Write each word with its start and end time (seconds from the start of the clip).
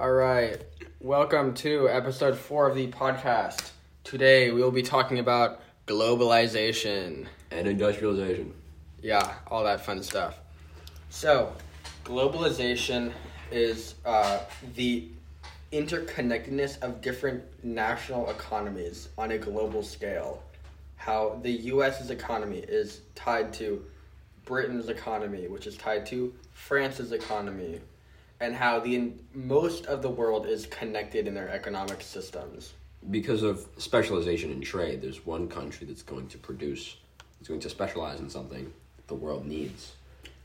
All 0.00 0.12
right. 0.12 0.62
Welcome 1.00 1.54
to 1.54 1.88
episode 1.88 2.38
four 2.38 2.68
of 2.68 2.76
the 2.76 2.86
podcast. 2.86 3.72
Today 4.04 4.52
we 4.52 4.62
will 4.62 4.70
be 4.70 4.84
talking 4.84 5.18
about 5.18 5.60
globalization. 5.88 7.26
And 7.50 7.66
industrialization. 7.66 8.54
Yeah, 9.02 9.34
all 9.48 9.64
that 9.64 9.84
fun 9.84 10.04
stuff. 10.04 10.38
So, 11.10 11.52
globalization 12.04 13.10
is 13.50 13.96
uh, 14.06 14.38
the 14.76 15.08
interconnectedness 15.72 16.80
of 16.80 17.00
different 17.00 17.42
national 17.64 18.30
economies 18.30 19.08
on 19.18 19.32
a 19.32 19.38
global 19.38 19.82
scale. 19.82 20.44
How 20.94 21.40
the 21.42 21.50
US's 21.50 22.10
economy 22.10 22.58
is 22.58 23.00
tied 23.16 23.52
to 23.54 23.84
Britain's 24.44 24.90
economy, 24.90 25.48
which 25.48 25.66
is 25.66 25.76
tied 25.76 26.06
to 26.06 26.32
France's 26.52 27.10
economy, 27.10 27.80
and 28.40 28.54
how 28.54 28.80
the 28.80 29.12
most 29.34 29.86
of 29.86 30.02
the 30.02 30.10
world 30.10 30.46
is 30.46 30.66
connected 30.66 31.26
in 31.26 31.34
their 31.34 31.48
economic 31.48 32.02
systems. 32.02 32.72
Because 33.10 33.42
of 33.42 33.66
specialization 33.78 34.50
in 34.50 34.60
trade, 34.60 35.02
there's 35.02 35.24
one 35.24 35.48
country 35.48 35.86
that's 35.86 36.02
going 36.02 36.28
to 36.28 36.38
produce, 36.38 36.96
it's 37.40 37.48
going 37.48 37.60
to 37.60 37.70
specialize 37.70 38.20
in 38.20 38.28
something 38.28 38.72
the 39.06 39.14
world 39.14 39.46
needs, 39.46 39.92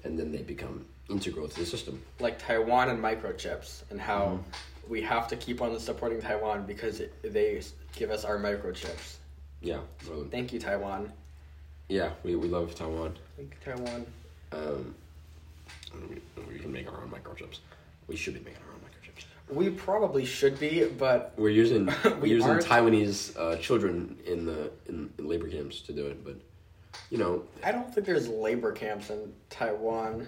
and 0.03 0.17
then 0.17 0.31
they 0.31 0.41
become 0.41 0.85
integral 1.09 1.47
to 1.47 1.59
the 1.59 1.66
system. 1.66 2.02
Like 2.19 2.39
Taiwan 2.39 2.89
and 2.89 2.99
microchips, 3.03 3.83
and 3.89 3.99
how 3.99 4.39
we 4.88 5.02
have 5.02 5.27
to 5.30 5.35
keep 5.35 5.61
on 5.61 5.77
supporting 5.80 6.21
Taiwan 6.21 6.66
because 6.66 6.99
it, 6.99 7.13
they 7.33 7.61
give 7.95 8.11
us 8.11 8.23
our 8.23 8.38
microchips. 8.38 9.16
Yeah. 9.61 9.80
Well, 10.09 10.25
Thank 10.30 10.53
you, 10.53 10.59
Taiwan. 10.59 11.11
yeah, 11.89 12.11
we, 12.23 12.35
we 12.35 12.47
love 12.47 12.75
Taiwan. 12.75 13.16
Thank 13.38 13.55
you, 13.66 13.73
Taiwan. 13.73 14.05
Um, 14.52 14.95
we 16.49 16.59
can 16.59 16.71
make 16.71 16.91
our 16.91 17.02
own 17.02 17.09
microchips. 17.09 17.59
We 18.07 18.16
should 18.16 18.34
be 18.34 18.39
making 18.41 18.62
our 18.67 18.73
own 18.73 18.80
microchips. 18.80 19.55
We 19.55 19.70
probably 19.70 20.25
should 20.25 20.59
be, 20.59 20.85
but 20.85 21.34
We're 21.38 21.49
using 21.49 21.85
We 22.03 22.11
we're 22.11 22.25
using 22.27 22.49
aren't. 22.49 22.66
Taiwanese 22.66 23.38
uh, 23.38 23.58
children 23.58 24.17
in 24.25 24.45
the 24.45 24.72
in, 24.88 25.11
in 25.17 25.27
labor 25.27 25.47
camps 25.47 25.81
to 25.81 25.94
do 25.94 26.08
it, 26.08 26.23
but 26.23 26.36
you 27.09 27.17
know 27.17 27.44
I 27.64 27.72
don't 27.72 27.94
think 27.94 28.05
there's 28.05 28.27
labor 28.27 28.72
camps 28.72 29.09
in 29.09 29.33
Taiwan. 29.50 30.27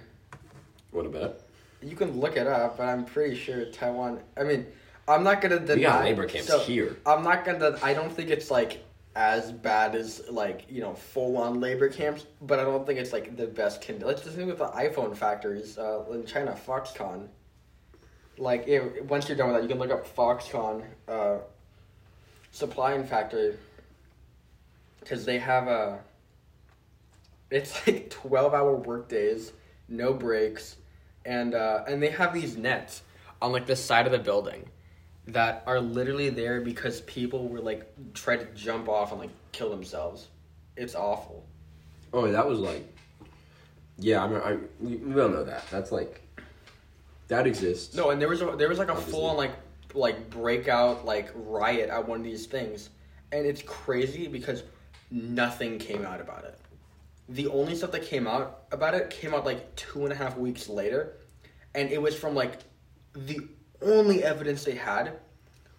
what 0.92 1.06
about? 1.06 1.42
You 1.82 1.96
can 1.96 2.20
look 2.20 2.38
it 2.38 2.48
up, 2.48 2.78
but 2.78 2.88
I'm 2.88 3.06
pretty 3.06 3.36
sure 3.36 3.66
Taiwan. 3.66 4.20
I 4.38 4.44
mean, 4.44 4.66
I'm 5.08 5.24
not 5.24 5.42
gonna 5.42 5.60
deny. 5.60 5.76
We 5.76 5.82
got 5.82 6.04
labor 6.04 6.26
camps 6.26 6.48
so, 6.48 6.60
here. 6.60 6.98
I'm 7.06 7.24
not 7.24 7.46
gonna. 7.46 7.78
I 7.84 7.94
don't 7.94 8.12
think 8.12 8.30
it's 8.30 8.50
like 8.50 8.84
as 9.16 9.52
bad 9.52 9.96
as 9.96 10.24
like 10.30 10.66
you 10.70 10.82
know 10.82 10.94
full 10.94 11.38
on 11.38 11.60
labor 11.60 11.90
camps, 11.90 12.26
but 12.42 12.60
I 12.60 12.64
don't 12.64 12.86
think 12.86 13.00
it's 13.00 13.14
like 13.14 13.38
the 13.38 13.48
best. 13.48 13.86
Kind 13.86 14.02
let's 14.04 14.24
just 14.24 14.36
think 14.36 14.50
with 14.50 14.58
the 14.58 14.68
iPhone 14.68 15.16
factories 15.16 15.78
uh, 15.78 16.04
in 16.12 16.26
China, 16.26 16.58
Foxconn. 16.68 17.28
Like 18.38 18.68
once 19.08 19.28
you're 19.28 19.38
done 19.38 19.48
with 19.48 19.58
that, 19.58 19.64
you 19.64 19.70
can 19.70 19.80
look 19.80 19.92
up 19.92 20.16
Foxconn 20.16 20.84
uh, 21.08 21.38
and 22.62 23.10
factory 23.10 23.56
because 25.00 25.26
they 25.26 25.40
have 25.40 25.68
a. 25.68 26.00
It's 27.50 27.86
like 27.88 28.10
twelve 28.10 28.54
hour 28.54 28.76
work 28.76 29.08
days, 29.08 29.54
no 29.88 30.14
breaks, 30.14 30.78
and 31.26 31.54
uh, 31.54 31.84
and 31.88 32.02
they 32.02 32.10
have 32.10 32.34
these 32.34 32.58
nets 32.58 33.04
on 33.42 33.52
like 33.52 33.66
the 33.66 33.76
side 33.76 34.06
of 34.06 34.12
the 34.12 34.20
building 34.20 34.70
that 35.28 35.64
are 35.66 35.80
literally 35.80 36.30
there 36.30 36.62
because 36.62 37.02
people 37.02 37.48
were 37.48 37.60
like 37.60 37.92
try 38.14 38.38
to 38.38 38.46
jump 38.54 38.88
off 38.88 39.12
and 39.12 39.20
like 39.20 39.32
kill 39.52 39.70
themselves. 39.70 40.28
It's 40.76 40.96
awful. 40.96 41.46
Oh, 42.14 42.32
that 42.32 42.48
was 42.48 42.60
like, 42.60 42.86
yeah. 43.98 44.24
I 44.24 44.28
mean, 44.28 44.42
I 44.42 44.58
we, 44.80 44.96
we 44.98 45.22
all 45.22 45.30
know 45.30 45.44
that. 45.44 45.70
That's 45.70 45.92
like, 45.92 46.22
that 47.28 47.48
exists. 47.48 47.96
No, 47.96 48.10
and 48.12 48.22
there 48.22 48.30
was 48.30 48.42
a, 48.42 48.56
there 48.58 48.70
was 48.70 48.78
like 48.80 48.88
a 48.90 48.92
Obviously. 48.92 49.12
full 49.14 49.26
on 49.26 49.38
like 49.38 49.54
like 49.94 50.30
breakout 50.30 51.06
like 51.06 51.30
riot 51.34 51.90
at 51.90 52.08
one 52.08 52.20
of 52.20 52.24
these 52.24 52.46
things, 52.46 52.90
and 53.32 53.46
it's 53.46 53.62
crazy 53.62 54.28
because 54.28 54.64
nothing 55.12 55.80
came 55.80 56.06
out 56.06 56.22
about 56.22 56.44
it. 56.44 56.60
The 57.30 57.48
only 57.48 57.76
stuff 57.76 57.92
that 57.92 58.04
came 58.04 58.28
out 58.28 58.66
about 58.72 58.94
it 58.94 59.10
came 59.10 59.34
out 59.34 59.46
like 59.46 59.76
two 59.76 60.04
and 60.04 60.12
a 60.12 60.16
half 60.16 60.38
weeks 60.38 60.70
later, 60.70 61.14
and 61.74 61.90
it 61.92 62.02
was 62.02 62.16
from 62.16 62.36
like 62.36 62.60
the 63.14 63.40
only 63.82 64.24
evidence 64.24 64.64
they 64.64 64.76
had 64.76 65.14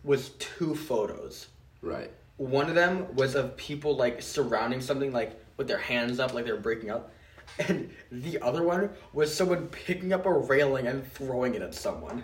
was 0.02 0.30
two 0.38 0.74
photos. 0.74 1.48
Right. 1.82 2.10
One 2.38 2.68
of 2.68 2.74
them 2.74 3.14
was 3.14 3.34
of 3.34 3.56
people 3.56 3.96
like 3.96 4.22
surrounding 4.22 4.80
something 4.80 5.12
like 5.12 5.40
with 5.56 5.68
their 5.68 5.78
hands 5.78 6.18
up 6.18 6.34
like 6.34 6.44
they 6.44 6.52
were 6.52 6.58
breaking 6.58 6.90
up. 6.90 7.10
And 7.58 7.90
the 8.12 8.40
other 8.42 8.62
one 8.62 8.90
was 9.12 9.34
someone 9.34 9.68
picking 9.68 10.12
up 10.12 10.26
a 10.26 10.32
railing 10.32 10.86
and 10.86 11.10
throwing 11.12 11.54
it 11.54 11.62
at 11.62 11.74
someone. 11.74 12.22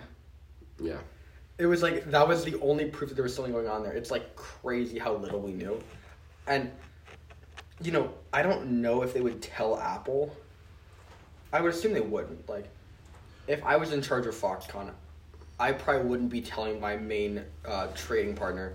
Yeah. 0.79 0.99
It 1.57 1.65
was 1.65 1.81
like 1.81 2.09
that 2.11 2.27
was 2.27 2.43
the 2.43 2.59
only 2.61 2.85
proof 2.85 3.09
that 3.09 3.15
there 3.15 3.23
was 3.23 3.35
something 3.35 3.53
going 3.53 3.67
on 3.67 3.83
there. 3.83 3.93
It's 3.93 4.11
like 4.11 4.35
crazy 4.35 4.99
how 4.99 5.15
little 5.15 5.39
we 5.39 5.51
knew. 5.51 5.81
And 6.47 6.71
you 7.81 7.91
know, 7.91 8.11
I 8.31 8.43
don't 8.43 8.81
know 8.81 9.01
if 9.01 9.13
they 9.13 9.21
would 9.21 9.41
tell 9.41 9.77
Apple. 9.77 10.35
I 11.51 11.61
would 11.61 11.73
assume 11.73 11.93
they 11.93 12.01
wouldn't. 12.01 12.47
Like 12.49 12.69
if 13.47 13.63
I 13.63 13.77
was 13.77 13.91
in 13.91 14.01
charge 14.01 14.25
of 14.25 14.35
Foxconn, 14.35 14.91
I 15.59 15.71
probably 15.71 16.05
wouldn't 16.05 16.29
be 16.29 16.41
telling 16.41 16.79
my 16.79 16.95
main 16.97 17.43
uh, 17.65 17.87
trading 17.95 18.35
partner, 18.35 18.73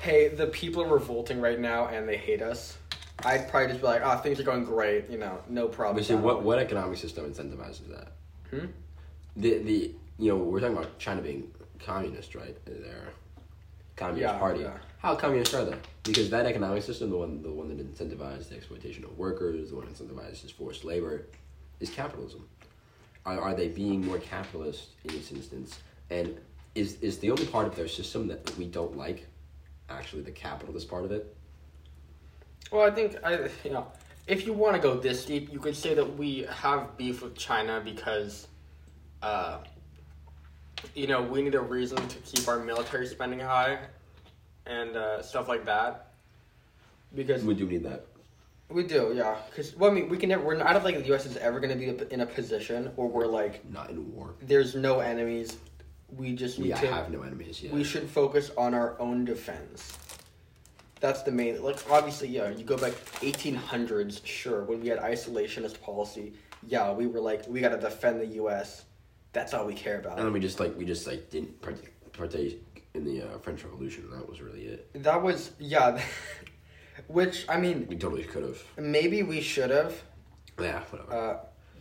"Hey, 0.00 0.28
the 0.28 0.46
people 0.48 0.82
are 0.82 0.88
revolting 0.88 1.40
right 1.40 1.58
now 1.58 1.86
and 1.86 2.08
they 2.08 2.16
hate 2.16 2.42
us." 2.42 2.76
I'd 3.20 3.48
probably 3.48 3.68
just 3.68 3.80
be 3.80 3.86
like, 3.86 4.02
oh, 4.04 4.16
things 4.18 4.40
are 4.40 4.42
going 4.42 4.64
great. 4.64 5.08
You 5.10 5.18
know, 5.18 5.38
no 5.48 5.68
problem." 5.68 5.96
But 5.96 6.04
see, 6.06 6.14
what 6.14 6.42
what 6.42 6.58
economic 6.58 6.98
system 6.98 7.30
incentivizes 7.30 7.88
that? 7.88 8.12
Hmm? 8.50 8.66
The 9.36 9.58
the 9.58 9.94
you 10.18 10.30
know 10.30 10.36
we're 10.36 10.60
talking 10.60 10.76
about 10.76 10.98
China 10.98 11.22
being 11.22 11.50
communist, 11.78 12.34
right? 12.34 12.56
They're 12.64 13.08
communist 13.96 14.32
Yeah, 14.34 14.38
party. 14.38 14.60
yeah. 14.60 14.76
How 14.98 15.14
communist 15.16 15.52
are 15.54 15.64
they? 15.64 15.76
Because 16.04 16.30
that 16.30 16.46
economic 16.46 16.82
system, 16.82 17.10
the 17.10 17.16
one 17.16 17.42
the 17.42 17.50
one 17.50 17.68
that 17.68 17.78
incentivizes 17.78 18.48
the 18.48 18.56
exploitation 18.56 19.04
of 19.04 19.16
workers, 19.18 19.70
the 19.70 19.76
one 19.76 19.86
that 19.86 19.94
incentivizes 19.94 20.52
forced 20.52 20.84
labor, 20.84 21.26
is 21.80 21.90
capitalism. 21.90 22.48
Are, 23.24 23.40
are 23.40 23.54
they 23.54 23.68
being 23.68 24.04
more 24.04 24.18
capitalist 24.18 24.90
in 25.04 25.14
this 25.14 25.30
instance? 25.30 25.78
And 26.10 26.36
is 26.74 26.98
is 27.00 27.18
the 27.18 27.30
only 27.30 27.46
part 27.46 27.66
of 27.66 27.76
their 27.76 27.88
system 27.88 28.26
that 28.28 28.56
we 28.56 28.64
don't 28.64 28.96
like 28.96 29.26
actually 29.88 30.22
the 30.22 30.30
capitalist 30.32 30.88
part 30.88 31.04
of 31.04 31.12
it? 31.12 31.36
Well, 32.72 32.82
I 32.82 32.90
think 32.90 33.16
I 33.24 33.48
you 33.64 33.70
know 33.70 33.86
if 34.26 34.46
you 34.46 34.52
want 34.52 34.74
to 34.76 34.82
go 34.82 34.94
this 34.96 35.24
deep, 35.24 35.52
you 35.52 35.58
could 35.58 35.76
say 35.76 35.94
that 35.94 36.16
we 36.16 36.46
have 36.50 36.96
beef 36.96 37.22
with 37.22 37.36
China 37.36 37.80
because, 37.84 38.46
uh, 39.20 39.58
you 40.94 41.06
know, 41.08 41.22
we 41.22 41.42
need 41.42 41.56
a 41.56 41.60
reason 41.60 41.98
to 42.08 42.18
keep 42.18 42.46
our 42.46 42.60
military 42.60 43.06
spending 43.08 43.40
high, 43.40 43.78
and 44.66 44.96
uh, 44.96 45.20
stuff 45.22 45.48
like 45.48 45.64
that. 45.66 46.12
Because 47.14 47.44
We 47.44 47.54
do 47.54 47.66
need 47.66 47.82
that. 47.84 48.06
we 48.70 48.84
do, 48.84 49.12
yeah. 49.14 49.36
Because 49.50 49.76
well, 49.76 49.90
I 49.90 49.94
mean, 49.94 50.08
we 50.08 50.16
can 50.16 50.28
never. 50.30 50.42
We're 50.44 50.56
not, 50.56 50.68
I 50.68 50.72
don't 50.72 50.82
think 50.82 50.98
the 50.98 51.06
U.S. 51.08 51.26
is 51.26 51.36
ever 51.36 51.60
going 51.60 51.76
to 51.78 51.78
be 51.78 52.04
in 52.14 52.20
a 52.20 52.26
position 52.26 52.90
where 52.96 53.08
we're 53.08 53.26
like, 53.26 53.68
Not 53.70 53.90
in 53.90 54.14
war. 54.14 54.34
there's 54.40 54.74
no 54.74 55.00
enemies. 55.00 55.58
We 56.16 56.34
just 56.34 56.58
need 56.58 56.74
We 56.74 56.80
to. 56.80 56.86
have 56.92 57.10
no 57.10 57.22
enemies 57.22 57.62
yet. 57.62 57.72
we 57.72 57.82
should 57.84 58.08
focus 58.08 58.50
on 58.56 58.72
our 58.72 58.98
own 59.00 59.24
defense. 59.24 59.98
That's 61.02 61.22
the 61.22 61.32
main. 61.32 61.60
Like 61.62 61.78
obviously, 61.90 62.28
yeah. 62.28 62.48
You 62.50 62.62
go 62.64 62.76
back 62.78 62.92
eighteen 63.22 63.56
hundreds, 63.56 64.22
sure. 64.24 64.62
When 64.62 64.80
we 64.80 64.86
had 64.88 65.00
isolationist 65.00 65.82
policy, 65.82 66.32
yeah, 66.66 66.92
we 66.92 67.08
were 67.08 67.20
like, 67.20 67.46
we 67.48 67.60
got 67.60 67.70
to 67.70 67.76
defend 67.76 68.20
the 68.20 68.26
U.S. 68.42 68.84
That's 69.32 69.52
all 69.52 69.66
we 69.66 69.74
care 69.74 69.98
about. 69.98 70.16
And 70.18 70.26
then 70.26 70.32
we 70.32 70.38
just 70.38 70.60
like 70.60 70.78
we 70.78 70.84
just 70.84 71.08
like 71.08 71.28
didn't 71.28 71.60
part- 71.60 71.82
partake 72.12 72.62
in 72.94 73.04
the 73.04 73.22
uh, 73.22 73.38
French 73.38 73.64
Revolution. 73.64 74.08
That 74.12 74.28
was 74.28 74.40
really 74.40 74.62
it. 74.66 75.02
that 75.02 75.20
was 75.20 75.50
yeah. 75.58 76.00
Which 77.08 77.46
I 77.48 77.58
mean, 77.58 77.86
We 77.88 77.96
totally 77.96 78.22
could 78.22 78.44
have. 78.44 78.62
maybe 78.78 79.24
we 79.24 79.40
should 79.40 79.70
have, 79.70 80.00
Yeah, 80.60 80.82
whatever. 80.90 81.12
uh, 81.12 81.36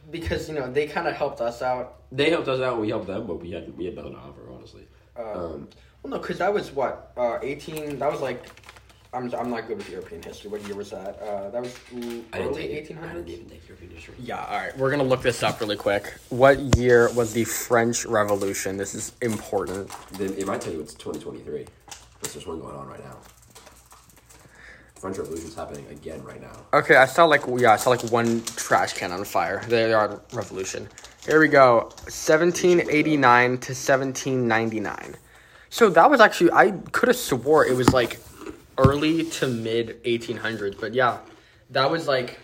because 0.09 0.49
you 0.49 0.55
know 0.55 0.71
they 0.71 0.87
kind 0.87 1.07
of 1.07 1.13
helped 1.13 1.41
us 1.41 1.61
out. 1.61 2.01
they 2.11 2.31
helped 2.31 2.47
us 2.47 2.59
out. 2.59 2.81
We 2.81 2.89
helped 2.89 3.05
them, 3.07 3.27
but 3.27 3.39
we 3.39 3.51
had 3.51 3.77
we 3.77 3.85
had 3.85 3.95
nothing 3.95 4.13
to 4.13 4.17
offer, 4.19 4.41
honestly. 4.51 4.87
Uh, 5.15 5.21
Um, 5.21 5.67
well, 6.01 6.11
no, 6.11 6.17
because 6.17 6.39
that 6.39 6.51
was 6.51 6.71
what 6.71 7.11
uh, 7.17 7.37
eighteen. 7.43 7.99
That 7.99 8.11
was 8.11 8.21
like. 8.21 8.41
I'm, 9.13 9.33
I'm 9.33 9.49
not 9.49 9.67
good 9.67 9.77
with 9.77 9.89
European 9.89 10.23
history. 10.23 10.49
What 10.49 10.65
year 10.65 10.75
was 10.75 10.91
that? 10.91 11.19
Uh, 11.21 11.49
that 11.49 11.61
was 11.61 11.75
l- 11.93 11.99
I 12.31 12.37
didn't 12.37 12.53
early 12.53 12.61
take 12.61 12.71
eighteen 12.71 12.97
I 12.97 13.13
didn't 13.13 13.27
even 13.27 13.49
take 13.49 13.67
European 13.67 13.91
history. 13.91 14.15
Yeah, 14.19 14.45
all 14.45 14.57
right. 14.57 14.77
We're 14.77 14.89
going 14.89 15.01
to 15.01 15.05
look 15.07 15.21
this 15.21 15.43
up 15.43 15.59
really 15.59 15.75
quick. 15.75 16.13
What 16.29 16.77
year 16.77 17.11
was 17.13 17.33
the 17.33 17.43
French 17.43 18.05
Revolution? 18.05 18.77
This 18.77 18.95
is 18.95 19.11
important. 19.21 19.91
Then 20.13 20.33
it 20.35 20.47
might 20.47 20.61
tell 20.61 20.71
you 20.71 20.79
it's 20.79 20.93
twenty 20.93 21.19
twenty 21.19 21.39
three. 21.41 21.65
There's 22.21 22.35
just 22.35 22.47
one 22.47 22.61
going 22.61 22.75
on 22.75 22.87
right 22.87 23.03
now. 23.03 23.17
French 24.95 25.17
Revolution's 25.17 25.55
happening 25.55 25.85
again 25.89 26.23
right 26.23 26.39
now. 26.39 26.53
Okay, 26.73 26.95
I 26.95 27.05
saw 27.05 27.25
like 27.25 27.41
yeah, 27.57 27.73
I 27.73 27.75
saw 27.75 27.89
like 27.89 28.03
one 28.11 28.41
trash 28.55 28.93
can 28.93 29.11
on 29.11 29.25
fire. 29.25 29.61
There 29.67 29.87
they 29.87 29.93
are, 29.93 30.21
Revolution. 30.31 30.87
Here 31.25 31.41
we 31.41 31.49
go. 31.49 31.89
1789 32.05 33.49
to 33.49 33.55
1799. 33.73 35.15
So 35.69 35.89
that 35.89 36.09
was 36.09 36.21
actually 36.21 36.51
I 36.53 36.71
could 36.93 37.09
have 37.09 37.17
swore 37.17 37.65
it 37.65 37.75
was 37.75 37.91
like 37.91 38.19
early 38.81 39.23
to 39.25 39.47
mid 39.47 40.03
1800s, 40.03 40.79
but 40.79 40.93
yeah, 40.93 41.19
that 41.69 41.89
was 41.89 42.07
like 42.07 42.39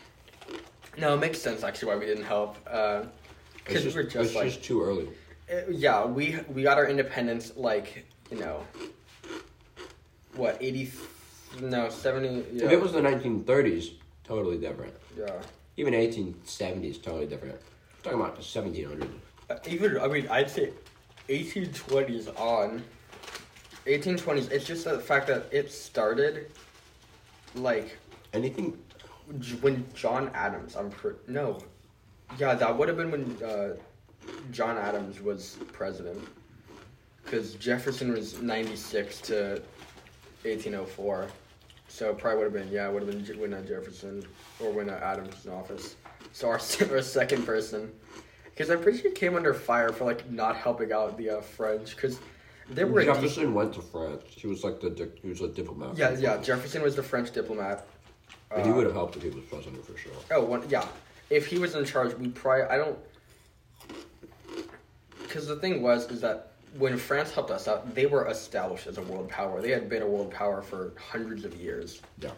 no, 0.98 1.14
it 1.14 1.18
makes 1.18 1.40
sense 1.40 1.64
actually 1.64 1.90
why 1.90 1.96
we 1.98 2.06
didn't 2.06 2.26
help. 2.26 2.58
Uh, 2.70 3.04
because 3.64 3.84
we 3.84 3.84
just, 3.84 3.96
were 3.96 4.04
just 4.04 4.16
it's 4.16 4.36
like 4.36 4.46
just 4.46 4.64
too 4.64 4.82
early. 4.82 5.10
Uh, 5.52 5.62
yeah, 5.70 6.06
we 6.06 6.40
we 6.50 6.64
got 6.64 6.78
our 6.78 6.88
independence 6.88 7.54
like 7.56 8.06
you 8.32 8.40
know. 8.40 8.66
What 10.36 10.58
eighty? 10.62 10.92
No, 11.62 11.90
seventy. 11.90 12.46
Yeah. 12.52 12.66
If 12.66 12.72
it 12.72 12.82
was 12.82 12.94
the 12.94 13.02
1930s, 13.02 13.94
totally 14.24 14.58
different. 14.58 14.94
yeah. 15.18 15.32
Even 15.80 15.94
1870s, 15.94 17.02
totally 17.04 17.28
different. 17.28 17.54
We're 17.54 18.12
talking 18.12 18.20
about 18.20 18.38
1700. 18.38 19.08
Uh, 19.50 19.56
even 19.68 20.00
I 20.00 20.08
mean, 20.08 20.28
I'd 20.30 20.50
say 20.50 20.72
eighteen 21.30 21.72
twenties 21.74 22.28
on. 22.30 22.84
Eighteen 23.88 24.18
twenties. 24.18 24.50
It's 24.50 24.66
just 24.66 24.84
the 24.84 25.00
fact 25.00 25.28
that 25.28 25.46
it 25.52 25.72
started, 25.72 26.52
like 27.56 27.98
Anything 28.34 28.78
when 29.62 29.86
John 29.94 30.30
Adams. 30.34 30.76
I'm 30.76 30.90
pre- 30.90 31.14
no, 31.28 31.60
yeah, 32.38 32.54
that 32.54 32.78
would 32.78 32.88
have 32.90 32.98
been 32.98 33.10
when 33.10 33.38
uh, 33.44 33.76
John 34.52 34.78
Adams 34.78 35.22
was 35.22 35.58
president, 35.72 36.20
because 37.24 37.56
Jefferson 37.56 38.12
was 38.12 38.42
ninety 38.42 38.76
six 38.76 39.22
to 39.22 39.62
eighteen 40.44 40.76
oh 40.76 40.86
four, 40.86 41.28
so 41.88 42.10
it 42.10 42.18
probably 42.18 42.44
would 42.44 42.54
have 42.54 42.66
been 42.66 42.72
yeah, 42.72 42.90
it 42.90 42.94
would 42.94 43.04
have 43.08 43.26
been 43.26 43.40
when 43.40 43.54
uh, 43.54 43.62
Jefferson 43.62 44.26
or 44.60 44.72
when 44.72 44.90
uh, 44.90 45.00
Adams 45.02 45.34
was 45.34 45.46
in 45.46 45.54
office. 45.54 45.96
So 46.34 46.50
our 46.50 46.60
our 46.92 47.02
second 47.02 47.46
person, 47.46 47.92
because 48.46 48.70
I'm 48.70 48.82
pretty 48.82 49.00
sure 49.00 49.10
he 49.10 49.16
came 49.16 49.38
under 49.38 49.54
fire 49.54 49.94
for 49.94 50.04
like 50.04 50.30
not 50.30 50.58
helping 50.58 50.92
out 50.92 51.18
the 51.18 51.30
uh, 51.38 51.42
French, 51.42 51.96
because 51.96 52.20
were 52.76 53.04
Jefferson 53.04 53.54
went 53.54 53.74
to 53.74 53.82
France. 53.82 54.24
He 54.30 54.48
was 54.48 54.64
like 54.64 54.80
the 54.80 55.10
he 55.22 55.30
was 55.30 55.42
a 55.42 55.48
diplomat. 55.48 55.98
yeah 55.98 56.12
yeah 56.12 56.38
Jefferson 56.38 56.82
was 56.82 56.96
the 56.96 57.04
French 57.04 57.32
diplomat. 57.32 57.86
But 58.50 58.66
he 58.66 58.72
Uh, 58.72 58.76
would 58.76 58.86
have 58.86 58.94
helped 58.94 59.16
if 59.18 59.24
he 59.24 59.30
was 59.30 59.44
president 59.46 59.86
for 59.86 59.98
sure. 59.98 60.12
Oh, 60.32 60.44
one, 60.46 60.64
yeah. 60.70 60.88
If 61.30 61.48
he 61.48 61.60
was 61.60 61.76
in 61.76 61.84
charge, 61.86 62.14
we 62.16 62.30
probably 62.30 62.64
I 62.64 62.78
don't. 62.78 62.98
Because 65.24 65.48
the 65.48 65.58
thing 65.58 65.82
was 65.82 66.10
is 66.12 66.22
that 66.22 66.52
when 66.78 66.98
France 66.98 67.32
helped 67.32 67.52
us 67.52 67.68
out, 67.68 67.94
they 67.96 68.06
were 68.06 68.28
established 68.28 68.88
as 68.88 68.98
a 68.98 69.02
world 69.02 69.30
power. 69.30 69.62
They 69.62 69.72
had 69.72 69.90
been 69.90 70.02
a 70.02 70.08
world 70.08 70.32
power 70.32 70.62
for 70.62 70.94
hundreds 71.12 71.44
of 71.46 71.56
years, 71.56 72.02
Yeah. 72.20 72.32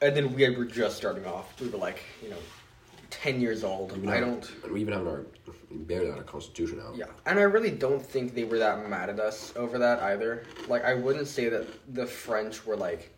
and 0.00 0.16
then 0.16 0.34
we 0.34 0.48
were 0.56 0.64
just 0.64 0.96
starting 0.96 1.24
off. 1.26 1.58
We 1.60 1.68
were 1.68 1.78
like, 1.78 2.00
you 2.22 2.30
know, 2.30 2.36
ten 3.12 3.40
years 3.40 3.62
old. 3.62 3.96
Even 3.96 4.08
I 4.08 4.18
don't. 4.18 4.50
And 4.64 4.72
we 4.72 4.80
even 4.80 4.94
have 4.94 5.06
our 5.06 5.26
barely 5.70 6.08
have 6.08 6.18
our 6.18 6.24
constitution 6.24 6.80
out. 6.84 6.96
Yeah, 6.96 7.06
and 7.26 7.38
I 7.38 7.42
really 7.42 7.70
don't 7.70 8.04
think 8.04 8.34
they 8.34 8.44
were 8.44 8.58
that 8.58 8.88
mad 8.88 9.08
at 9.10 9.20
us 9.20 9.52
over 9.54 9.78
that 9.78 10.02
either. 10.02 10.44
Like, 10.66 10.84
I 10.84 10.94
wouldn't 10.94 11.28
say 11.28 11.48
that 11.48 11.66
the 11.94 12.06
French 12.06 12.66
were 12.66 12.76
like. 12.76 13.10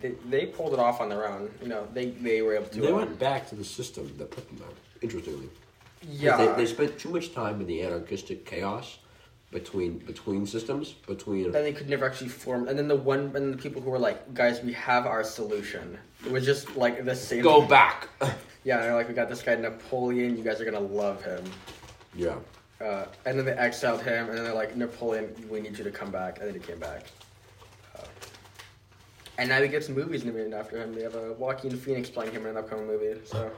They, 0.00 0.12
they 0.30 0.46
pulled 0.46 0.72
it 0.72 0.78
off 0.78 1.00
on 1.00 1.10
their 1.10 1.28
own. 1.28 1.50
You 1.60 1.68
know, 1.68 1.86
they 1.92 2.06
they 2.10 2.42
were 2.42 2.56
able 2.56 2.66
to. 2.66 2.80
They 2.80 2.88
um, 2.88 2.96
went 2.96 3.18
back 3.18 3.48
to 3.50 3.54
the 3.54 3.64
system 3.64 4.12
that 4.18 4.30
put 4.30 4.48
them 4.48 4.58
there. 4.58 4.68
Interestingly. 5.02 5.48
Yeah. 6.08 6.36
They, 6.36 6.64
they 6.64 6.66
spent 6.66 6.98
too 6.98 7.10
much 7.10 7.34
time 7.34 7.60
in 7.60 7.66
the 7.66 7.82
anarchistic 7.82 8.46
chaos 8.46 8.98
between 9.50 9.98
between 9.98 10.46
systems 10.46 10.92
between. 10.92 11.50
then 11.50 11.64
they 11.64 11.72
could 11.72 11.88
never 11.88 12.06
actually 12.06 12.28
form. 12.28 12.68
And 12.68 12.78
then 12.78 12.88
the 12.88 12.96
one, 12.96 13.32
and 13.34 13.54
the 13.54 13.58
people 13.58 13.82
who 13.82 13.90
were 13.90 13.98
like, 13.98 14.32
guys, 14.34 14.62
we 14.62 14.72
have 14.74 15.06
our 15.06 15.24
solution. 15.24 15.98
It 16.28 16.32
was 16.32 16.44
just 16.44 16.76
like 16.76 17.06
the 17.06 17.16
same. 17.16 17.42
Go 17.42 17.62
back. 17.66 18.08
Yeah, 18.64 18.74
and 18.74 18.84
they're 18.84 18.94
like, 18.96 19.08
we 19.08 19.14
got 19.14 19.30
this 19.30 19.40
guy 19.40 19.54
Napoleon. 19.54 20.36
You 20.36 20.44
guys 20.44 20.60
are 20.60 20.64
gonna 20.66 20.78
love 20.80 21.24
him. 21.24 21.42
yeah. 22.14 22.34
Uh, 22.82 23.06
and 23.24 23.38
then 23.38 23.46
they 23.46 23.52
exiled 23.52 24.02
him, 24.02 24.28
and 24.28 24.36
then 24.36 24.44
they're 24.44 24.52
like, 24.52 24.76
Napoleon, 24.76 25.32
we 25.48 25.60
need 25.60 25.78
you 25.78 25.84
to 25.84 25.90
come 25.90 26.10
back. 26.10 26.38
And 26.38 26.48
then 26.48 26.54
he 26.54 26.60
came 26.60 26.78
back. 26.78 27.04
Uh, 27.96 28.02
and 29.38 29.48
now 29.48 29.62
he 29.62 29.68
gets 29.68 29.88
movies 29.88 30.24
named 30.24 30.52
after 30.52 30.76
him. 30.76 30.92
They 30.94 31.02
have 31.02 31.14
a 31.14 31.32
Joaquin 31.32 31.78
Phoenix 31.78 32.10
playing 32.10 32.32
him 32.32 32.42
in 32.42 32.50
an 32.50 32.56
upcoming 32.58 32.86
movie. 32.88 33.18
So, 33.24 33.50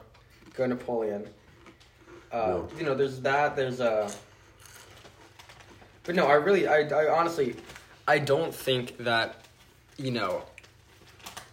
go 0.55 0.67
Napoleon. 0.67 1.27
Uh, 2.31 2.61
Yeah. 2.71 2.79
You 2.79 2.85
know, 2.85 2.95
there's 2.95 3.21
that. 3.23 3.57
There's 3.57 3.81
Uh, 3.81 4.13
but 6.05 6.15
no, 6.15 6.27
I 6.27 6.35
really, 6.35 6.69
I, 6.69 6.83
I 6.83 7.11
honestly, 7.11 7.57
I 8.07 8.19
don't 8.19 8.55
think 8.55 8.97
that, 8.99 9.45
you 9.97 10.13
know, 10.13 10.43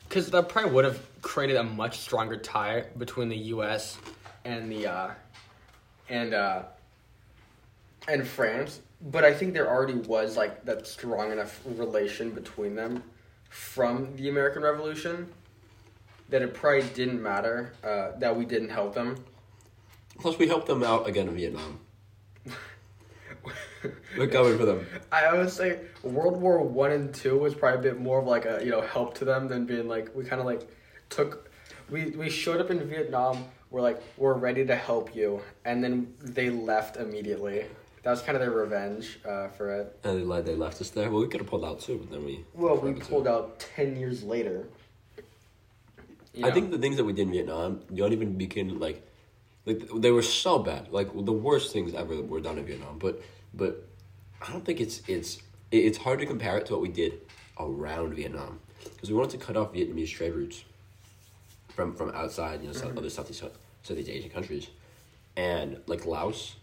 because 0.08 0.30
that 0.30 0.48
probably 0.48 0.72
would 0.72 0.86
have 0.86 1.02
created 1.22 1.58
a 1.58 1.64
much 1.64 2.00
stronger 2.00 2.38
tie 2.38 2.86
between 2.98 3.30
the 3.30 3.38
U.S. 3.38 3.98
and 4.46 4.72
the 4.72 4.88
uh, 4.88 5.10
and 6.10 6.34
uh, 6.34 6.64
and 8.08 8.28
France. 8.28 8.82
But 9.02 9.24
I 9.24 9.34
think 9.34 9.54
there 9.54 9.70
already 9.70 9.94
was 9.94 10.38
like 10.38 10.66
that 10.66 10.88
strong 10.88 11.32
enough 11.32 11.62
relation 11.66 12.32
between 12.32 12.76
them 12.76 13.04
from 13.50 14.16
the 14.16 14.30
American 14.30 14.64
Revolution 14.64 15.32
that 16.30 16.42
it 16.42 16.54
probably 16.54 16.88
didn't 16.90 17.22
matter 17.22 17.74
uh, 17.84 18.12
that 18.20 18.36
we 18.36 18.46
didn't 18.46 18.70
help 18.70 18.94
them. 18.94 19.24
Plus, 20.20 20.38
we 20.38 20.48
helped 20.48 20.68
them 20.68 20.84
out 20.84 21.08
again 21.08 21.28
in 21.28 21.36
Vietnam. 21.36 21.80
We're 24.18 24.28
coming 24.28 24.58
for 24.58 24.66
them. 24.66 24.86
I 25.12 25.34
would 25.34 25.50
say 25.50 25.80
World 26.04 26.42
War 26.42 26.62
One 26.62 26.92
and 26.92 27.14
Two 27.14 27.38
was 27.38 27.54
probably 27.54 27.80
a 27.80 27.94
bit 27.94 28.02
more 28.02 28.20
of 28.20 28.26
like 28.26 28.46
a 28.46 28.60
you 28.64 28.72
know 28.72 28.82
help 28.82 29.16
to 29.20 29.26
them 29.26 29.48
than 29.48 29.66
being 29.66 29.88
like 29.88 30.14
we 30.16 30.24
kind 30.24 30.40
of 30.40 30.46
like 30.46 30.68
took 31.10 31.48
we 31.90 32.06
we 32.12 32.30
showed 32.30 32.60
up 32.60 32.70
in 32.70 32.80
Vietnam. 32.88 33.46
We're 33.70 33.82
like 33.82 34.02
we're 34.18 34.34
ready 34.34 34.66
to 34.66 34.76
help 34.76 35.16
you, 35.16 35.42
and 35.66 35.84
then 35.84 36.14
they 36.22 36.50
left 36.50 36.98
immediately. 36.98 37.66
That 38.04 38.12
was 38.12 38.22
kind 38.22 38.38
of 38.38 38.42
their 38.42 38.52
revenge 38.52 39.20
uh, 39.28 39.50
for 39.50 39.74
it. 39.74 40.00
And 40.04 40.20
they, 40.20 40.24
le- 40.24 40.42
they 40.42 40.56
left 40.56 40.80
us 40.80 40.92
there. 40.92 41.12
Well, 41.12 41.22
we 41.22 41.28
could 41.28 41.42
have 41.42 41.50
pulled 41.50 41.66
out 41.66 41.82
too, 41.82 41.98
but 41.98 42.10
then 42.10 42.24
we. 42.24 42.46
Well, 42.54 42.78
we 42.78 42.94
pulled 42.94 43.28
out 43.28 43.60
ten 43.60 43.98
years 43.98 44.24
later. 44.24 44.68
You 46.34 46.46
I 46.46 46.52
think 46.52 46.72
the 46.72 46.78
things 46.78 46.98
that 46.98 47.04
we 47.04 47.14
did 47.14 47.24
in 47.24 47.32
Vietnam 47.32 47.82
don't 47.94 48.14
even 48.14 48.38
begin 48.38 48.80
like, 48.80 49.06
like 49.66 49.90
they 49.96 50.12
were 50.12 50.22
so 50.22 50.60
bad. 50.60 50.90
Like 50.92 51.10
the 51.14 51.34
worst 51.34 51.74
things 51.74 51.94
ever 51.94 52.22
were 52.22 52.40
done 52.40 52.58
in 52.58 52.66
Vietnam. 52.66 53.00
But 53.00 53.22
but 53.54 53.88
I 54.42 54.52
don't 54.52 54.64
think 54.64 54.80
it's 54.80 55.02
it's 55.08 55.40
it's 55.72 55.98
hard 55.98 56.20
to 56.20 56.26
compare 56.26 56.58
it 56.58 56.68
to 56.68 56.74
what 56.74 56.82
we 56.82 56.90
did 56.90 57.22
around 57.60 58.14
Vietnam 58.14 58.60
because 58.84 59.10
we 59.10 59.16
wanted 59.16 59.40
to 59.40 59.46
cut 59.46 59.58
off 59.58 59.74
Vietnamese 59.74 60.10
trade 60.10 60.34
routes 60.34 60.64
from 61.78 61.94
from 61.94 62.10
outside 62.10 62.62
you 62.62 62.68
know 62.68 62.74
Mm-hmm. 62.74 62.98
Other 62.98 63.10
Southeast 63.10 63.44
Southeast 63.84 64.10
Asian 64.10 64.32
countries, 64.32 64.68
and 65.38 65.80
like 65.86 66.06
Laos, 66.06 66.56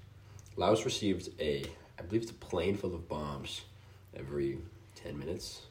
Laos 0.56 0.84
received 0.84 1.28
a 1.40 1.64
I 1.98 2.02
believe 2.02 2.22
it's 2.22 2.32
a 2.32 2.34
plane 2.34 2.76
full 2.76 2.94
of 2.94 3.08
bombs 3.08 3.62
every 4.14 4.58
ten 4.96 5.16
minutes. 5.18 5.62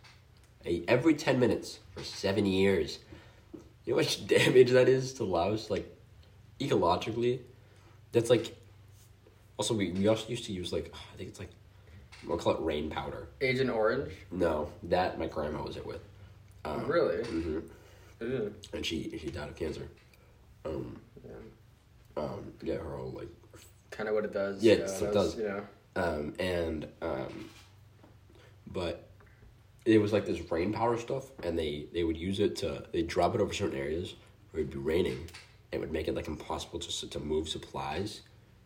A, 0.65 0.83
every 0.87 1.13
ten 1.13 1.39
minutes 1.39 1.79
for 1.93 2.03
seven 2.03 2.45
years. 2.45 2.99
You 3.85 3.93
know 3.93 3.97
how 3.99 4.03
much 4.05 4.25
damage 4.37 4.71
that 4.71 4.87
is 4.87 5.13
to 5.15 5.25
Laos? 5.25 5.69
Like, 5.69 5.85
ecologically, 6.59 7.39
that's 8.13 8.29
like. 8.29 8.55
Also, 9.57 9.75
we, 9.75 9.91
we 9.91 10.07
also 10.07 10.27
used 10.29 10.45
to 10.45 10.53
use 10.53 10.71
like 10.73 10.91
I 11.13 11.17
think 11.17 11.29
it's 11.29 11.39
like 11.39 11.51
we'll 12.25 12.37
call 12.37 12.53
it 12.55 12.61
rain 12.61 12.89
powder. 12.89 13.27
Agent 13.41 13.69
Orange. 13.69 14.11
No, 14.31 14.69
that 14.83 15.19
my 15.19 15.27
grandma 15.27 15.61
was 15.63 15.75
it 15.77 15.85
with. 15.85 15.99
Um, 16.65 16.87
Really? 16.87 17.23
hmm 17.25 17.59
Ew. 18.23 18.53
And 18.73 18.85
she 18.85 19.17
she 19.17 19.29
died 19.29 19.49
of 19.49 19.55
cancer. 19.55 19.87
Um, 20.65 20.99
Yeah. 21.23 22.23
um, 22.23 22.53
yeah, 22.61 22.75
her 22.75 22.95
whole 22.97 23.11
like 23.11 23.27
Kind 23.91 24.09
of 24.09 24.15
what 24.15 24.25
it 24.25 24.33
does. 24.33 24.63
Yeah, 24.63 24.75
that 24.75 25.01
it 25.03 25.13
does. 25.13 25.37
Know. 25.37 25.63
um, 25.95 26.33
and 26.39 26.87
um, 27.01 27.49
but 28.67 29.07
it 29.85 29.99
was 29.99 30.11
like 30.13 30.25
this 30.25 30.51
rain 30.51 30.73
power 30.73 30.97
stuff, 30.97 31.29
and 31.43 31.57
they 31.59 31.85
they 31.93 32.03
would 32.03 32.17
use 32.17 32.39
it 32.39 32.55
to 32.57 32.85
they 32.91 33.03
drop 33.03 33.35
it 33.35 33.41
over 33.41 33.53
certain 33.53 33.77
areas 33.77 34.15
where 34.51 34.61
it'd 34.61 34.73
be 34.73 34.79
raining, 34.79 35.19
and 35.71 35.81
would 35.81 35.91
make 35.91 36.07
it 36.07 36.15
like 36.15 36.27
impossible 36.27 36.79
to 36.79 37.09
to 37.09 37.19
move 37.19 37.47
supplies 37.49 38.21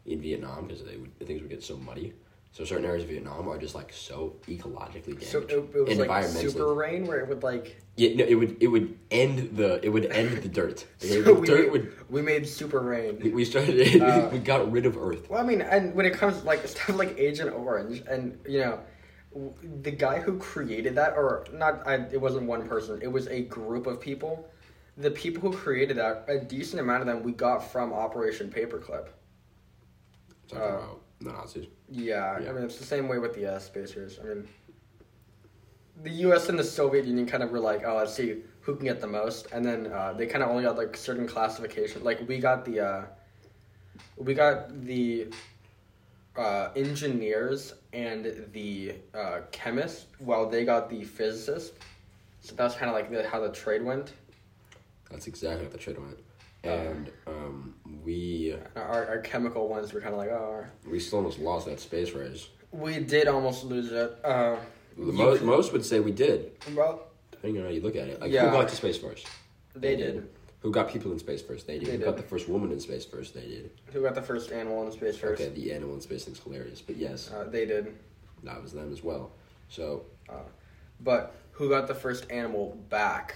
in 0.05 0.21
Vietnam 0.21 0.67
because 0.67 0.83
they 0.83 0.95
would 0.95 1.19
things 1.27 1.41
would 1.41 1.49
get 1.49 1.63
so 1.63 1.75
muddy. 1.77 2.13
So 2.57 2.65
certain 2.65 2.85
areas 2.85 3.03
of 3.03 3.09
Vietnam 3.09 3.47
are 3.49 3.57
just 3.59 3.75
like 3.75 3.93
so 3.93 4.35
ecologically 4.47 5.13
damaged. 5.13 5.27
So 5.27 5.41
it, 5.41 5.75
it 5.75 5.87
was 5.87 5.99
like 5.99 6.23
super 6.25 6.73
rain 6.73 7.05
where 7.05 7.19
it 7.19 7.29
would 7.29 7.43
like. 7.43 7.79
Yeah, 7.97 8.15
no, 8.15 8.25
it 8.25 8.33
would 8.33 8.57
it 8.59 8.65
would 8.65 8.97
end 9.11 9.55
the 9.55 9.79
it 9.85 9.89
would 9.89 10.07
end 10.07 10.37
the 10.37 10.49
dirt. 10.49 10.83
So 10.97 11.21
the 11.21 11.35
we, 11.35 11.45
dirt 11.45 11.59
made, 11.65 11.71
would 11.71 12.09
we 12.09 12.23
made 12.23 12.47
super 12.47 12.79
rain. 12.79 13.31
we 13.31 13.45
started 13.45 14.01
Uh, 14.01 14.29
we 14.33 14.39
got 14.39 14.71
rid 14.71 14.87
of 14.87 14.97
Earth. 14.97 15.29
Well, 15.29 15.39
I 15.39 15.45
mean, 15.45 15.61
and 15.61 15.93
when 15.93 16.07
it 16.07 16.15
comes 16.15 16.43
like 16.45 16.67
stuff 16.67 16.95
like 16.95 17.15
Agent 17.19 17.53
Orange, 17.53 18.01
and 18.09 18.39
you 18.49 18.61
know, 18.61 18.79
the 19.83 19.91
guy 19.91 20.19
who 20.19 20.39
created 20.39 20.95
that, 20.95 21.13
or 21.13 21.45
not, 21.53 21.87
I, 21.87 22.07
it 22.11 22.19
wasn't 22.19 22.47
one 22.47 22.67
person. 22.67 22.99
It 23.03 23.11
was 23.11 23.27
a 23.27 23.43
group 23.43 23.85
of 23.85 24.01
people. 24.01 24.49
The 24.97 25.11
people 25.11 25.43
who 25.43 25.55
created 25.55 25.97
that, 25.97 26.25
a 26.27 26.39
decent 26.39 26.81
amount 26.81 27.01
of 27.01 27.05
them, 27.05 27.21
we 27.21 27.33
got 27.33 27.71
from 27.71 27.93
Operation 27.93 28.49
Paperclip. 28.49 29.09
Talking 30.47 30.57
uh, 30.57 30.77
about 30.77 31.01
the 31.21 31.31
Nazis. 31.31 31.67
Yeah, 31.89 32.39
Yeah. 32.39 32.49
I 32.49 32.53
mean, 32.53 32.63
it's 32.63 32.77
the 32.77 32.85
same 32.85 33.07
way 33.07 33.19
with 33.19 33.33
the 33.33 33.53
uh, 33.53 33.59
space 33.59 33.95
race. 33.95 34.19
I 34.21 34.27
mean, 34.27 34.47
the 36.03 36.11
U.S. 36.11 36.49
and 36.49 36.59
the 36.59 36.63
Soviet 36.63 37.05
Union 37.05 37.25
kind 37.25 37.41
of 37.43 37.51
were 37.51 37.59
like, 37.59 37.83
oh, 37.85 37.97
let's 37.97 38.13
see 38.13 38.43
who 38.61 38.75
can 38.75 38.85
get 38.85 39.01
the 39.01 39.07
most, 39.07 39.47
and 39.51 39.65
then 39.65 39.87
uh, 39.87 40.13
they 40.13 40.27
kind 40.27 40.43
of 40.43 40.49
only 40.49 40.63
got 40.63 40.77
like 40.77 40.95
certain 40.95 41.27
classification. 41.27 42.03
Like 42.03 42.27
we 42.27 42.37
got 42.37 42.65
the, 42.65 42.79
uh, 42.81 43.05
we 44.17 44.33
got 44.33 44.83
the 44.83 45.27
uh, 46.35 46.69
engineers 46.75 47.73
and 47.93 48.45
the 48.53 48.95
uh, 49.13 49.39
chemists, 49.51 50.05
while 50.19 50.47
they 50.49 50.65
got 50.65 50.89
the 50.89 51.03
physicists. 51.03 51.71
So 52.41 52.55
that's 52.55 52.75
kind 52.75 52.89
of 52.89 52.95
like 52.95 53.09
the, 53.09 53.27
how 53.27 53.39
the 53.39 53.49
trade 53.49 53.83
went. 53.83 54.13
That's 55.09 55.27
exactly 55.27 55.63
what 55.63 55.71
the 55.71 55.77
trade 55.77 55.97
went. 55.97 56.19
And 56.63 57.11
um, 57.27 57.73
we 58.03 58.55
Our, 58.75 59.05
our 59.07 59.19
chemical 59.19 59.67
ones 59.67 59.93
were 59.93 60.01
kind 60.01 60.13
of 60.13 60.19
like, 60.19 60.29
oh, 60.29 60.65
we 60.89 60.99
still 60.99 61.19
almost 61.19 61.39
lost 61.39 61.65
that 61.67 61.79
space 61.79 62.11
race. 62.11 62.47
we 62.71 62.99
did 62.99 63.27
almost 63.27 63.63
lose 63.63 63.91
it. 63.91 64.17
Uh, 64.23 64.57
The 64.97 65.03
most, 65.13 65.39
could- 65.39 65.47
most 65.47 65.73
would 65.73 65.85
say 65.85 65.99
we 65.99 66.11
did, 66.11 66.51
well, 66.75 67.07
depending 67.31 67.61
on 67.61 67.67
how 67.67 67.73
you 67.73 67.81
look 67.81 67.95
at 67.95 68.07
it. 68.07 68.19
Like 68.19 68.31
Yeah. 68.31 68.45
who 68.49 68.51
got 68.57 68.67
to 68.69 68.75
space 68.75 68.97
first? 68.97 69.27
they 69.75 69.95
did. 69.95 70.27
Who 70.61 70.71
got 70.71 70.89
people 70.89 71.11
in 71.11 71.19
space 71.19 71.41
first? 71.43 71.67
They 71.67 71.77
did. 71.77 71.87
They 71.87 71.97
Who 71.97 72.03
got 72.05 72.17
the 72.17 72.23
first 72.23 72.49
woman 72.49 72.71
in 72.71 72.79
space 72.79 73.05
first? 73.05 73.35
They 73.35 73.41
did. 73.47 73.69
Who 73.93 74.01
got 74.01 74.15
the 74.15 74.23
first 74.23 74.51
animal 74.51 74.85
in 74.87 74.91
space 74.91 75.15
first? 75.15 75.39
Okay, 75.39 75.53
the 75.53 75.71
animal 75.71 75.93
in 75.95 76.01
space 76.01 76.25
thing's 76.25 76.39
hilarious, 76.39 76.81
but 76.81 76.97
yes, 76.97 77.29
Uh, 77.31 77.43
they 77.43 77.65
did. 77.67 77.95
that 78.43 78.61
was 78.61 78.73
them 78.73 78.91
as 78.91 79.03
well. 79.03 79.31
So 79.69 80.05
But 80.99 81.35
who 81.51 81.69
got 81.69 81.87
the 81.87 81.93
first 81.93 82.25
animal 82.31 82.75
back? 82.89 83.35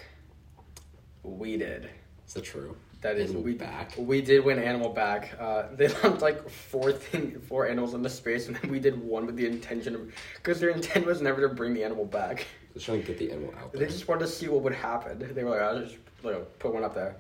We 1.24 1.58
did. 1.58 1.90
is 2.28 2.34
that 2.34 2.44
true? 2.44 2.76
That 3.02 3.18
is, 3.18 3.32
we 3.32 3.54
back? 3.54 3.94
We 3.98 4.22
did 4.22 4.46
win 4.46 4.60
animal 4.60 4.90
back. 4.90 5.32
Uh, 5.40 5.64
they 5.74 5.88
launched 6.04 6.22
like 6.22 6.48
four 6.48 6.92
thing, 6.92 7.40
four 7.40 7.68
animals 7.68 7.96
into 7.96 8.10
space, 8.10 8.48
and 8.48 8.56
then 8.56 8.70
we 8.70 8.80
did 8.80 9.02
one 9.02 9.26
with 9.26 9.36
the 9.36 9.48
intention 9.48 9.96
of, 9.96 10.14
because 10.36 10.60
their 10.60 10.70
intent 10.70 11.08
was 11.08 11.20
never 11.20 11.42
to 11.42 11.50
bring 11.54 11.74
the 11.74 11.84
animal 11.84 12.06
back. 12.06 12.46
Just 12.74 12.86
trying 12.86 13.02
to 13.02 13.08
get 13.08 13.18
the 13.18 13.32
animal 13.32 13.54
out 13.60 13.74
They 13.74 13.88
just 13.88 14.08
wanted 14.08 14.22
to 14.22 14.28
see 14.28 14.48
what 14.48 14.62
would 14.62 14.74
happen. 14.74 15.34
They 15.34 15.44
were 15.44 15.50
like, 15.50 15.62
I'll 15.62 15.80
just 15.82 15.98
like, 16.22 16.60
put 16.60 16.74
one 16.74 16.84
up 16.84 16.94
there, 16.94 17.16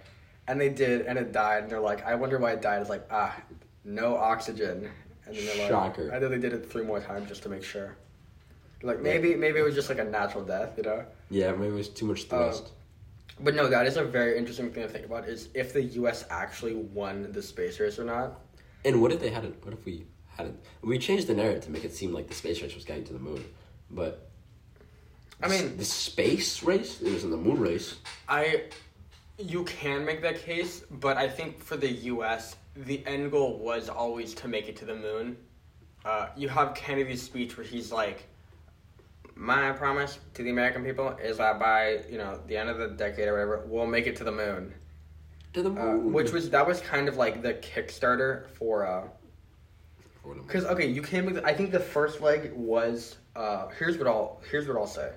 and 0.47 0.61
they 0.61 0.69
did, 0.69 1.07
and 1.07 1.17
it 1.17 1.31
died. 1.31 1.63
And 1.63 1.71
they're 1.71 1.79
like, 1.79 2.05
I 2.05 2.13
wonder 2.13 2.37
why 2.37 2.51
it 2.51 2.61
died. 2.61 2.79
It's 2.81 2.89
like, 2.89 3.07
ah, 3.09 3.35
no 3.83 4.15
oxygen. 4.15 4.87
And 5.25 5.35
then 5.35 5.45
they're 5.45 5.57
like, 5.57 5.69
Shocker. 5.69 6.09
And 6.09 6.23
then 6.23 6.29
they 6.29 6.37
did 6.37 6.53
it 6.53 6.69
three 6.69 6.83
more 6.83 6.99
times 6.99 7.27
just 7.27 7.41
to 7.43 7.49
make 7.49 7.63
sure. 7.63 7.95
Like 8.83 8.99
maybe 8.99 9.35
maybe 9.35 9.59
it 9.59 9.63
was 9.63 9.75
just 9.75 9.89
like 9.89 9.99
a 9.99 10.03
natural 10.03 10.43
death, 10.43 10.73
you 10.77 10.83
know. 10.83 11.05
Yeah, 11.29 11.51
maybe 11.51 11.67
it 11.67 11.77
was 11.77 11.89
too 11.89 12.05
much 12.05 12.23
thrust. 12.23 12.71
But 13.39 13.55
no, 13.55 13.67
that 13.69 13.87
is 13.87 13.97
a 13.97 14.03
very 14.03 14.37
interesting 14.37 14.71
thing 14.71 14.83
to 14.83 14.89
think 14.89 15.05
about. 15.05 15.27
Is 15.27 15.49
if 15.53 15.73
the 15.73 15.81
U.S. 15.83 16.25
actually 16.29 16.75
won 16.75 17.31
the 17.31 17.41
space 17.41 17.79
race 17.79 17.97
or 17.97 18.03
not? 18.03 18.39
and 18.83 19.01
what 19.01 19.11
if 19.11 19.19
they 19.19 19.29
hadn't? 19.29 19.63
What 19.63 19.73
if 19.73 19.85
we 19.85 20.05
hadn't? 20.27 20.59
We 20.81 20.97
changed 20.97 21.27
the 21.27 21.33
narrative 21.33 21.63
to 21.65 21.71
make 21.71 21.85
it 21.85 21.93
seem 21.93 22.13
like 22.13 22.27
the 22.27 22.33
space 22.33 22.61
race 22.61 22.75
was 22.75 22.85
getting 22.85 23.03
to 23.05 23.13
the 23.13 23.19
moon, 23.19 23.43
but 23.89 24.29
I 25.43 25.47
mean, 25.47 25.77
the 25.77 25.85
space 25.85 26.63
race 26.63 27.01
it 27.01 27.11
was 27.11 27.23
in 27.23 27.31
the 27.31 27.37
moon 27.37 27.59
race. 27.59 27.95
I, 28.27 28.63
you 29.37 29.63
can 29.63 30.05
make 30.05 30.21
that 30.21 30.41
case, 30.41 30.83
but 30.89 31.17
I 31.17 31.27
think 31.27 31.63
for 31.63 31.77
the 31.77 31.89
U.S., 31.89 32.55
the 32.75 33.05
end 33.05 33.31
goal 33.31 33.57
was 33.57 33.89
always 33.89 34.33
to 34.35 34.47
make 34.47 34.67
it 34.67 34.75
to 34.77 34.85
the 34.85 34.95
moon. 34.95 35.37
Uh, 36.05 36.27
you 36.35 36.47
have 36.49 36.73
Kennedy's 36.73 37.21
speech 37.21 37.57
where 37.57 37.65
he's 37.65 37.91
like, 37.91 38.27
"My 39.41 39.71
promise 39.71 40.19
to 40.35 40.43
the 40.43 40.51
American 40.51 40.83
people 40.83 41.09
is 41.17 41.37
that 41.37 41.59
by 41.59 42.03
you 42.09 42.17
know 42.19 42.39
the 42.47 42.55
end 42.57 42.69
of 42.69 42.77
the 42.77 42.89
decade 42.89 43.27
or 43.27 43.33
whatever, 43.33 43.63
we'll 43.65 43.87
make 43.87 44.05
it 44.05 44.15
to 44.17 44.23
the 44.23 44.31
moon." 44.31 44.73
To 45.53 45.63
the 45.63 45.69
Uh, 45.71 45.73
moon. 45.73 46.13
which 46.13 46.31
was 46.31 46.49
that 46.51 46.65
was 46.67 46.79
kind 46.81 47.09
of 47.09 47.17
like 47.17 47.41
the 47.41 47.55
Kickstarter 47.55 48.47
for. 48.57 48.85
Uh, 48.85 49.07
Because 50.23 50.65
okay, 50.65 50.85
you 50.87 51.01
can 51.01 51.25
make. 51.25 51.33
The, 51.35 51.45
I 51.45 51.53
think 51.55 51.71
the 51.71 51.79
first 51.79 52.21
leg 52.21 52.51
was. 52.53 53.17
Uh, 53.35 53.67
here's 53.79 53.97
what 53.97 54.07
I'll. 54.07 54.39
Here's 54.51 54.67
what 54.67 54.77
I'll 54.77 54.85
say. 55.01 55.11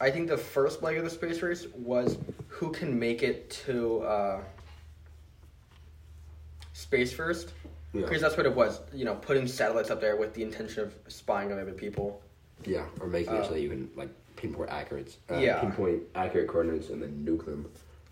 I 0.00 0.10
think 0.10 0.28
the 0.28 0.38
first 0.38 0.82
leg 0.82 0.96
of 0.96 1.04
the 1.04 1.10
space 1.10 1.42
race 1.42 1.66
was 1.74 2.16
who 2.48 2.72
can 2.72 2.98
make 2.98 3.22
it 3.22 3.50
to 3.66 4.00
uh, 4.00 4.40
space 6.72 7.12
first. 7.12 7.52
Yeah. 7.92 8.00
Because 8.02 8.22
that's 8.22 8.36
what 8.38 8.46
it 8.46 8.54
was. 8.54 8.80
You 8.94 9.04
know, 9.04 9.14
putting 9.16 9.46
satellites 9.46 9.90
up 9.90 10.00
there 10.00 10.16
with 10.16 10.32
the 10.32 10.42
intention 10.42 10.82
of 10.82 10.94
spying 11.08 11.52
on 11.52 11.58
other 11.60 11.72
people. 11.72 12.22
Yeah, 12.66 12.84
or 13.00 13.06
making 13.06 13.34
it 13.34 13.44
so 13.44 13.52
that 13.52 13.60
you 13.60 13.68
can 13.68 13.90
like 13.96 14.08
pinpoint 14.36 14.70
accurate, 14.70 15.16
uh, 15.30 15.36
Yeah. 15.38 15.60
pinpoint 15.60 16.02
accurate 16.14 16.48
coordinates 16.48 16.90
and 16.90 17.02
then 17.02 17.24
nuke 17.26 17.44
them. 17.44 17.70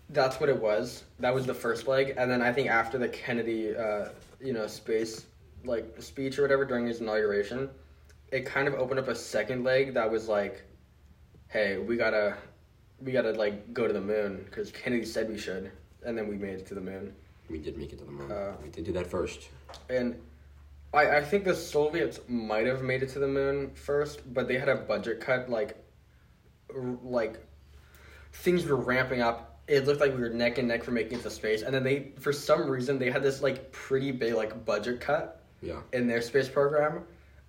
That's 0.09 0.39
what 0.39 0.49
it 0.49 0.59
was. 0.61 1.03
That 1.19 1.33
was 1.33 1.45
the 1.45 1.53
first 1.53 1.87
leg, 1.87 2.13
and 2.17 2.29
then 2.29 2.41
I 2.41 2.51
think 2.51 2.69
after 2.69 2.97
the 2.97 3.07
Kennedy, 3.07 3.75
uh, 3.75 4.09
you 4.41 4.53
know, 4.53 4.67
space 4.67 5.25
like 5.63 6.01
speech 6.01 6.39
or 6.39 6.41
whatever 6.41 6.65
during 6.65 6.87
his 6.87 7.01
inauguration, 7.01 7.69
it 8.31 8.45
kind 8.45 8.67
of 8.67 8.73
opened 8.73 8.99
up 8.99 9.07
a 9.07 9.15
second 9.15 9.63
leg 9.63 9.93
that 9.93 10.09
was 10.09 10.27
like, 10.27 10.63
"Hey, 11.49 11.77
we 11.77 11.95
gotta, 11.97 12.35
we 12.99 13.11
gotta 13.11 13.31
like 13.33 13.73
go 13.73 13.87
to 13.87 13.93
the 13.93 14.01
moon 14.01 14.43
because 14.45 14.71
Kennedy 14.71 15.05
said 15.05 15.29
we 15.29 15.37
should," 15.37 15.71
and 16.03 16.17
then 16.17 16.27
we 16.27 16.35
made 16.35 16.55
it 16.55 16.65
to 16.67 16.73
the 16.75 16.81
moon. 16.81 17.13
We 17.49 17.59
did 17.59 17.77
make 17.77 17.93
it 17.93 17.99
to 17.99 18.05
the 18.05 18.11
moon. 18.11 18.31
Uh, 18.31 18.55
we 18.63 18.69
did 18.69 18.85
do 18.85 18.91
that 18.93 19.07
first. 19.07 19.49
And 19.89 20.15
I, 20.93 21.17
I 21.17 21.23
think 21.23 21.45
the 21.45 21.55
Soviets 21.55 22.19
might 22.27 22.65
have 22.65 22.81
made 22.81 23.01
it 23.03 23.09
to 23.09 23.19
the 23.19 23.27
moon 23.27 23.71
first, 23.73 24.33
but 24.33 24.47
they 24.47 24.57
had 24.57 24.69
a 24.69 24.75
budget 24.75 25.21
cut. 25.21 25.49
Like, 25.49 25.77
r- 26.75 26.97
like 27.03 27.39
things 28.33 28.65
were 28.65 28.75
ramping 28.75 29.21
up. 29.21 29.59
It 29.67 29.85
looked 29.85 30.01
like 30.01 30.13
we 30.13 30.19
were 30.19 30.29
neck 30.29 30.57
and 30.57 30.67
neck 30.67 30.83
for 30.83 30.91
making 30.91 31.19
it 31.19 31.23
to 31.23 31.29
space, 31.29 31.61
and 31.61 31.73
then 31.73 31.83
they, 31.83 32.11
for 32.19 32.33
some 32.33 32.69
reason, 32.69 32.99
they 32.99 33.09
had 33.09 33.23
this 33.23 33.41
like 33.41 33.71
pretty 33.71 34.11
big 34.11 34.33
like 34.33 34.65
budget 34.65 34.99
cut 34.99 35.41
Yeah. 35.61 35.79
in 35.93 36.07
their 36.07 36.21
space 36.21 36.49
program, 36.49 37.03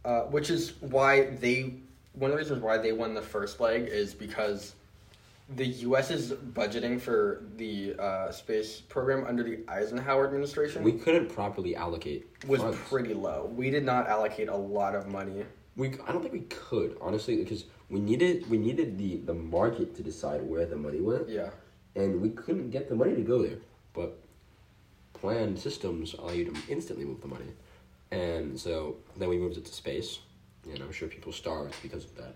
uh, 0.05 0.21
which 0.23 0.51
is 0.51 0.75
why 0.81 1.31
they. 1.41 1.75
One 2.15 2.31
of 2.31 2.37
the 2.37 2.43
reasons 2.43 2.63
why 2.63 2.77
they 2.79 2.93
won 2.93 3.15
the 3.15 3.23
first 3.23 3.59
leg 3.59 3.85
is 3.89 4.13
because 4.15 4.75
the 5.49 5.67
U.S. 5.67 6.11
is 6.11 6.33
budgeting 6.33 7.01
for 7.01 7.43
the 7.57 7.95
uh, 7.99 8.31
space 8.31 8.81
program 8.81 9.27
under 9.27 9.43
the 9.43 9.59
Eisenhower 9.69 10.25
administration 10.27 10.83
We 10.83 10.93
couldn't 10.93 11.29
properly 11.29 11.77
allocate. 11.77 12.27
was 12.47 12.61
funds. 12.61 12.79
pretty 12.89 13.13
low. 13.15 13.51
We 13.55 13.71
did 13.71 13.85
not 13.85 14.09
allocate 14.09 14.49
a 14.49 14.57
lot 14.57 14.95
of 14.95 15.09
money. 15.09 15.45
We 15.77 15.89
I 16.07 16.13
don't 16.13 16.21
think 16.21 16.33
we 16.35 16.41
could 16.41 16.97
honestly 17.01 17.37
because 17.37 17.65
we 17.89 17.99
needed 17.99 18.49
we 18.51 18.59
needed 18.59 18.99
the 18.99 19.17
the 19.19 19.35
market 19.35 19.95
to 19.97 20.03
decide 20.03 20.43
where 20.43 20.67
the 20.67 20.77
money 20.77 21.01
went, 21.01 21.29
Yeah. 21.29 21.51
and 21.97 22.21
we 22.21 22.29
couldn't 22.31 22.71
get 22.71 22.89
the 22.89 22.95
money 22.95 23.15
to 23.15 23.23
go 23.23 23.43
there. 23.43 23.59
But 23.95 24.19
planned 25.15 25.59
systems 25.59 26.15
allow 26.15 26.33
you 26.33 26.45
to 26.47 26.55
instantly 26.69 27.05
move 27.07 27.21
the 27.23 27.29
money, 27.29 27.53
and 28.11 28.59
so 28.59 28.97
then 29.17 29.29
we 29.31 29.39
moved 29.39 29.57
it 29.57 29.65
to 29.65 29.73
space, 29.73 30.19
and 30.71 30.83
I'm 30.83 30.93
sure 30.93 31.09
people 31.09 31.33
starved 31.33 31.75
because 31.83 32.05
of 32.05 32.15
that. 32.17 32.35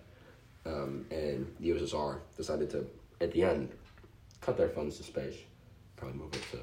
Um, 0.66 1.06
and 1.11 1.46
the 1.61 1.70
USSR 1.70 2.18
decided 2.37 2.68
to 2.70 2.87
at 3.20 3.30
the 3.32 3.44
end 3.44 3.70
cut 4.40 4.56
their 4.56 4.68
funds 4.68 4.96
to 4.99 5.04
space, 5.04 5.37
probably 5.96 6.18
move 6.18 6.35
it 6.35 6.42
to 6.52 6.58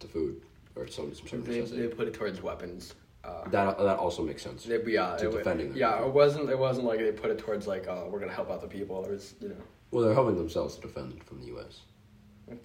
to 0.00 0.12
food 0.12 0.42
or 0.76 0.86
some 0.88 1.14
some 1.14 1.26
sort 1.28 1.40
of 1.40 1.46
They, 1.46 1.60
necessity. 1.60 1.82
they 1.86 1.88
put 1.94 2.08
it 2.08 2.14
towards 2.14 2.42
weapons. 2.42 2.94
Uh, 3.22 3.46
That 3.50 3.78
that 3.78 3.98
also 3.98 4.22
makes 4.22 4.42
sense. 4.42 4.64
they, 4.64 4.80
yeah, 4.86 5.16
To 5.16 5.28
it, 5.28 5.32
defending 5.32 5.68
them. 5.68 5.76
yeah, 5.76 6.04
it 6.04 6.12
wasn't. 6.12 6.48
It 6.50 6.58
wasn't 6.58 6.86
like 6.86 6.98
they 7.00 7.12
put 7.12 7.30
it 7.30 7.38
towards 7.38 7.66
like, 7.66 7.86
oh, 7.86 8.08
we're 8.10 8.18
gonna 8.18 8.32
help 8.32 8.50
out 8.50 8.60
the 8.62 8.66
people. 8.78 9.04
It 9.04 9.10
was, 9.10 9.34
you 9.40 9.50
know, 9.50 9.56
Well, 9.90 10.04
they're 10.04 10.14
helping 10.14 10.36
themselves 10.36 10.74
to 10.76 10.80
defend 10.80 11.22
from 11.24 11.40
the 11.40 11.46
U.S. 11.48 11.82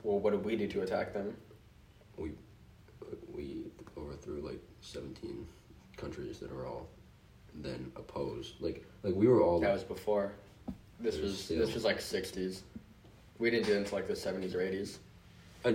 well, 0.03 0.19
what 0.19 0.31
did 0.31 0.43
we 0.45 0.55
do 0.55 0.67
to 0.67 0.81
attack 0.81 1.13
them? 1.13 1.35
We 2.17 2.31
we 3.33 3.65
overthrew 3.97 4.39
like 4.41 4.61
seventeen 4.81 5.45
countries 5.97 6.39
that 6.39 6.51
are 6.51 6.65
all 6.65 6.87
then 7.55 7.91
opposed. 7.97 8.59
Like 8.61 8.85
like 9.03 9.13
we 9.15 9.27
were 9.27 9.41
all 9.41 9.59
That 9.59 9.73
was 9.73 9.83
before. 9.83 10.31
This 10.99 11.17
was 11.19 11.37
still- 11.43 11.59
this 11.65 11.73
was 11.73 11.83
like 11.83 11.99
sixties. 12.01 12.63
We 13.39 13.49
didn't 13.49 13.65
do 13.65 13.73
it 13.73 13.77
until 13.77 13.97
like 13.97 14.07
the 14.07 14.15
seventies 14.15 14.55
or 14.55 14.61
eighties. 14.61 14.99
Uh, 15.63 15.73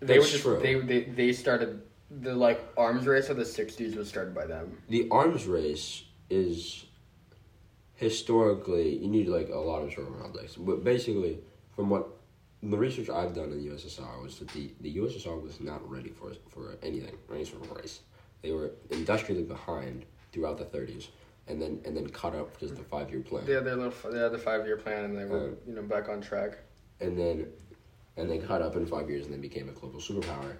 They 0.00 0.18
were 0.18 0.24
just 0.24 0.42
true. 0.42 0.58
they, 0.60 0.74
they 0.80 1.00
they 1.04 1.32
started 1.32 1.82
the 2.22 2.34
like 2.34 2.60
arms 2.76 3.06
race 3.06 3.28
of 3.28 3.36
the 3.36 3.44
sixties 3.44 3.94
was 3.94 4.08
started 4.08 4.34
by 4.34 4.46
them. 4.46 4.76
the 4.88 5.06
arms 5.10 5.46
race 5.46 6.04
is 6.30 6.86
historically 7.94 8.96
you 8.96 9.08
need 9.08 9.28
like 9.28 9.48
a 9.50 9.56
lot 9.58 9.80
of 9.82 9.88
historical 9.88 10.14
context. 10.20 10.64
But 10.64 10.82
basically, 10.84 11.38
from 11.76 11.90
what 11.90 12.08
the 12.62 12.76
research 12.76 13.08
I've 13.10 13.34
done 13.34 13.52
in 13.52 13.62
the 13.62 13.70
USSR 13.70 14.22
was 14.22 14.38
that 14.38 14.48
the, 14.48 14.70
the 14.80 14.96
USSR 14.96 15.40
was 15.40 15.60
not 15.60 15.88
ready 15.88 16.10
for 16.10 16.32
for 16.48 16.76
anything, 16.82 17.16
any 17.32 17.44
sort 17.44 17.62
of 17.64 17.70
race. 17.72 18.00
They 18.42 18.52
were 18.52 18.70
industrially 18.90 19.42
behind 19.42 20.04
throughout 20.32 20.58
the 20.58 20.64
thirties, 20.64 21.08
and 21.50 21.60
then 21.60 21.80
and 21.84 21.96
then 21.96 22.06
caught 22.08 22.34
up 22.34 22.58
just 22.58 22.76
the 22.76 22.82
five 22.84 23.10
year 23.10 23.20
plan. 23.20 23.44
They 23.44 23.52
had 23.54 23.64
their 23.64 23.76
little 23.76 24.10
they 24.10 24.18
had 24.18 24.32
the 24.32 24.38
five 24.38 24.66
year 24.66 24.76
plan 24.76 25.04
and 25.06 25.18
they 25.18 25.24
were 25.24 25.48
Uh, 25.48 25.50
you 25.66 25.74
know 25.74 25.82
back 25.82 26.08
on 26.08 26.20
track. 26.20 26.58
and 27.00 27.18
then 27.18 27.46
and 28.16 28.30
then 28.30 28.40
caught 28.46 28.62
up 28.62 28.76
in 28.76 28.86
five 28.86 29.08
years 29.10 29.24
and 29.24 29.34
then 29.34 29.40
became 29.40 29.68
a 29.68 29.72
global 29.72 30.00
superpower 30.00 30.56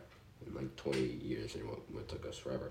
in 0.47 0.55
like 0.55 0.75
20 0.77 0.99
years 1.01 1.55
and 1.55 1.69
what, 1.69 1.79
what 1.93 2.09
took 2.09 2.27
us 2.27 2.37
forever 2.39 2.71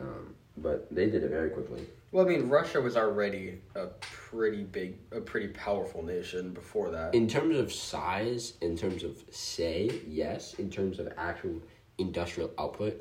um, 0.00 0.34
but 0.56 0.86
they 0.90 1.06
did 1.06 1.22
it 1.22 1.30
very 1.30 1.50
quickly 1.50 1.86
Well, 2.12 2.24
I 2.24 2.28
mean, 2.28 2.48
Russia 2.48 2.80
was 2.80 2.96
already 2.96 3.58
a 3.74 3.86
pretty 4.00 4.62
big, 4.62 4.96
a 5.12 5.20
pretty 5.20 5.48
powerful 5.48 6.02
nation 6.02 6.52
before 6.52 6.90
that. 6.90 7.14
in 7.14 7.26
terms 7.28 7.56
of 7.58 7.72
size 7.72 8.54
in 8.62 8.76
terms 8.76 9.02
of 9.04 9.22
say 9.30 9.90
yes 10.06 10.54
in 10.54 10.70
terms 10.70 10.98
of 10.98 11.08
actual 11.18 11.60
industrial 11.98 12.50
output 12.58 12.94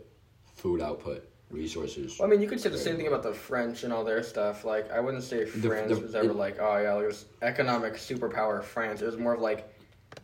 food 0.56 0.82
output 0.82 1.22
resources 1.50 2.20
well, 2.20 2.28
I 2.28 2.32
mean, 2.32 2.42
you 2.42 2.48
could 2.48 2.60
say 2.60 2.70
the 2.70 2.78
same 2.78 2.98
thing 2.98 3.08
about 3.08 3.24
the 3.24 3.34
French 3.34 3.84
and 3.84 3.94
all 3.94 4.04
their 4.04 4.22
stuff. 4.22 4.66
Like, 4.66 4.92
I 4.92 5.00
wouldn't 5.00 5.24
say 5.24 5.46
France 5.46 5.94
the- 5.96 6.02
was 6.02 6.16
ever 6.16 6.32
it- 6.32 6.36
like, 6.36 6.58
oh 6.60 6.78
yeah, 6.78 6.98
it 7.00 7.06
was 7.06 7.26
economic 7.42 7.94
superpower 7.94 8.62
France. 8.64 9.02
It 9.02 9.06
was 9.06 9.18
more 9.18 9.34
of 9.34 9.42
like 9.42 9.74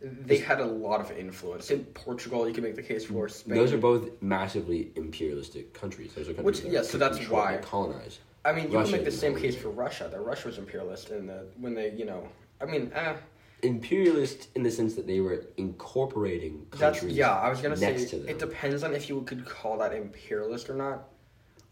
they 0.02 0.38
had 0.38 0.60
a 0.60 0.64
lot 0.66 1.00
of 1.00 1.10
influence. 1.16 1.70
In 1.70 1.84
Portugal, 1.86 2.46
you 2.46 2.52
can 2.54 2.64
make 2.64 2.74
the 2.74 2.82
case 2.82 3.06
for 3.06 3.28
Spain. 3.28 3.54
those 3.56 3.72
are 3.72 3.78
both 3.78 4.10
massively 4.20 4.92
imperialistic 4.96 5.72
countries 5.72 6.12
those 6.14 6.28
are 6.28 6.34
countries 6.34 6.44
Which- 6.44 6.60
that 6.62 6.72
yeah, 6.72 6.82
so 6.82 6.98
that's 6.98 7.26
why. 7.28 7.58
colonize 7.62 8.18
I 8.46 8.52
mean, 8.52 8.70
you 8.70 8.76
Russia 8.76 8.90
can 8.92 8.98
make 9.00 9.04
the 9.06 9.10
same 9.10 9.34
case 9.34 9.56
for 9.56 9.70
Russia. 9.70 10.08
That 10.12 10.20
Russia 10.20 10.48
was 10.48 10.58
imperialist 10.58 11.08
in 11.08 11.26
the 11.26 11.46
when 11.58 11.74
they, 11.74 11.92
you 11.92 12.04
know, 12.04 12.28
I 12.60 12.66
mean, 12.66 12.92
eh, 12.94 13.14
imperialist 13.62 14.48
in 14.54 14.62
the 14.62 14.70
sense 14.70 14.94
that 14.96 15.06
they 15.06 15.20
were 15.20 15.46
incorporating 15.56 16.66
That's 16.72 16.98
countries. 17.00 17.16
yeah. 17.16 17.32
I 17.34 17.48
was 17.48 17.62
gonna 17.62 17.76
say 17.76 17.92
next 17.92 18.10
to 18.10 18.16
them. 18.18 18.28
it 18.28 18.38
depends 18.38 18.82
on 18.82 18.94
if 18.94 19.08
you 19.08 19.22
could 19.22 19.46
call 19.46 19.78
that 19.78 19.94
imperialist 19.94 20.68
or 20.68 20.74
not, 20.74 21.08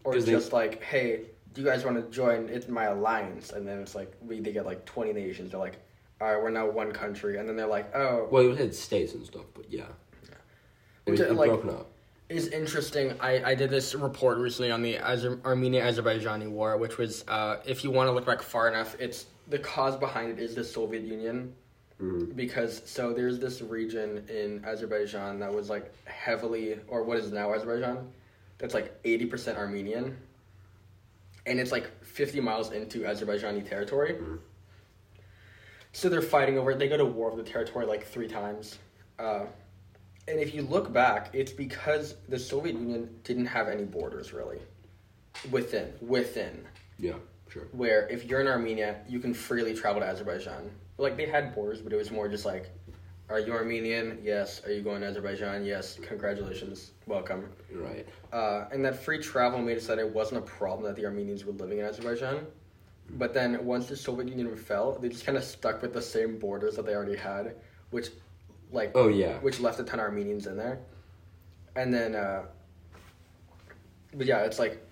or 0.03 0.13
'Cause 0.13 0.25
they- 0.25 0.31
just 0.31 0.53
like, 0.53 0.81
hey, 0.83 1.21
do 1.53 1.61
you 1.61 1.67
guys 1.67 1.85
want 1.85 1.97
to 1.97 2.15
join 2.15 2.49
it 2.49 2.67
my 2.69 2.85
alliance? 2.85 3.51
And 3.51 3.67
then 3.67 3.79
it's 3.79 3.95
like 3.95 4.11
we 4.25 4.39
they 4.39 4.51
get 4.51 4.65
like 4.65 4.85
twenty 4.85 5.13
nations. 5.13 5.51
They're 5.51 5.59
like, 5.59 5.77
all 6.19 6.33
right, 6.33 6.41
we're 6.41 6.49
now 6.49 6.69
one 6.69 6.91
country, 6.91 7.37
and 7.37 7.47
then 7.47 7.55
they're 7.55 7.67
like, 7.67 7.93
oh, 7.95 8.27
Well, 8.31 8.51
it 8.51 8.57
had 8.57 8.73
states 8.73 9.13
and 9.13 9.25
stuff, 9.25 9.45
but 9.53 9.65
yeah. 9.71 9.85
It 11.05 11.11
was 11.11 11.19
it 11.19 11.33
like- 11.33 11.49
broken 11.49 11.69
up. 11.71 11.89
is 12.29 12.47
interesting. 12.47 13.13
I, 13.19 13.51
I 13.51 13.55
did 13.55 13.69
this 13.69 13.93
report 13.93 14.37
recently 14.37 14.71
on 14.71 14.81
the 14.81 14.95
Azer- 14.95 15.43
Armenia 15.45 15.83
Azerbaijani 15.83 16.49
war, 16.49 16.77
which 16.77 16.97
was, 16.97 17.23
uh, 17.27 17.57
if 17.65 17.83
you 17.83 17.91
want 17.91 18.07
to 18.07 18.11
look 18.13 18.25
back 18.25 18.41
far 18.41 18.67
enough, 18.69 18.95
it's 18.99 19.25
the 19.49 19.59
cause 19.59 19.97
behind 19.97 20.31
it 20.31 20.39
is 20.39 20.55
the 20.55 20.63
Soviet 20.63 21.03
Union. 21.03 21.53
Mhm. 22.01 22.35
Because 22.35 22.81
so 22.85 23.13
there's 23.13 23.37
this 23.39 23.61
region 23.61 24.25
in 24.29 24.63
Azerbaijan 24.65 25.39
that 25.39 25.53
was 25.53 25.69
like 25.69 25.91
heavily, 26.05 26.79
or 26.87 27.03
what 27.03 27.17
is 27.19 27.31
now 27.31 27.53
Azerbaijan, 27.53 28.09
that's 28.57 28.73
like 28.73 29.01
80% 29.03 29.57
Armenian. 29.57 30.17
And 31.45 31.59
it's 31.59 31.71
like 31.71 31.89
50 32.03 32.39
miles 32.39 32.71
into 32.71 32.99
Azerbaijani 33.01 33.67
territory. 33.67 34.13
Mhm. 34.13 34.39
So 35.91 36.09
they're 36.09 36.21
fighting 36.21 36.57
over 36.57 36.71
it. 36.71 36.79
They 36.79 36.87
go 36.87 36.97
to 36.97 37.05
war 37.05 37.29
with 37.31 37.45
the 37.45 37.51
territory 37.51 37.85
like 37.85 38.05
three 38.05 38.27
times. 38.27 38.79
Uh, 39.19 39.45
and 40.27 40.39
if 40.39 40.55
you 40.55 40.61
look 40.63 40.91
back, 40.93 41.29
it's 41.33 41.51
because 41.51 42.15
the 42.29 42.39
Soviet 42.39 42.75
Union 42.75 43.19
didn't 43.23 43.45
have 43.47 43.67
any 43.67 43.83
borders 43.83 44.33
really. 44.33 44.59
Within, 45.51 45.91
within, 46.01 46.65
Yeah, 46.97 47.15
sure. 47.49 47.67
where 47.73 48.07
if 48.07 48.23
you're 48.25 48.39
in 48.39 48.47
Armenia, 48.47 49.01
you 49.09 49.19
can 49.19 49.33
freely 49.33 49.73
travel 49.75 50.01
to 50.01 50.07
Azerbaijan. 50.07 50.71
Like 50.97 51.17
they 51.17 51.25
had 51.25 51.53
borders, 51.53 51.81
but 51.81 51.91
it 51.91 51.97
was 51.97 52.11
more 52.11 52.27
just 52.29 52.45
like, 52.45 52.69
are 53.29 53.39
you 53.39 53.53
Armenian? 53.53 54.19
Yes. 54.23 54.61
Are 54.65 54.71
you 54.71 54.81
going 54.81 55.01
to 55.01 55.07
Azerbaijan? 55.07 55.65
Yes. 55.65 55.97
Congratulations, 56.01 56.91
welcome. 57.07 57.49
Right. 57.73 58.07
Uh, 58.31 58.65
and 58.71 58.83
that 58.85 59.03
free 59.03 59.19
travel 59.19 59.59
made 59.59 59.77
it 59.77 59.83
so 59.83 59.95
that 59.95 60.01
it 60.01 60.09
wasn't 60.13 60.39
a 60.39 60.45
problem 60.45 60.85
that 60.87 60.95
the 60.95 61.05
Armenians 61.05 61.45
were 61.45 61.53
living 61.53 61.79
in 61.79 61.85
Azerbaijan. 61.85 62.45
But 63.11 63.33
then 63.33 63.63
once 63.65 63.87
the 63.87 63.95
Soviet 63.95 64.29
Union 64.29 64.55
fell, 64.55 64.97
they 64.99 65.09
just 65.09 65.25
kind 65.25 65.37
of 65.37 65.43
stuck 65.43 65.81
with 65.81 65.93
the 65.93 66.01
same 66.01 66.37
borders 66.39 66.75
that 66.75 66.85
they 66.85 66.95
already 66.95 67.15
had, 67.17 67.55
which, 67.91 68.09
like, 68.71 68.91
Oh 68.95 69.07
yeah. 69.07 69.37
which 69.39 69.59
left 69.59 69.79
a 69.79 69.83
ton 69.83 69.99
of 69.99 70.05
Armenians 70.05 70.47
in 70.47 70.55
there. 70.57 70.79
And 71.75 71.93
then, 71.93 72.15
uh, 72.15 72.43
but 74.13 74.25
yeah, 74.27 74.39
it's 74.39 74.59
like 74.59 74.85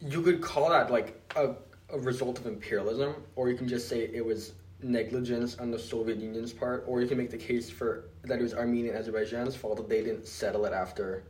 you 0.00 0.22
could 0.22 0.40
call 0.40 0.70
that 0.70 0.90
like 0.90 1.20
a, 1.36 1.54
a 1.90 1.98
result 1.98 2.38
of 2.38 2.46
imperialism, 2.46 3.14
or 3.36 3.48
you 3.50 3.56
can 3.56 3.68
just 3.68 3.88
say 3.88 4.10
it 4.12 4.24
was 4.24 4.52
negligence 4.84 5.56
on 5.56 5.70
the 5.70 5.78
Soviet 5.78 6.18
Union's 6.18 6.52
part, 6.52 6.84
or 6.86 7.00
you 7.00 7.08
can 7.08 7.18
make 7.18 7.30
the 7.30 7.38
case 7.38 7.70
for 7.70 8.04
that 8.22 8.38
it 8.38 8.42
was 8.42 8.54
Armenia 8.54 8.90
and 8.90 8.98
Azerbaijan's 8.98 9.56
fault 9.56 9.78
that 9.78 9.88
they 9.88 10.02
didn't 10.02 10.26
settle 10.26 10.64
it 10.66 10.72
after. 10.72 11.24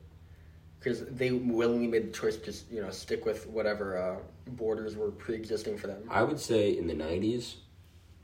Because 0.78 1.06
they 1.06 1.30
willingly 1.30 1.86
made 1.86 2.08
the 2.08 2.12
choice 2.12 2.36
to 2.36 2.44
just 2.44 2.70
you 2.70 2.82
know 2.82 2.90
stick 2.90 3.24
with 3.24 3.46
whatever 3.46 3.96
uh, 3.96 4.16
borders 4.52 4.96
were 4.96 5.10
pre-existing 5.10 5.78
for 5.78 5.86
them. 5.86 6.02
I 6.10 6.22
would 6.22 6.38
say 6.38 6.76
in 6.76 6.86
the 6.86 6.94
'90s, 6.94 7.54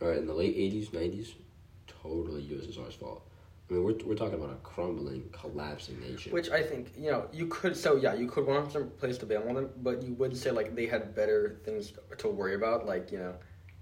or 0.01 0.13
in 0.13 0.27
the 0.27 0.35
late 0.35 0.57
'80s, 0.57 0.91
'90s, 0.91 1.33
totally 1.87 2.43
USSR's 2.43 2.97
fault. 2.97 3.23
I 3.71 3.75
mean, 3.75 3.85
we're 3.85 3.95
we're 4.05 4.15
talking 4.15 4.35
about 4.35 4.51
a 4.51 4.57
crumbling, 4.57 5.31
collapsing 5.33 6.01
nation. 6.01 6.33
Which 6.33 6.51
I 6.51 6.63
think 6.63 6.93
you 6.99 7.11
know 7.11 7.29
you 7.33 7.47
could 7.47 7.75
so 7.75 7.97
yeah 7.97 8.13
you 8.13 8.27
could 8.27 8.47
want 8.47 8.73
some 8.73 8.91
place 8.91 9.17
to 9.19 9.27
bail 9.27 9.45
on 9.49 9.55
them, 9.55 9.71
but 9.83 10.03
you 10.03 10.13
would 10.15 10.37
say 10.37 10.51
like 10.51 10.75
they 10.75 10.87
had 10.87 11.15
better 11.15 11.61
things 11.65 11.95
to 12.19 12.29
worry 12.29 12.57
about, 12.57 12.85
like 12.85 13.11
you 13.11 13.19
know 13.19 13.35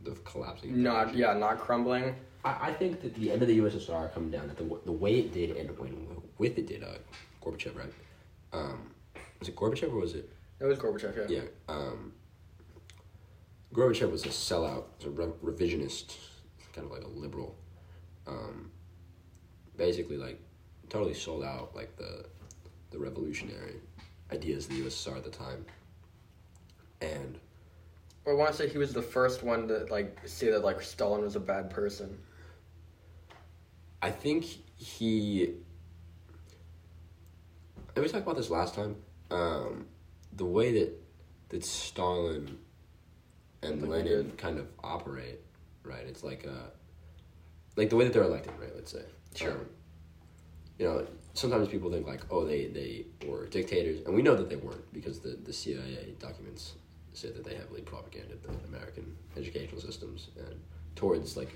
the 0.03 0.13
collapsing. 0.25 0.83
not 0.83 1.15
yeah 1.15 1.33
not 1.35 1.59
crumbling. 1.59 2.15
I, 2.45 2.69
I 2.69 2.73
think 2.73 3.01
that 3.03 3.15
the 3.15 3.33
end 3.33 3.43
of 3.43 3.49
the 3.49 3.59
USSR 3.59 4.13
coming 4.15 4.31
down, 4.31 4.47
that 4.49 4.57
the 4.57 4.81
the 4.85 4.93
way 4.93 5.19
it 5.19 5.33
did, 5.33 5.57
and 5.57 5.77
when 5.79 6.07
with 6.39 6.59
it 6.59 6.67
did, 6.67 6.83
uh, 6.85 6.99
Gorbachev, 7.43 7.77
right? 7.77 7.93
Um, 8.53 8.91
was 9.41 9.49
it 9.49 9.57
Gorbachev 9.57 9.93
or 9.93 10.01
was 10.01 10.15
it? 10.15 10.31
It 10.61 10.65
was 10.65 10.79
Gorbachev, 10.79 11.29
yeah. 11.29 11.39
Yeah. 11.39 11.49
Um, 11.69 12.13
Gorbachev 13.75 14.11
was 14.11 14.25
a 14.25 14.29
sellout, 14.29 14.85
was 14.99 15.07
a 15.07 15.11
re- 15.11 15.27
revisionist, 15.53 16.17
kind 16.73 16.87
of 16.87 16.93
like 16.93 17.03
a 17.03 17.09
liberal. 17.09 17.57
Um, 18.27 18.71
basically, 19.77 20.17
like 20.17 20.41
totally 20.89 21.15
sold 21.15 21.45
out 21.45 21.75
like 21.75 21.97
the 21.97 22.25
the 22.91 22.99
revolutionary 22.99 23.75
ideas 24.33 24.67
of 24.67 24.71
the 24.77 24.83
USSR 24.83 25.17
at 25.17 25.25
the 25.25 25.31
time. 25.31 25.65
And 27.01 27.39
I 28.29 28.35
want 28.35 28.51
to 28.51 28.57
say 28.57 28.69
he 28.69 28.79
was 28.79 28.93
the 28.93 29.03
first 29.03 29.43
one 29.43 29.69
to 29.69 29.87
like 29.91 30.19
say 30.27 30.51
that 30.51 30.65
like 30.65 30.83
Stalin 30.83 31.23
was 31.23 31.37
a 31.37 31.41
bad 31.41 31.71
person. 31.71 32.19
I 34.03 34.11
think 34.11 34.45
he. 34.77 35.55
And 37.95 38.05
we 38.05 38.09
talked 38.09 38.25
about 38.25 38.37
this 38.37 38.51
last 38.51 38.75
time. 38.75 38.97
Um, 39.31 39.87
the 40.37 40.45
way 40.45 40.73
that 40.73 40.93
that 41.49 41.65
Stalin 41.65 42.59
and 43.63 43.89
Lenin 43.89 44.33
kind 44.37 44.59
of 44.59 44.67
operate, 44.85 45.41
right? 45.83 46.05
It's 46.07 46.23
like 46.23 46.47
uh, 46.47 46.69
like 47.77 47.89
the 47.91 47.97
way 47.97 48.05
that 48.05 48.13
they're 48.13 48.23
elected, 48.23 48.53
right? 48.61 48.75
Let's 48.75 48.93
say. 48.93 49.03
Sure. 49.35 49.53
Um, 49.53 49.67
you 50.79 50.87
know, 50.87 51.07
sometimes 51.33 51.69
people 51.69 51.91
think 51.91 52.07
like, 52.07 52.23
oh, 52.31 52.45
they 52.45 52.67
they 52.67 53.07
were 53.27 53.47
dictators, 53.47 54.01
and 54.07 54.15
we 54.15 54.23
know 54.23 54.37
that 54.37 54.51
they 54.51 54.57
weren't 54.57 54.93
because 54.93 55.21
the 55.21 55.39
the 55.43 55.53
CIA 55.53 56.15
documents 56.21 56.75
say 57.19 57.31
that 57.31 57.45
they 57.45 57.55
heavily 57.55 57.83
propaganded 57.83 58.43
the 58.43 58.51
American 58.69 59.17
educational 59.37 59.81
systems 59.81 60.29
and 60.37 60.61
towards 60.95 61.37
like 61.37 61.53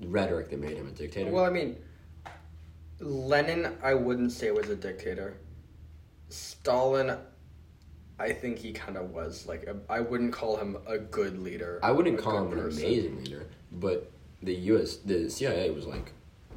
rhetoric 0.00 0.50
that 0.50 0.60
made 0.60 0.76
him 0.76 0.86
a 0.86 0.90
dictator. 0.90 1.30
Well, 1.30 1.44
I 1.44 1.50
mean, 1.50 1.76
Lenin, 3.00 3.76
I 3.82 3.94
wouldn't 3.94 4.32
say 4.32 4.50
was 4.50 4.68
a 4.68 4.76
dictator. 4.76 5.36
Stalin, 6.28 7.16
I 8.18 8.32
think 8.32 8.58
he 8.58 8.72
kind 8.72 8.96
of 8.96 9.10
was 9.10 9.46
like 9.46 9.64
a, 9.64 9.76
I 9.88 10.00
wouldn't 10.00 10.32
call 10.32 10.56
him 10.56 10.78
a 10.86 10.98
good 10.98 11.38
leader. 11.42 11.80
I 11.82 11.90
wouldn't 11.90 12.18
call 12.18 12.46
him 12.46 12.52
an 12.52 12.60
amazing 12.60 13.24
leader, 13.24 13.46
but 13.72 14.10
the 14.42 14.54
U.S. 14.54 14.96
the 14.96 15.28
CIA 15.28 15.70
was 15.70 15.86
like, 15.86 16.12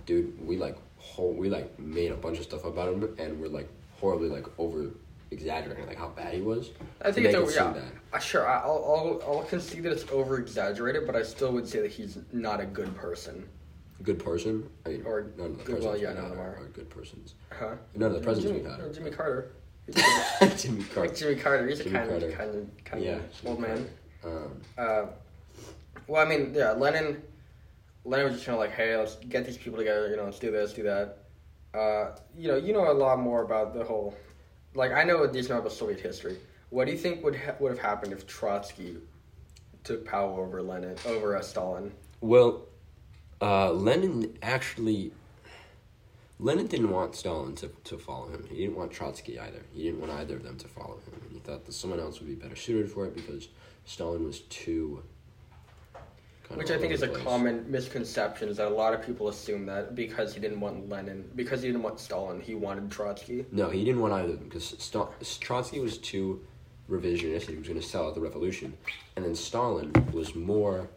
dude, 0.05 0.45
we 0.45 0.57
like 0.57 0.77
whole, 0.97 1.33
we 1.33 1.49
like 1.49 1.77
made 1.79 2.11
a 2.11 2.15
bunch 2.15 2.37
of 2.37 2.43
stuff 2.43 2.63
about 2.63 2.93
him, 2.93 3.15
and 3.17 3.39
we're 3.39 3.47
like 3.47 3.69
horribly 3.99 4.29
like 4.29 4.45
over 4.59 4.91
exaggerating 5.39 5.85
like 5.85 5.97
how 5.97 6.07
bad 6.09 6.33
he 6.33 6.41
was. 6.41 6.71
I 7.01 7.11
think 7.11 7.27
it's 7.27 7.35
over. 7.35 7.51
Yeah. 7.51 7.73
Uh, 8.13 8.19
sure. 8.19 8.47
I- 8.47 8.61
I'll, 8.61 9.21
I'll 9.25 9.37
I'll 9.37 9.43
concede 9.43 9.83
that 9.83 9.91
it's 9.91 10.09
over 10.11 10.39
exaggerated, 10.39 11.05
but 11.05 11.15
I 11.15 11.23
still 11.23 11.51
would 11.51 11.67
say 11.67 11.81
that 11.81 11.91
he's 11.91 12.17
not 12.31 12.59
a 12.61 12.65
good 12.65 12.95
person. 12.95 13.47
Good 14.03 14.19
person. 14.23 14.69
I 14.85 14.89
mean, 14.89 15.03
Or 15.05 15.27
none 15.37 15.51
of 15.51 15.57
the 15.59 15.63
good- 15.63 15.83
well, 15.83 15.97
yeah, 15.97 16.13
none 16.13 16.25
of 16.25 16.29
them 16.31 16.39
are, 16.39 16.55
are. 16.57 16.69
good 16.73 16.89
persons. 16.89 17.35
Huh? 17.51 17.75
None 17.95 18.11
of 18.11 18.15
the 18.17 18.21
presidents 18.21 18.51
Jimmy, 18.51 18.61
we've 18.63 18.71
had. 18.71 18.79
are 18.81 18.93
Jimmy. 18.93 19.11
Carter. 19.11 19.51
Jimmy 20.57 20.79
Like 20.79 20.91
Carter. 20.93 21.13
Jimmy 21.15 21.35
Carter. 21.35 21.67
He's 21.67 21.79
a 21.79 21.83
Jimmy 21.83 21.95
kind 21.97 22.09
Carter. 22.09 22.27
of 22.29 22.33
kind 22.37 22.55
of 22.55 22.83
kind 22.85 23.03
Yeah, 23.03 23.11
of 23.15 23.33
Jimmy 23.41 23.51
old 23.51 23.59
man. 23.59 23.89
Um, 24.23 24.61
Uh, 24.77 25.05
well, 26.07 26.25
I 26.25 26.29
mean, 26.29 26.53
yeah, 26.55 26.71
Lenin. 26.71 27.21
Lenin 28.03 28.25
was 28.27 28.35
just 28.35 28.45
kind 28.45 28.55
of 28.55 28.59
like, 28.59 28.71
hey, 28.71 28.95
let's 28.97 29.15
get 29.15 29.45
these 29.45 29.57
people 29.57 29.77
together. 29.79 30.09
You 30.09 30.17
know, 30.17 30.25
let's 30.25 30.39
do 30.39 30.51
this, 30.51 30.73
do 30.73 30.83
that. 30.83 31.17
Uh, 31.73 32.15
you 32.37 32.47
know, 32.47 32.55
you 32.57 32.71
know 32.73 32.91
a 32.91 32.93
lot 32.93 33.19
more 33.19 33.43
about 33.43 33.73
the 33.73 33.83
whole. 33.83 34.15
Like, 34.75 34.91
I 34.91 35.03
know 35.03 35.23
a 35.23 35.27
decent 35.27 35.51
amount 35.51 35.65
about 35.65 35.77
Soviet 35.77 36.01
history. 36.01 36.37
What 36.69 36.85
do 36.85 36.91
you 36.91 36.97
think 36.97 37.23
would 37.23 37.35
ha- 37.35 37.55
would 37.59 37.71
have 37.71 37.79
happened 37.79 38.11
if 38.11 38.27
Trotsky 38.27 38.97
took 39.83 40.05
power 40.05 40.43
over 40.43 40.61
Lenin 40.61 40.97
over 41.05 41.35
uh, 41.35 41.41
Stalin? 41.41 41.93
Well, 42.21 42.65
uh, 43.41 43.71
Lenin 43.71 44.37
actually. 44.41 45.13
Lenin 46.37 46.67
didn't 46.67 46.89
want 46.89 47.15
Stalin 47.15 47.55
to, 47.55 47.71
to 47.85 47.97
follow 47.97 48.27
him. 48.27 48.45
He 48.49 48.57
didn't 48.57 48.75
want 48.75 48.91
Trotsky 48.91 49.39
either. 49.39 49.61
He 49.73 49.83
didn't 49.83 50.01
want 50.01 50.11
either 50.11 50.35
of 50.35 50.43
them 50.43 50.57
to 50.57 50.67
follow 50.67 50.95
him. 50.95 51.21
And 51.23 51.31
he 51.31 51.39
thought 51.39 51.65
that 51.65 51.71
someone 51.71 52.01
else 52.01 52.19
would 52.19 52.27
be 52.27 52.35
better 52.35 52.57
suited 52.57 52.91
for 52.91 53.05
it 53.05 53.15
because 53.15 53.47
Stalin 53.85 54.25
was 54.25 54.41
too. 54.41 55.01
Kind 56.47 56.57
Which 56.59 56.71
I 56.71 56.77
think 56.77 56.93
is 56.93 57.01
a 57.01 57.07
place. 57.07 57.23
common 57.23 57.69
misconception 57.69 58.49
is 58.49 58.57
that 58.57 58.67
a 58.67 58.69
lot 58.75 58.93
of 58.93 59.05
people 59.05 59.27
assume 59.29 59.65
that 59.65 59.95
because 59.95 60.33
he 60.33 60.39
didn't 60.39 60.59
want 60.59 60.89
Lenin, 60.89 61.29
because 61.35 61.61
he 61.61 61.69
didn't 61.69 61.83
want 61.83 61.99
Stalin, 61.99 62.39
he 62.39 62.55
wanted 62.55 62.91
Trotsky. 62.91 63.45
No, 63.51 63.69
he 63.69 63.83
didn't 63.83 64.01
want 64.01 64.13
either 64.13 64.33
of 64.33 64.39
them 64.39 64.49
because 64.49 64.75
Sta- 64.77 65.09
Trotsky 65.39 65.79
was 65.79 65.97
too 65.97 66.41
revisionist. 66.89 67.43
He 67.49 67.55
was 67.55 67.67
going 67.67 67.79
to 67.79 67.85
sell 67.85 68.07
out 68.07 68.15
the 68.15 68.21
revolution, 68.21 68.77
and 69.15 69.25
then 69.25 69.35
Stalin 69.35 69.91
was 70.11 70.35
more 70.35 70.87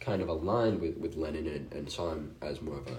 kind 0.00 0.22
of 0.22 0.28
aligned 0.28 0.80
with, 0.80 0.96
with 0.98 1.16
Lenin 1.16 1.46
and, 1.48 1.72
and 1.72 1.90
saw 1.90 2.12
him 2.12 2.34
as 2.42 2.60
more 2.62 2.76
of 2.78 2.86
a 2.88 2.96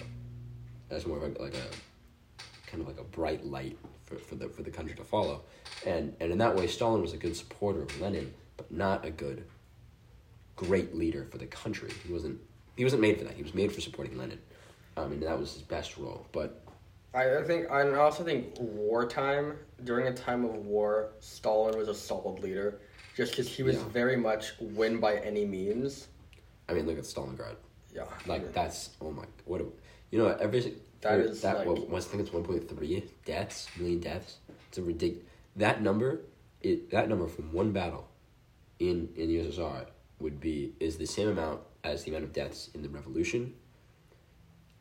as 0.93 1.05
more 1.05 1.17
of 1.17 1.23
a, 1.23 1.41
like 1.41 1.53
a 1.53 2.67
kind 2.69 2.81
of 2.81 2.87
like 2.87 2.99
a 2.99 3.03
bright 3.03 3.45
light 3.45 3.77
for, 4.05 4.15
for 4.17 4.35
the 4.35 4.49
for 4.49 4.63
the 4.63 4.71
country 4.71 4.95
to 4.95 5.03
follow, 5.03 5.43
and 5.85 6.15
and 6.19 6.31
in 6.31 6.37
that 6.39 6.55
way 6.55 6.65
Stalin 6.67 7.01
was 7.01 7.13
a 7.13 7.17
good 7.17 7.35
supporter 7.35 7.83
of 7.83 8.01
Lenin, 8.01 8.33
but 8.57 8.71
not 8.71 9.05
a 9.05 9.11
good 9.11 9.45
great 10.57 10.93
leader 10.93 11.23
for 11.31 11.37
the 11.37 11.45
country. 11.45 11.89
He 12.05 12.11
wasn't 12.11 12.41
he 12.75 12.83
wasn't 12.83 13.01
made 13.01 13.17
for 13.17 13.23
that. 13.23 13.33
He 13.33 13.41
was 13.43 13.53
made 13.55 13.71
for 13.71 13.79
supporting 13.81 14.17
Lenin, 14.17 14.39
um, 14.97 15.13
and 15.13 15.23
that 15.23 15.39
was 15.39 15.53
his 15.53 15.61
best 15.61 15.97
role. 15.97 16.27
But 16.33 16.61
I 17.13 17.41
think 17.43 17.71
I 17.71 17.89
also 17.95 18.23
think 18.25 18.55
wartime 18.59 19.57
during 19.85 20.07
a 20.07 20.13
time 20.13 20.43
of 20.43 20.55
war, 20.65 21.11
Stalin 21.21 21.77
was 21.77 21.87
a 21.87 21.95
solid 21.95 22.39
leader, 22.43 22.81
just 23.15 23.31
because 23.31 23.47
he 23.47 23.63
was 23.63 23.77
Yeah. 23.77 23.83
very 23.85 24.17
much 24.17 24.53
win 24.59 24.99
by 24.99 25.15
any 25.19 25.45
means. 25.45 26.07
I 26.67 26.73
mean, 26.73 26.85
look 26.85 26.97
at 26.97 27.05
Stalingrad. 27.05 27.55
Yeah. 27.95 28.05
Like 28.27 28.53
that's 28.53 28.89
oh 29.01 29.11
my 29.11 29.23
what 29.45 29.61
a- 29.61 29.65
you 30.11 30.19
know 30.19 30.27
every 30.27 30.59
That 31.01 31.19
is, 31.19 31.41
that 31.41 31.59
like- 31.59 31.67
what, 31.67 31.89
what's 31.89 32.07
I 32.07 32.09
think 32.09 32.23
it's 32.23 32.33
one 32.33 32.43
point 32.43 32.67
three 32.67 33.03
deaths 33.25 33.67
million 33.77 33.99
deaths. 33.99 34.37
It's 34.69 34.77
a 34.77 34.83
ridiculous 34.83 35.23
that 35.55 35.81
number 35.81 36.21
it 36.61 36.91
that 36.91 37.09
number 37.09 37.27
from 37.27 37.51
one 37.53 37.71
battle 37.71 38.07
in 38.79 39.09
in 39.15 39.27
the 39.29 39.35
USSR 39.37 39.85
would 40.19 40.39
be 40.39 40.73
is 40.79 40.97
the 40.97 41.05
same 41.05 41.29
amount 41.29 41.61
as 41.83 42.03
the 42.03 42.11
amount 42.11 42.23
of 42.23 42.33
deaths 42.33 42.69
in 42.73 42.81
the 42.81 42.89
Revolution, 42.89 43.53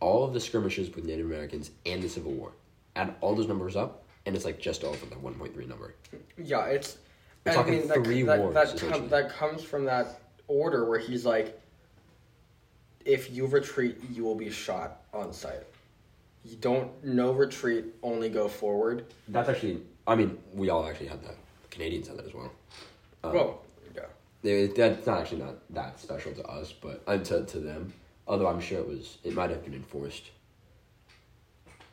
all 0.01 0.25
of 0.25 0.33
the 0.33 0.41
skirmishes 0.41 0.95
with 0.95 1.05
Native 1.05 1.27
Americans 1.27 1.71
and 1.85 2.03
the 2.03 2.09
Civil 2.09 2.33
War. 2.33 2.53
Add 2.95 3.15
all 3.21 3.35
those 3.35 3.49
numbers 3.49 3.77
up, 3.77 4.05
and 4.25 4.35
it's 4.35 4.45
like 4.45 4.59
just 4.59 4.85
over 4.85 5.05
the 5.07 5.19
one 5.19 5.35
point 5.35 5.55
three 5.55 5.67
number. 5.67 5.95
Yeah, 6.39 6.67
it's. 6.67 6.99
We're 7.45 7.59
I 7.59 7.71
mean, 7.71 7.87
that, 7.87 8.05
three 8.05 8.23
that, 8.23 8.41
wars, 8.41 8.55
That, 8.55 8.91
com- 8.91 9.09
that 9.09 9.31
comes 9.31 9.63
from 9.63 9.85
that 9.85 10.21
order 10.49 10.85
where 10.85 10.99
he's 10.99 11.25
like, 11.25 11.61
if 13.05 13.31
you 13.31 13.47
retreat, 13.47 13.99
you 14.11 14.25
will 14.25 14.35
be 14.35 14.51
shot 14.51 15.03
on 15.15 15.33
sight. 15.33 15.63
You 16.45 16.57
don't 16.57 17.05
no 17.05 17.33
retreat, 17.33 17.87
only 18.03 18.29
go 18.29 18.49
forward. 18.49 19.07
That's 19.29 19.49
actually 19.49 19.83
I 20.07 20.15
mean 20.15 20.39
we 20.55 20.71
all 20.71 20.87
actually 20.87 21.09
had 21.09 21.23
that. 21.25 21.37
Canadians 21.71 22.09
had 22.09 22.19
that 22.19 22.27
as 22.27 22.35
well. 22.35 22.53
Um, 23.25 23.33
well, 23.33 23.63
They, 24.47 24.69
that's 24.69 25.05
not 25.07 25.21
actually 25.23 25.43
not 25.43 25.57
that 25.71 25.99
special 25.99 26.33
to 26.33 26.45
us, 26.47 26.73
but 26.73 27.03
uh, 27.09 27.19
to 27.19 27.45
to 27.45 27.59
them. 27.59 27.93
Although 28.29 28.47
I'm 28.47 28.61
sure 28.61 28.79
it 28.79 28.87
was, 28.87 29.19
it 29.25 29.35
might 29.35 29.51
have 29.51 29.65
been 29.65 29.75
enforced, 29.75 30.31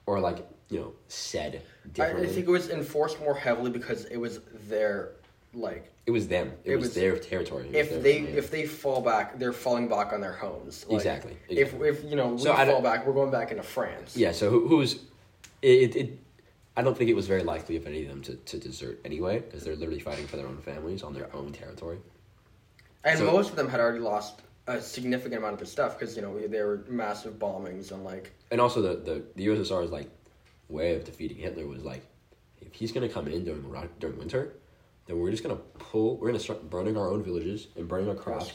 or 0.06 0.20
like 0.20 0.48
you 0.70 0.80
know 0.80 0.94
said 1.08 1.64
I, 1.86 1.88
differently. 1.90 2.28
I 2.28 2.32
think 2.32 2.48
it 2.48 2.52
was 2.52 2.70
enforced 2.70 3.20
more 3.20 3.34
heavily 3.34 3.72
because 3.72 4.06
it 4.06 4.18
was 4.18 4.40
their 4.70 5.14
like 5.56 5.92
it 6.06 6.12
was 6.12 6.28
them. 6.28 6.52
It, 6.64 6.74
it 6.74 6.76
was, 6.76 6.86
was- 6.90 6.94
their 6.96 7.18
territory. 7.18 7.70
It 7.70 7.76
if 7.76 7.90
their 7.90 8.00
they 8.02 8.22
land. 8.22 8.38
if 8.38 8.52
they 8.52 8.68
fall 8.68 9.02
back, 9.02 9.40
they're 9.40 9.52
falling 9.54 9.88
back 9.88 10.14
on 10.14 10.22
their 10.22 10.34
homes. 10.34 10.86
Like, 10.88 10.98
Exactly, 10.98 11.38
If 11.50 11.58
exactly. 11.74 11.90
if 11.90 12.04
you 12.04 12.16
know 12.16 12.28
we 12.28 12.38
So 12.40 12.54
fall 12.56 12.82
back, 12.84 13.08
we're 13.08 13.14
going 13.14 13.32
back 13.32 13.50
into 13.50 13.64
France. 13.64 14.16
yeah. 14.16 14.32
So 14.32 14.52
who, 14.52 14.68
who's 14.68 14.94
it, 15.64 15.68
it, 15.68 15.96
it? 15.96 16.20
I 16.78 16.84
don't 16.84 16.96
think 16.98 17.10
it 17.10 17.16
was 17.16 17.26
very 17.28 17.44
likely 17.44 17.78
of 17.78 17.88
any 17.88 18.04
of 18.04 18.10
them 18.10 18.22
to, 18.24 18.36
to 18.36 18.58
desert 18.60 19.00
anyway, 19.06 19.40
because 19.40 19.64
they're 19.64 19.76
literally 19.76 20.00
fighting 20.00 20.28
for 20.28 20.38
their 20.38 20.48
own 20.48 20.58
families 20.58 21.02
on 21.04 21.14
their 21.14 21.34
own 21.36 21.52
territory. 21.52 21.98
And 23.04 23.20
So- 23.20 23.26
most 23.26 23.50
of 23.50 23.56
them 23.56 23.68
had 23.68 23.80
already 23.80 24.00
lost 24.00 24.42
a 24.68 24.80
significant 24.82 25.36
amount 25.36 25.54
of 25.54 25.60
their 25.60 25.66
stuff 25.68 26.00
because 26.00 26.16
you 26.16 26.22
know 26.22 26.40
there 26.48 26.68
were 26.68 26.86
massive 26.88 27.38
bombings 27.38 27.92
and 27.92 28.04
like 28.06 28.32
And 28.50 28.62
also 28.62 28.82
the 28.82 28.96
the 28.96 29.24
the 29.36 29.46
USSR's 29.48 29.92
like 29.92 30.10
way 30.70 30.96
of 30.96 31.04
defeating 31.04 31.38
Hitler 31.38 31.68
was 31.68 31.84
like, 31.84 32.02
if 32.62 32.74
he's 32.74 32.92
gonna 32.92 33.10
come 33.10 33.28
in 33.28 33.44
during 33.44 33.90
during 34.00 34.18
winter, 34.18 34.54
then 35.06 35.20
we're 35.20 35.32
just 35.32 35.44
gonna 35.44 35.58
pull. 35.80 36.18
We're 36.18 36.28
gonna 36.28 36.40
start 36.40 36.70
burning 36.70 36.96
our 36.96 37.10
own 37.10 37.24
villages 37.24 37.68
and 37.76 37.88
burning 37.88 38.08
our 38.10 38.16
crops 38.16 38.52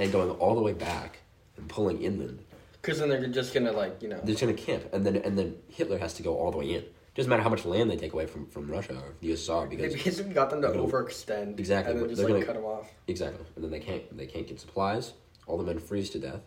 and 0.00 0.10
going 0.10 0.30
all 0.32 0.54
the 0.56 0.62
way 0.62 0.72
back 0.72 1.18
and 1.56 1.68
pulling 1.68 2.02
inland. 2.02 2.44
Because 2.82 2.98
then 2.98 3.08
they're 3.08 3.26
just 3.28 3.54
gonna 3.54 3.72
like 3.72 4.02
you 4.02 4.08
know 4.08 4.16
They're 4.18 4.34
just 4.34 4.40
gonna 4.40 4.54
camp, 4.54 4.84
and 4.92 5.06
then 5.06 5.16
and 5.16 5.38
then 5.38 5.56
Hitler 5.68 5.98
has 5.98 6.14
to 6.14 6.22
go 6.24 6.36
all 6.36 6.50
the 6.50 6.58
way 6.58 6.74
in. 6.74 6.84
Doesn't 7.14 7.30
matter 7.30 7.42
how 7.42 7.48
much 7.48 7.64
land 7.64 7.90
they 7.90 7.96
take 7.96 8.12
away 8.12 8.26
from, 8.26 8.46
from 8.46 8.68
Russia 8.68 8.94
or 8.96 9.14
the 9.20 9.30
USSR 9.32 9.70
they 9.70 9.76
because 9.76 9.94
basically 10.02 10.32
got 10.34 10.50
them 10.50 10.60
to 10.62 10.68
gonna- 10.68 10.82
overextend 10.82 11.58
Exactly, 11.60 11.92
and 11.92 12.00
then 12.02 12.08
just 12.08 12.20
they're 12.20 12.28
like 12.30 12.34
gonna- 12.44 12.46
cut 12.46 12.54
them 12.56 12.64
off. 12.64 12.90
exactly, 13.06 13.44
and 13.54 13.64
then 13.64 13.70
they 13.70 13.78
can't 13.80 14.16
they 14.16 14.26
can't 14.26 14.46
get 14.48 14.58
supplies. 14.60 15.12
All 15.46 15.56
the 15.58 15.62
men 15.64 15.78
freeze 15.78 16.10
to 16.10 16.18
death, 16.18 16.40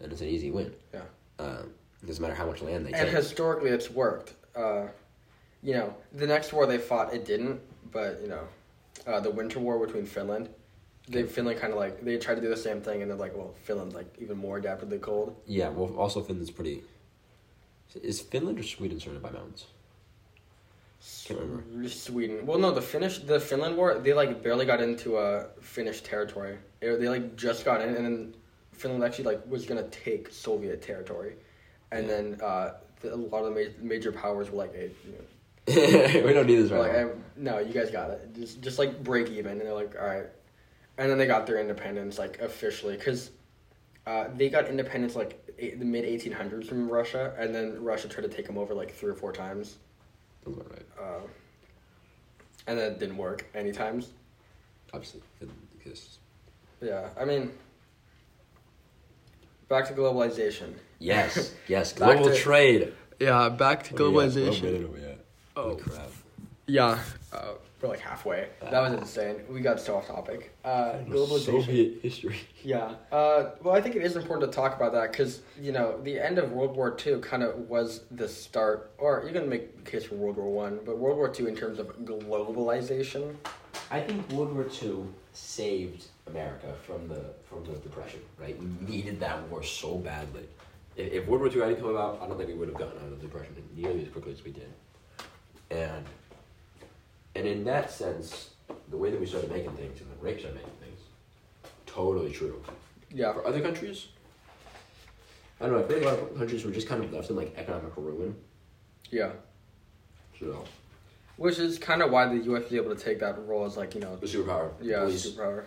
and 0.00 0.12
it's 0.12 0.20
an 0.20 0.28
easy 0.28 0.50
win. 0.50 0.72
Yeah. 0.94 1.00
Um, 1.40 1.72
it 2.02 2.06
doesn't 2.06 2.22
matter 2.22 2.34
how 2.34 2.46
much 2.46 2.62
land 2.62 2.86
they 2.86 2.92
And 2.92 3.06
take. 3.08 3.16
historically, 3.16 3.70
it's 3.70 3.90
worked. 3.90 4.34
Uh, 4.54 4.86
you 5.62 5.74
know, 5.74 5.94
the 6.12 6.26
next 6.26 6.52
war 6.52 6.66
they 6.66 6.78
fought, 6.78 7.12
it 7.12 7.24
didn't. 7.24 7.60
But 7.90 8.20
you 8.22 8.28
know, 8.28 8.46
uh, 9.06 9.18
the 9.18 9.30
Winter 9.30 9.58
War 9.58 9.84
between 9.84 10.04
Finland, 10.06 10.48
they 11.08 11.24
Finland 11.24 11.58
kind 11.58 11.72
of 11.72 11.78
like 11.78 12.04
they 12.04 12.18
tried 12.18 12.36
to 12.36 12.40
do 12.40 12.48
the 12.48 12.56
same 12.56 12.80
thing, 12.80 13.02
and 13.02 13.10
they're 13.10 13.18
like, 13.18 13.34
well, 13.36 13.52
Finland's 13.64 13.94
like 13.96 14.14
even 14.20 14.36
more 14.36 14.58
adapted 14.58 14.90
to 14.90 14.96
the 14.96 15.00
cold. 15.02 15.34
Yeah, 15.46 15.70
well, 15.70 15.92
also 15.96 16.22
Finland's 16.22 16.52
pretty. 16.52 16.84
Is 18.00 18.20
Finland 18.20 18.60
or 18.60 18.62
Sweden 18.62 19.00
surrounded 19.00 19.22
by 19.22 19.30
mountains? 19.30 19.66
Sweden. 21.00 22.46
Well, 22.46 22.58
no, 22.58 22.72
the 22.72 22.82
Finnish, 22.82 23.18
the 23.18 23.38
Finland 23.40 23.76
war, 23.76 23.94
they 23.98 24.12
like 24.12 24.42
barely 24.42 24.66
got 24.66 24.80
into 24.80 25.16
uh, 25.16 25.46
Finnish 25.60 26.00
territory. 26.02 26.58
They, 26.80 26.94
they 26.96 27.08
like 27.08 27.36
just 27.36 27.64
got 27.64 27.80
in, 27.80 27.94
and 27.94 28.04
then 28.04 28.34
Finland 28.72 29.04
actually 29.04 29.24
like 29.24 29.46
was 29.46 29.64
gonna 29.66 29.88
take 29.88 30.30
Soviet 30.32 30.82
territory, 30.82 31.36
and 31.92 32.06
Yeah. 32.06 32.12
then 32.14 32.38
uh, 32.42 32.70
the, 33.00 33.14
a 33.14 33.16
lot 33.16 33.44
of 33.44 33.54
the 33.54 33.60
ma- 33.64 33.70
major 33.80 34.12
powers 34.12 34.50
were 34.50 34.58
like, 34.58 34.74
hey, 34.74 34.90
you 35.06 35.12
know, 35.12 36.22
we 36.26 36.32
don't 36.32 36.46
need 36.46 36.56
this 36.56 36.70
right 36.70 36.80
like, 36.80 36.92
now. 36.92 36.98
I, 37.08 37.10
no, 37.36 37.58
you 37.58 37.72
guys 37.72 37.90
got 37.90 38.10
it. 38.10 38.34
Just 38.34 38.60
just 38.60 38.78
like 38.78 39.02
break 39.04 39.28
even, 39.30 39.52
and 39.52 39.60
they're 39.60 39.74
like, 39.74 39.94
all 40.00 40.06
right, 40.06 40.26
and 40.98 41.10
then 41.10 41.18
they 41.18 41.26
got 41.26 41.46
their 41.46 41.58
independence 41.60 42.18
like 42.18 42.40
officially 42.40 42.96
because. 42.96 43.30
Uh, 44.06 44.26
they 44.36 44.48
got 44.48 44.66
independence 44.68 45.14
like 45.14 45.46
eight, 45.58 45.78
the 45.78 45.84
mid 45.84 46.02
1800s 46.02 46.66
from 46.66 46.88
Russia, 46.88 47.34
and 47.38 47.54
then 47.54 47.84
Russia 47.84 48.08
tried 48.08 48.22
to 48.22 48.28
take 48.34 48.46
them 48.46 48.56
over 48.56 48.72
like 48.72 48.90
three 48.90 49.10
or 49.10 49.14
four 49.14 49.32
times. 49.34 49.76
Sounds 50.54 50.60
about 50.60 50.72
right. 50.72 50.86
Uh, 51.00 51.20
and 52.66 52.78
then 52.78 52.92
it 52.92 52.98
didn't 52.98 53.16
work 53.16 53.46
any 53.54 53.72
times. 53.72 54.08
Obviously. 54.92 55.20
Yeah, 56.80 57.08
I 57.18 57.24
mean, 57.24 57.50
back 59.68 59.86
to 59.88 59.94
globalization. 59.94 60.74
Yes, 60.98 61.54
yes. 61.68 61.92
Back 61.92 62.16
Global 62.18 62.30
to- 62.30 62.36
trade. 62.36 62.92
Yeah, 63.18 63.48
back 63.48 63.82
to 63.84 63.94
yes, 63.94 63.98
well 64.64 64.72
written 64.72 64.84
over 64.86 64.98
yet. 64.98 65.24
Oh. 65.56 65.74
Crap. 65.74 66.10
Yeah, 66.66 66.98
uh, 67.32 67.52
we're 67.80 67.88
like 67.88 68.00
halfway. 68.00 68.48
That 68.60 68.80
was 68.80 68.92
insane. 68.94 69.36
We 69.50 69.60
got 69.60 69.78
so 69.80 69.96
off 69.96 70.06
topic. 70.06 70.56
Uh, 70.64 70.94
globalization. 71.06 71.44
Soviet 71.44 72.02
history. 72.02 72.40
Yeah. 72.64 72.94
Uh, 73.12 73.50
well, 73.62 73.74
I 73.74 73.80
think 73.80 73.94
it 73.94 74.02
is 74.02 74.16
important 74.16 74.50
to 74.50 74.54
talk 74.54 74.76
about 74.76 74.92
that 74.92 75.12
because 75.12 75.40
you 75.60 75.72
know 75.72 76.00
the 76.02 76.18
end 76.18 76.38
of 76.38 76.52
World 76.52 76.76
War 76.76 76.96
II 77.06 77.20
kind 77.20 77.42
of 77.42 77.56
was 77.68 78.02
the 78.10 78.28
start, 78.28 78.90
or 78.98 79.24
you 79.26 79.32
can 79.32 79.48
make 79.48 79.84
the 79.84 79.90
case 79.90 80.04
for 80.04 80.16
World 80.16 80.36
War 80.36 80.50
One, 80.50 80.80
but 80.84 80.98
World 80.98 81.16
War 81.16 81.32
II 81.38 81.46
in 81.48 81.56
terms 81.56 81.78
of 81.78 81.86
globalization. 82.04 83.36
I 83.90 84.00
think 84.00 84.28
World 84.32 84.52
War 84.54 84.66
II 84.82 85.04
saved 85.32 86.06
America 86.26 86.74
from 86.84 87.08
the 87.08 87.32
from 87.48 87.64
the 87.64 87.78
depression. 87.78 88.20
Right, 88.38 88.58
we 88.58 88.66
needed 88.86 89.20
that 89.20 89.40
war 89.48 89.62
so 89.62 89.96
badly. 89.96 90.46
If, 90.96 91.12
if 91.12 91.26
World 91.28 91.42
War 91.42 91.50
II 91.50 91.60
hadn't 91.60 91.76
come 91.76 91.90
about, 91.90 92.20
I 92.20 92.26
don't 92.26 92.36
think 92.36 92.48
we 92.48 92.54
would 92.54 92.68
have 92.68 92.76
gotten 92.76 92.98
out 92.98 93.12
of 93.12 93.20
the 93.20 93.26
depression 93.26 93.54
nearly 93.76 94.02
as 94.02 94.08
quickly 94.08 94.32
as 94.32 94.44
we 94.44 94.50
did. 94.50 94.68
And 95.70 96.04
and 97.34 97.46
in 97.46 97.64
that 97.64 97.90
sense, 97.90 98.50
the 98.90 98.96
way 98.96 99.10
that 99.10 99.20
we 99.20 99.26
started 99.26 99.50
making 99.50 99.72
things 99.72 100.00
and 100.00 100.10
the 100.10 100.24
rate 100.24 100.40
started 100.40 100.56
making 100.56 100.72
things, 100.80 101.00
totally 101.86 102.32
true. 102.32 102.62
Yeah. 103.10 103.32
For 103.32 103.46
other 103.46 103.60
countries, 103.60 104.08
I 105.60 105.66
don't 105.66 105.74
know. 105.74 105.84
I 105.84 105.88
feel 105.88 105.98
like 105.98 106.06
a 106.06 106.22
lot 106.22 106.30
of 106.30 106.38
countries 106.38 106.64
were 106.64 106.70
just 106.70 106.88
kind 106.88 107.02
of 107.02 107.12
left 107.12 107.30
in 107.30 107.36
like 107.36 107.54
economic 107.56 107.96
ruin. 107.96 108.34
Yeah. 109.10 109.32
So 110.38 110.64
Which 111.36 111.58
is 111.58 111.78
kind 111.78 112.02
of 112.02 112.10
why 112.10 112.26
the 112.26 112.36
U.S. 112.44 112.64
was 112.64 112.72
able 112.74 112.94
to 112.94 113.02
take 113.02 113.18
that 113.20 113.38
role 113.46 113.64
as 113.64 113.76
like 113.76 113.94
you 113.94 114.00
know 114.00 114.16
the 114.16 114.26
superpower. 114.26 114.70
Yeah, 114.80 115.00
police. 115.00 115.26
superpower. 115.30 115.64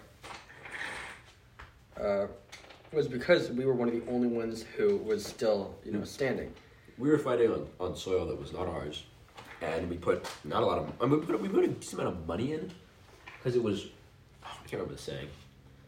Uh, 2.00 2.28
was 2.94 3.08
because 3.08 3.50
we 3.52 3.66
were 3.66 3.74
one 3.74 3.88
of 3.88 3.94
the 3.94 4.12
only 4.12 4.28
ones 4.28 4.66
who 4.76 4.98
was 4.98 5.26
still, 5.26 5.76
you 5.86 5.92
know, 5.92 6.04
standing. 6.04 6.54
We 6.98 7.10
were 7.10 7.18
fighting 7.18 7.52
on, 7.52 7.68
on 7.80 7.96
soil 7.96 8.26
that 8.28 8.40
was 8.40 8.52
not 8.52 8.68
ours, 8.68 9.04
and 9.62 9.90
we 9.90 9.98
put 9.98 10.28
not 10.44 10.64
a 10.64 10.66
lot 10.66 10.80
of. 10.80 10.92
I 11.00 11.06
mean, 11.06 11.20
we 11.20 11.26
put 11.26 11.42
we 11.42 11.50
put 11.50 11.64
a 11.64 11.68
decent 11.68 12.02
amount 12.02 12.16
of 12.18 12.28
money 12.28 12.54
in, 12.54 12.72
because 13.38 13.56
it 13.56 13.64
was. 13.64 13.86
oh, 14.44 14.48
I 14.48 14.68
can't 14.68 14.74
remember 14.74 14.96
the 14.96 15.02
saying. 15.02 15.28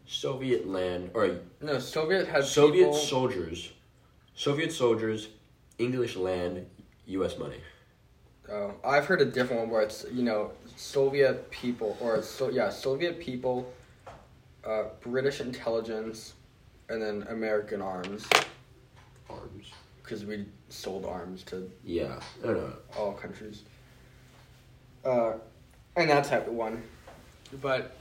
Soviet 0.05 0.67
land 0.67 1.11
or 1.13 1.37
No, 1.61 1.79
Soviet 1.79 2.27
had 2.27 2.43
Soviet 2.43 2.85
people. 2.85 2.97
soldiers, 2.97 3.71
Soviet 4.35 4.71
soldiers, 4.71 5.29
English 5.77 6.15
land, 6.15 6.65
U.S. 7.07 7.37
money. 7.37 7.57
Oh, 8.51 8.73
I've 8.83 9.05
heard 9.05 9.21
a 9.21 9.25
different 9.25 9.61
one 9.61 9.69
where 9.71 9.81
it's 9.81 10.05
you 10.11 10.23
know 10.23 10.51
Soviet 10.75 11.49
people 11.49 11.97
or 12.01 12.21
so 12.21 12.49
yeah 12.49 12.69
Soviet 12.69 13.19
people, 13.19 13.71
uh, 14.65 14.83
British 15.01 15.39
intelligence, 15.39 16.33
and 16.89 17.01
then 17.01 17.25
American 17.29 17.81
arms 17.81 18.27
Arms. 19.29 19.71
Because 20.03 20.25
we 20.25 20.45
sold 20.69 21.05
arms 21.05 21.43
to 21.43 21.71
Yeah, 21.83 22.19
I 22.43 22.47
know. 22.47 22.73
all 22.97 23.13
countries. 23.13 23.63
Uh, 25.03 25.33
and 25.95 26.09
that 26.09 26.25
type 26.25 26.47
of 26.47 26.53
one. 26.53 26.83
But 27.61 27.95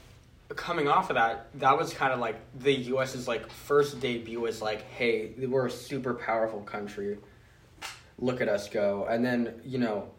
coming 0.55 0.87
off 0.87 1.09
of 1.09 1.15
that, 1.15 1.47
that 1.59 1.77
was 1.77 1.93
kind 1.93 2.11
of 2.13 2.19
like 2.19 2.39
the 2.59 2.73
U.S.'s 2.73 3.27
like 3.27 3.49
first 3.49 3.99
debut 3.99 4.39
was 4.39 4.61
like, 4.61 4.81
hey, 4.91 5.31
we're 5.37 5.67
a 5.67 5.71
super 5.71 6.13
powerful 6.13 6.61
country. 6.61 7.17
Look 8.19 8.41
at 8.41 8.47
us 8.49 8.69
go. 8.69 9.05
And 9.09 9.23
then 9.25 9.61
you 9.65 9.77
know, 9.79 10.09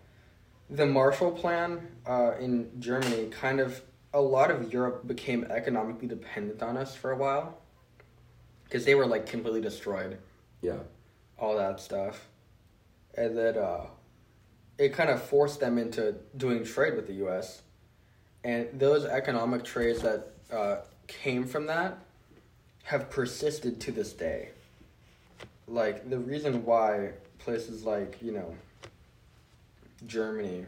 the 0.70 0.87
Marshall 0.87 1.33
Plan 1.33 1.87
uh, 2.07 2.33
in 2.40 2.70
Germany 2.81 3.29
kind 3.29 3.61
of 3.61 3.81
a 4.12 4.20
lot 4.20 4.51
of 4.51 4.73
Europe 4.73 5.07
became 5.07 5.44
economically 5.51 6.07
dependent 6.09 6.62
on 6.62 6.77
us 6.77 6.94
for 6.94 7.11
a 7.11 7.16
while 7.16 7.59
because 8.64 8.85
they 8.85 8.94
were 8.94 9.07
like 9.07 9.27
completely 9.27 9.61
destroyed 9.61 10.18
Yeah, 10.62 10.79
all 11.38 11.57
that 11.57 11.81
stuff. 11.81 12.27
And 13.16 13.37
then 13.37 13.57
uh, 13.59 13.87
it 14.79 14.92
kind 14.92 15.11
of 15.11 15.23
forced 15.23 15.61
them 15.61 15.79
into 15.79 16.14
doing 16.37 16.64
trade 16.64 16.97
with 16.97 17.07
the 17.07 17.14
U.S. 17.14 17.62
And 18.42 18.68
those 18.79 19.05
economic 19.05 19.64
trades 19.64 20.03
that 20.03 20.33
uh, 20.53 20.77
came 21.07 21.47
from 21.47 21.66
that 21.66 21.99
have 22.85 23.09
persisted 23.11 23.81
to 23.81 23.92
this 23.92 24.12
day. 24.12 24.51
like 25.66 26.09
the 26.11 26.18
reason 26.18 26.64
why 26.64 27.12
places 27.38 27.85
like 27.85 28.18
you 28.20 28.33
know 28.33 28.55
Germany. 30.07 30.66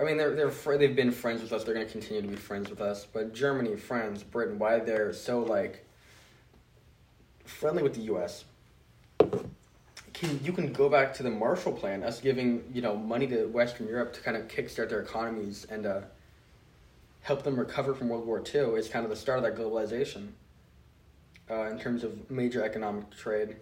I 0.00 0.04
mean, 0.04 0.16
they're 0.16 0.34
they're 0.34 0.78
they've 0.78 0.96
been 0.96 1.12
friends 1.12 1.42
with 1.42 1.52
us. 1.52 1.64
They're 1.64 1.74
gonna 1.74 1.86
continue 1.86 2.22
to 2.22 2.28
be 2.28 2.36
friends 2.36 2.70
with 2.70 2.80
us. 2.80 3.06
But 3.12 3.34
Germany, 3.34 3.76
France, 3.76 4.22
Britain, 4.22 4.58
why 4.58 4.80
they're 4.80 5.12
so 5.12 5.40
like 5.40 5.84
friendly 7.44 7.82
with 7.82 7.94
the 7.94 8.02
U.S. 8.02 8.44
Can 10.22 10.38
you 10.44 10.52
can 10.52 10.72
go 10.72 10.88
back 10.88 11.12
to 11.14 11.24
the 11.24 11.30
Marshall 11.30 11.72
Plan, 11.72 12.04
us 12.04 12.20
giving 12.20 12.62
you 12.72 12.80
know 12.80 12.96
money 12.96 13.26
to 13.26 13.46
Western 13.46 13.88
Europe 13.88 14.12
to 14.12 14.20
kind 14.20 14.36
of 14.36 14.46
kickstart 14.46 14.88
their 14.88 15.00
economies 15.00 15.66
and 15.68 15.84
uh, 15.84 16.02
help 17.22 17.42
them 17.42 17.58
recover 17.58 17.92
from 17.92 18.08
World 18.08 18.24
War 18.24 18.40
II 18.40 18.74
is 18.78 18.88
kind 18.88 19.04
of 19.04 19.10
the 19.10 19.16
start 19.16 19.38
of 19.38 19.42
that 19.44 19.56
globalization. 19.56 20.28
Uh, 21.50 21.62
in 21.70 21.76
terms 21.76 22.04
of 22.04 22.30
major 22.30 22.62
economic 22.62 23.10
trade, 23.10 23.56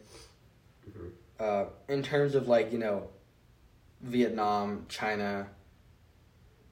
Mhm. 0.91 1.11
uh, 1.41 1.65
in 1.89 2.03
terms 2.03 2.35
of 2.35 2.47
like 2.47 2.71
you 2.71 2.79
know, 2.79 3.09
Vietnam, 4.03 4.85
China, 4.91 5.49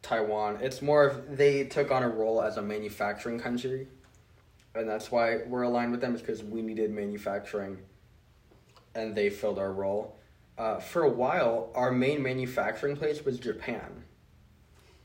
Taiwan, 0.03 0.59
it's 0.61 0.83
more 0.83 1.07
of 1.07 1.39
they 1.39 1.65
took 1.65 1.91
on 1.91 2.03
a 2.03 2.09
role 2.11 2.43
as 2.43 2.59
a 2.59 2.63
manufacturing 2.63 3.41
country, 3.41 3.89
and 4.75 4.87
that's 4.87 5.11
why 5.11 5.39
we're 5.47 5.63
aligned 5.63 5.93
with 5.93 6.03
them 6.03 6.15
is 6.15 6.21
because 6.21 6.45
we 6.45 6.61
needed 6.61 6.91
manufacturing, 6.91 7.79
and 8.99 9.15
they 9.15 9.31
filled 9.31 9.59
our 9.59 9.73
role. 9.73 10.17
Uh, 10.57 10.79
for 10.81 11.03
a 11.05 11.09
while, 11.09 11.71
our 11.75 11.93
main 11.93 12.23
manufacturing 12.23 12.97
place 12.97 13.25
was 13.25 13.39
Japan 13.39 14.03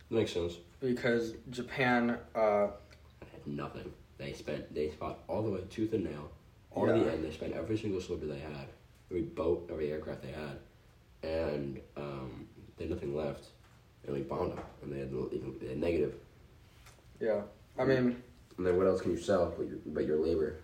Makes 0.10 0.34
sense. 0.34 0.54
because 0.80 1.34
Japan. 1.52 2.18
Uh, 2.36 2.68
had 3.32 3.46
nothing. 3.48 3.92
They 4.18 4.34
spent 4.34 4.74
they 4.74 4.90
fought 4.90 5.20
all 5.28 5.44
the 5.44 5.50
way 5.52 5.62
tooth 5.70 5.94
and 5.94 6.04
nail, 6.06 6.32
all 6.72 6.88
Yeah. 6.88 7.04
the 7.04 7.12
end. 7.12 7.24
They 7.24 7.32
spent 7.32 7.54
every 7.54 7.78
single 7.78 8.02
sliver 8.02 8.26
they 8.26 8.40
had, 8.40 8.68
every 9.12 9.24
boat, 9.24 9.70
every 9.72 9.92
aircraft 9.92 10.22
they 10.24 10.32
had, 10.32 10.58
and 11.24 11.80
um, 11.98 12.48
they 12.78 12.86
had 12.86 12.94
nothing 12.94 13.16
left. 13.16 13.46
And 14.06 14.14
we 14.16 14.22
bombed 14.22 14.52
them, 14.52 14.60
and 14.82 14.92
they 14.94 15.00
had, 15.00 15.12
they 15.62 15.68
had 15.70 15.78
negative. 15.78 16.16
yeah, 17.22 17.42
I 17.80 17.86
mean, 17.86 18.22
And 18.58 18.66
then 18.68 18.76
what 18.78 18.86
else 18.88 19.02
can 19.02 19.12
you 19.12 19.18
sell 19.18 19.54
but 19.58 19.66
your, 19.68 19.78
but 19.86 20.06
your 20.06 20.18
labor? 20.18 20.58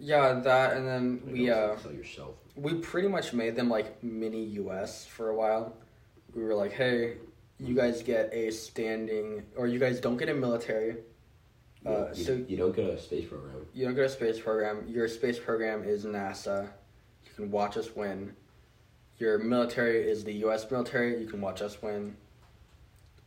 Yeah, 0.00 0.34
that, 0.40 0.76
and 0.76 0.86
then 0.88 1.20
Like, 1.24 1.32
we 1.34 1.50
uh, 1.50 1.76
sell 1.76 1.92
yourself. 1.92 2.34
we 2.56 2.74
pretty 2.74 3.08
much 3.08 3.32
made 3.32 3.54
them 3.56 3.68
like 3.68 4.02
mini 4.02 4.44
US 4.62 5.06
for 5.06 5.28
a 5.30 5.34
while. 5.34 5.76
We 6.34 6.42
were 6.42 6.54
like, 6.54 6.72
hey, 6.72 7.16
you 7.58 7.74
guys 7.74 8.02
get 8.02 8.32
a 8.32 8.50
standing, 8.50 9.44
or 9.56 9.66
you 9.66 9.78
guys 9.78 10.00
don't 10.00 10.16
get 10.16 10.28
a 10.28 10.34
military. 10.34 10.96
You, 11.84 11.90
Uh, 11.90 12.04
don't- 12.06 12.18
you, 12.18 12.24
so 12.24 12.32
you 12.48 12.56
don't 12.56 12.74
get 12.74 12.86
a 12.86 12.98
space 12.98 13.26
program. 13.28 13.66
you 13.74 13.84
don't 13.86 13.94
get 13.94 14.04
a 14.04 14.08
space 14.08 14.38
program. 14.40 14.84
Your 14.88 15.08
space 15.08 15.38
program 15.38 15.84
is 15.84 16.04
NASA. 16.04 16.68
You 17.26 17.32
can 17.36 17.50
watch 17.50 17.76
us 17.76 17.94
win. 17.94 18.34
Your 19.18 19.38
military 19.38 20.08
is 20.10 20.24
the 20.24 20.32
U.S. 20.46 20.70
military. 20.70 21.20
You 21.20 21.28
can 21.28 21.40
watch 21.42 21.60
us 21.60 21.80
win. 21.82 22.16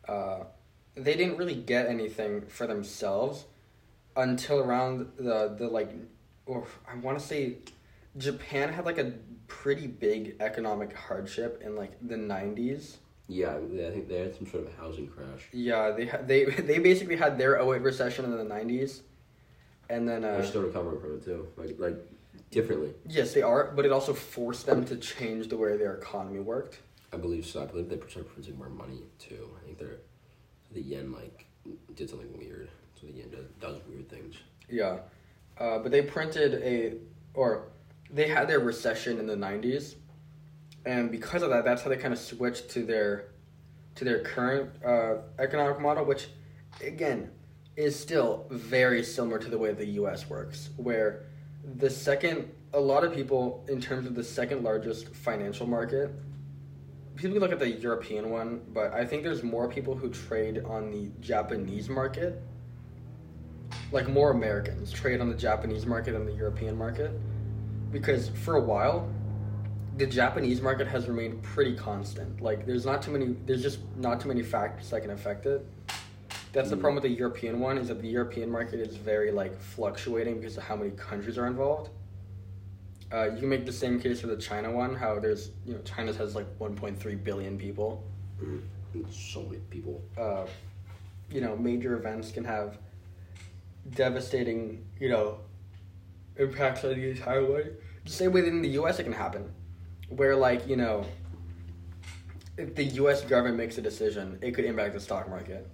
Uh, 0.07 0.39
they 0.95 1.15
didn't 1.15 1.37
really 1.37 1.55
get 1.55 1.87
anything 1.87 2.41
for 2.47 2.67
themselves 2.67 3.45
until 4.15 4.59
around 4.59 5.11
the 5.17 5.55
the 5.57 5.67
like, 5.67 5.91
or 6.45 6.67
I 6.89 6.95
want 6.95 7.19
to 7.19 7.25
say, 7.25 7.57
Japan 8.17 8.71
had 8.71 8.85
like 8.85 8.97
a 8.97 9.13
pretty 9.47 9.87
big 9.87 10.35
economic 10.39 10.95
hardship 10.95 11.61
in 11.63 11.75
like 11.75 11.91
the 12.01 12.15
'90s. 12.15 12.97
Yeah, 13.27 13.55
I 13.55 13.91
think 13.91 14.09
they 14.09 14.19
had 14.19 14.35
some 14.35 14.45
sort 14.47 14.65
of 14.67 14.73
a 14.73 14.81
housing 14.81 15.07
crash. 15.07 15.47
Yeah, 15.51 15.91
they 15.91 16.05
had 16.05 16.27
they 16.27 16.45
they 16.69 16.79
basically 16.79 17.15
had 17.15 17.37
their 17.37 17.57
08 17.57 17.81
recession 17.81 18.25
in 18.25 18.31
the 18.31 18.43
'90s, 18.43 19.01
and 19.89 20.07
then 20.07 20.23
uh, 20.23 20.37
They're 20.37 20.45
still 20.45 20.63
recovering 20.63 20.99
from 20.99 21.15
it 21.15 21.25
too, 21.25 21.47
like 21.57 21.75
like 21.79 21.97
differently. 22.51 22.93
Yes, 23.07 23.33
they 23.33 23.41
are, 23.41 23.71
but 23.75 23.85
it 23.85 23.91
also 23.91 24.13
forced 24.13 24.65
them 24.65 24.85
to 24.85 24.95
change 24.97 25.47
the 25.47 25.57
way 25.57 25.75
their 25.77 25.95
economy 25.95 26.39
worked. 26.39 26.79
I 27.11 27.17
believe 27.17 27.45
so. 27.45 27.63
I 27.63 27.65
believe 27.65 27.89
they 27.89 27.97
started 27.97 28.31
printing 28.33 28.57
more 28.57 28.69
money 28.69 29.01
too. 29.19 29.49
I 29.61 29.65
think 29.65 29.77
they're 29.79 29.99
the 30.71 30.81
yen 30.81 31.11
like 31.11 31.45
did 31.95 32.09
something 32.09 32.35
weird. 32.37 32.69
So 32.99 33.07
the 33.07 33.13
yen 33.13 33.29
does, 33.29 33.45
does 33.61 33.77
weird 33.87 34.09
things. 34.09 34.35
Yeah, 34.69 34.99
uh, 35.63 35.79
but 35.79 35.91
they 35.91 36.01
printed 36.01 36.55
a, 36.55 36.95
or 37.33 37.69
they 38.11 38.27
had 38.27 38.49
their 38.49 38.59
recession 38.59 39.17
in 39.17 39.25
the 39.25 39.35
'90s, 39.35 39.95
and 40.85 41.09
because 41.09 41.41
of 41.41 41.49
that, 41.51 41.63
that's 41.63 41.81
how 41.81 41.89
they 41.89 41.95
kind 41.95 42.13
of 42.13 42.19
switched 42.19 42.69
to 42.71 42.83
their, 42.83 43.29
to 43.95 44.03
their 44.03 44.19
current 44.19 44.69
uh, 44.85 45.15
economic 45.39 45.79
model, 45.79 46.03
which, 46.03 46.27
again, 46.81 47.31
is 47.77 47.97
still 47.97 48.45
very 48.49 49.03
similar 49.03 49.39
to 49.39 49.49
the 49.49 49.57
way 49.57 49.71
the 49.71 49.85
U.S. 50.01 50.29
works, 50.29 50.69
where 50.75 51.27
the 51.77 51.89
second, 51.89 52.51
a 52.73 52.79
lot 52.79 53.05
of 53.05 53.13
people, 53.13 53.65
in 53.69 53.79
terms 53.79 54.05
of 54.05 54.15
the 54.15 54.23
second 54.23 54.63
largest 54.63 55.15
financial 55.15 55.65
market, 55.65 56.11
people 57.15 57.37
look 57.37 57.53
at 57.53 57.59
the 57.59 57.69
European 57.69 58.29
one, 58.29 58.61
but 58.73 58.93
I 58.93 59.05
think 59.05 59.23
there's 59.23 59.43
more 59.43 59.69
people 59.69 59.95
who 59.95 60.09
trade 60.09 60.63
on 60.65 60.91
the 60.91 61.09
Japanese 61.21 61.87
market. 61.87 62.41
Like 63.91 64.07
more 64.09 64.31
Americans 64.31 64.91
trade 64.91 65.21
on 65.21 65.29
the 65.29 65.35
Japanese 65.35 65.85
market 65.85 66.13
than 66.13 66.25
the 66.25 66.33
European 66.33 66.77
market. 66.77 67.11
Because 67.91 68.29
for 68.29 68.55
a 68.55 68.61
while, 68.61 69.07
the 69.97 70.07
Japanese 70.07 70.61
market 70.61 70.87
has 70.87 71.07
remained 71.07 71.43
pretty 71.43 71.75
constant. 71.75 72.41
Like 72.41 72.65
there's 72.65 72.85
not 72.85 73.01
too 73.03 73.11
many 73.11 73.35
there's 73.45 73.61
just 73.61 73.79
not 73.97 74.19
too 74.19 74.27
many 74.27 74.41
factors 74.41 74.89
that 74.89 75.01
can 75.01 75.11
affect 75.11 75.45
it. 75.45 75.65
That's 76.51 76.69
the 76.69 76.75
Mm. 76.75 76.81
problem 76.81 76.93
with 76.95 77.03
the 77.03 77.17
European 77.17 77.59
one 77.59 77.77
is 77.77 77.87
that 77.89 78.01
the 78.01 78.07
European 78.07 78.49
market 78.49 78.79
is 78.79 78.95
very 78.95 79.31
like 79.31 79.55
fluctuating 79.59 80.39
because 80.39 80.57
of 80.57 80.63
how 80.63 80.75
many 80.75 80.91
countries 80.91 81.37
are 81.37 81.45
involved. 81.47 81.89
Uh, 83.11 83.25
you 83.31 83.39
can 83.39 83.49
make 83.49 83.65
the 83.67 83.71
same 83.71 83.99
case 83.99 84.21
for 84.21 84.27
the 84.27 84.37
China 84.37 84.71
one. 84.71 84.95
How 84.95 85.19
there's 85.19 85.51
you 85.65 85.73
know 85.75 85.81
China 85.81 86.11
has 86.13 86.35
like 86.35 86.47
1.3 86.59 87.23
billion 87.23 87.57
people. 87.59 88.03
And 88.41 88.63
so 89.11 89.43
many 89.43 89.59
people. 89.69 90.01
Uh, 90.17 90.45
you 91.31 91.41
know, 91.41 91.55
major 91.55 91.95
events 91.95 92.31
can 92.31 92.43
have 92.43 92.77
devastating 93.89 94.85
you 94.99 95.09
know 95.09 95.39
impacts 96.37 96.83
on 96.83 96.91
the 96.91 97.11
entire 97.11 97.45
way. 97.45 97.69
The 98.05 98.11
same 98.11 98.31
way 98.31 98.41
that 98.41 98.47
in 98.47 98.61
the 98.61 98.69
U.S. 98.69 98.99
it 98.99 99.03
can 99.03 99.13
happen, 99.13 99.51
where 100.09 100.35
like 100.35 100.67
you 100.67 100.75
know, 100.75 101.05
if 102.57 102.75
the 102.75 102.83
U.S. 102.83 103.21
government 103.21 103.57
makes 103.57 103.77
a 103.77 103.81
decision, 103.81 104.39
it 104.41 104.51
could 104.51 104.65
impact 104.65 104.93
the 104.93 104.99
stock 104.99 105.29
market. 105.29 105.69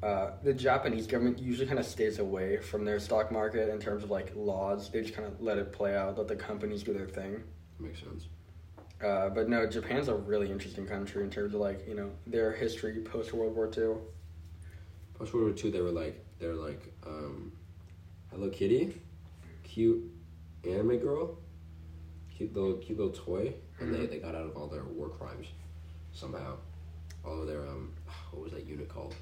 Uh, 0.00 0.30
the 0.44 0.54
Japanese 0.54 1.08
government 1.08 1.40
usually 1.40 1.66
kind 1.66 1.80
of 1.80 1.84
stays 1.84 2.20
away 2.20 2.58
from 2.58 2.84
their 2.84 3.00
stock 3.00 3.32
market 3.32 3.68
in 3.68 3.80
terms 3.80 4.04
of 4.04 4.10
like 4.10 4.32
laws. 4.36 4.90
They 4.90 5.02
just 5.02 5.14
kind 5.14 5.26
of 5.26 5.40
let 5.40 5.58
it 5.58 5.72
play 5.72 5.96
out, 5.96 6.16
let 6.16 6.28
the 6.28 6.36
companies 6.36 6.84
do 6.84 6.92
their 6.92 7.08
thing. 7.08 7.42
Makes 7.80 8.00
sense. 8.00 8.28
Uh, 9.04 9.28
but 9.28 9.48
no, 9.48 9.66
Japan's 9.66 10.08
a 10.08 10.14
really 10.14 10.50
interesting 10.50 10.86
country 10.86 11.22
in 11.22 11.30
terms 11.30 11.54
of 11.54 11.60
like 11.60 11.86
you 11.86 11.94
know 11.94 12.10
their 12.26 12.52
history 12.52 13.00
post 13.00 13.32
World 13.32 13.54
War 13.54 13.66
II. 13.66 13.96
Post 15.14 15.34
World 15.34 15.46
War 15.46 15.52
Two, 15.52 15.70
they 15.70 15.80
were 15.80 15.90
like 15.90 16.24
they 16.38 16.46
were 16.46 16.54
like 16.54 16.80
um, 17.06 17.52
Hello 18.30 18.48
Kitty, 18.50 18.94
cute 19.64 20.02
anime 20.64 20.98
girl, 20.98 21.38
cute 22.36 22.54
little 22.54 22.74
cute 22.74 22.98
little 22.98 23.12
toy, 23.12 23.52
and 23.80 23.94
they, 23.94 24.06
they 24.06 24.18
got 24.18 24.34
out 24.34 24.46
of 24.46 24.56
all 24.56 24.66
their 24.66 24.84
war 24.84 25.08
crimes 25.08 25.46
somehow. 26.12 26.56
All 27.24 27.40
of 27.42 27.46
their 27.46 27.62
um, 27.66 27.92
what 28.32 28.44
was 28.44 28.52
that 28.52 28.66
unit 28.66 28.88
called? 28.88 29.14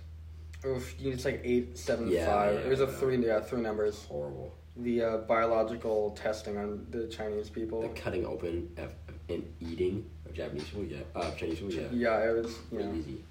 Oof, 0.65 0.95
it's 1.01 1.25
like 1.25 1.41
eight 1.45 1.77
seven 1.79 2.09
Yeah, 2.09 2.27
five. 2.27 2.55
yeah, 2.55 2.61
it 2.61 2.69
was 2.69 2.81
a 2.81 2.85
yeah. 2.85 2.91
three 2.93 3.27
yeah 3.27 3.41
three 3.41 3.61
numbers. 3.61 4.05
Horrible. 4.09 4.53
The 4.79 5.03
uh, 5.03 5.17
biological 5.19 6.11
testing 6.11 6.59
on 6.59 6.87
the 6.91 7.07
Chinese 7.07 7.49
people. 7.49 7.81
The 7.81 7.89
cutting 7.89 8.27
open 8.27 8.71
of, 8.77 8.93
and 9.31 9.43
eating 9.61 10.05
of 10.27 10.35
Japanese 10.35 10.65
food, 10.69 10.91
yeah, 10.91 10.99
uh, 11.19 11.31
Chinese 11.31 11.61
food, 11.61 11.73
yeah, 11.73 11.87
Yeah, 11.91 12.31
it 12.31 12.43
was 12.43 12.59
you 12.71 12.81
know 12.81 12.91
crazy. 12.91 13.25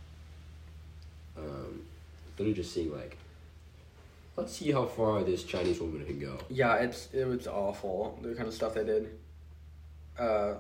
Um, 1.38 1.82
literally 2.38 2.54
just 2.56 2.74
seeing 2.74 2.91
like, 2.95 3.17
let's 4.36 4.54
see 4.58 4.71
how 4.71 4.86
far 4.86 5.24
this 5.24 5.43
Chinese 5.43 5.80
woman 5.80 6.06
can 6.06 6.19
go. 6.19 6.38
yeah 6.50 6.76
it's 6.76 7.10
it 7.13 7.26
was 7.26 7.48
awful 7.48 8.19
the 8.21 8.34
kind 8.36 8.48
of 8.48 8.54
stuff 8.54 8.74
they 8.74 8.84
did. 8.84 9.10
Uh, 10.17 10.56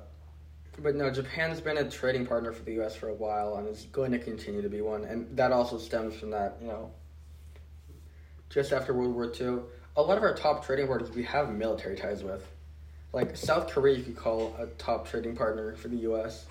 but 0.81 0.95
no, 0.95 1.09
Japan's 1.09 1.61
been 1.61 1.77
a 1.77 1.89
trading 1.89 2.25
partner 2.25 2.51
for 2.51 2.63
the 2.63 2.73
U.S. 2.73 2.95
for 2.95 3.07
a 3.07 3.13
while 3.13 3.55
and 3.55 3.67
is 3.69 3.87
going 3.93 4.11
to 4.11 4.19
continue 4.19 4.61
to 4.61 4.67
be 4.67 4.81
one, 4.81 5.05
and 5.05 5.37
that 5.37 5.53
also 5.53 5.77
stems 5.77 6.15
from 6.19 6.31
that 6.31 6.57
you 6.61 6.67
know. 6.67 6.91
Just 8.49 8.73
after 8.73 8.93
World 8.93 9.15
War 9.15 9.31
II, 9.39 9.59
a 9.97 10.01
lot 10.01 10.17
of 10.17 10.23
our 10.23 10.33
top 10.35 10.65
trading 10.65 10.87
partners 10.87 11.09
we 11.11 11.23
have 11.23 11.53
military 11.53 11.95
ties 11.95 12.23
with, 12.23 12.45
like 13.13 13.35
South 13.37 13.69
Korea, 13.69 13.97
you 13.97 14.03
could 14.03 14.17
call 14.17 14.55
a 14.59 14.67
top 14.77 15.07
trading 15.07 15.35
partner 15.35 15.75
for 15.75 15.87
the 15.87 15.97
U.S. 15.97 16.45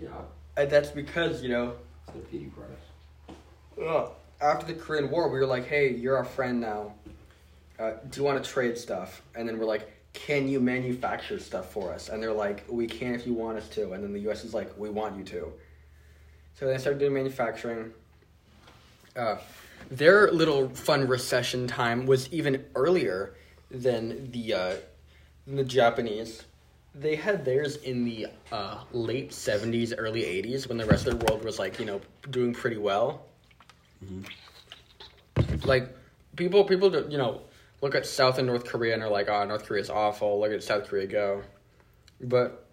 Yeah, 0.00 0.08
And 0.56 0.70
that's 0.70 0.90
because 0.90 1.42
you 1.42 1.50
know 1.50 1.74
it's 2.08 2.16
the 2.16 2.22
feeding 2.30 2.50
products. 2.50 2.86
Ugh. 3.82 4.10
After 4.40 4.66
the 4.66 4.74
Korean 4.74 5.10
War, 5.10 5.28
we 5.28 5.38
were 5.38 5.46
like, 5.46 5.66
"Hey, 5.66 5.90
you're 5.94 6.16
our 6.16 6.24
friend 6.24 6.60
now. 6.60 6.94
Uh, 7.78 7.92
do 8.10 8.20
you 8.20 8.24
want 8.24 8.42
to 8.42 8.50
trade 8.50 8.76
stuff?" 8.76 9.22
And 9.34 9.48
then 9.48 9.58
we're 9.58 9.66
like, 9.66 9.90
"Can 10.12 10.48
you 10.48 10.60
manufacture 10.60 11.38
stuff 11.38 11.72
for 11.72 11.92
us?" 11.92 12.08
And 12.08 12.22
they're 12.22 12.32
like, 12.32 12.64
"We 12.68 12.86
can 12.86 13.14
if 13.14 13.26
you 13.26 13.34
want 13.34 13.58
us 13.58 13.68
to." 13.70 13.92
And 13.92 14.02
then 14.02 14.12
the 14.12 14.20
U.S. 14.20 14.44
is 14.44 14.54
like, 14.54 14.76
"We 14.78 14.90
want 14.90 15.16
you 15.16 15.24
to." 15.24 15.52
So 16.58 16.66
they 16.66 16.78
started 16.78 16.98
doing 16.98 17.14
manufacturing. 17.14 17.92
Uh, 19.14 19.36
their 19.90 20.30
little 20.32 20.68
fun 20.70 21.06
recession 21.06 21.66
time 21.66 22.06
was 22.06 22.32
even 22.32 22.64
earlier 22.74 23.34
than 23.70 24.30
the 24.30 24.54
uh, 24.54 24.74
than 25.46 25.56
the 25.56 25.64
Japanese. 25.64 26.42
They 26.94 27.14
had 27.14 27.44
theirs 27.44 27.76
in 27.76 28.04
the 28.04 28.28
uh, 28.50 28.78
late 28.92 29.32
seventies, 29.32 29.92
early 29.94 30.24
eighties, 30.24 30.68
when 30.68 30.78
the 30.78 30.86
rest 30.86 31.06
of 31.06 31.18
the 31.18 31.26
world 31.26 31.44
was 31.44 31.58
like 31.58 31.78
you 31.78 31.86
know 31.86 32.00
doing 32.30 32.52
pretty 32.52 32.78
well. 32.78 33.26
Like 35.64 35.94
people, 36.36 36.64
people, 36.64 36.90
do- 36.90 37.06
you 37.08 37.18
know, 37.18 37.42
look 37.80 37.94
at 37.94 38.06
South 38.06 38.38
and 38.38 38.46
North 38.46 38.64
Korea 38.64 38.94
and 38.94 39.02
are 39.02 39.10
like, 39.10 39.28
"Oh, 39.28 39.44
North 39.44 39.64
Korea's 39.64 39.90
awful. 39.90 40.40
Look 40.40 40.52
at 40.52 40.62
South 40.62 40.88
Korea 40.88 41.06
go." 41.06 41.42
But 42.20 42.66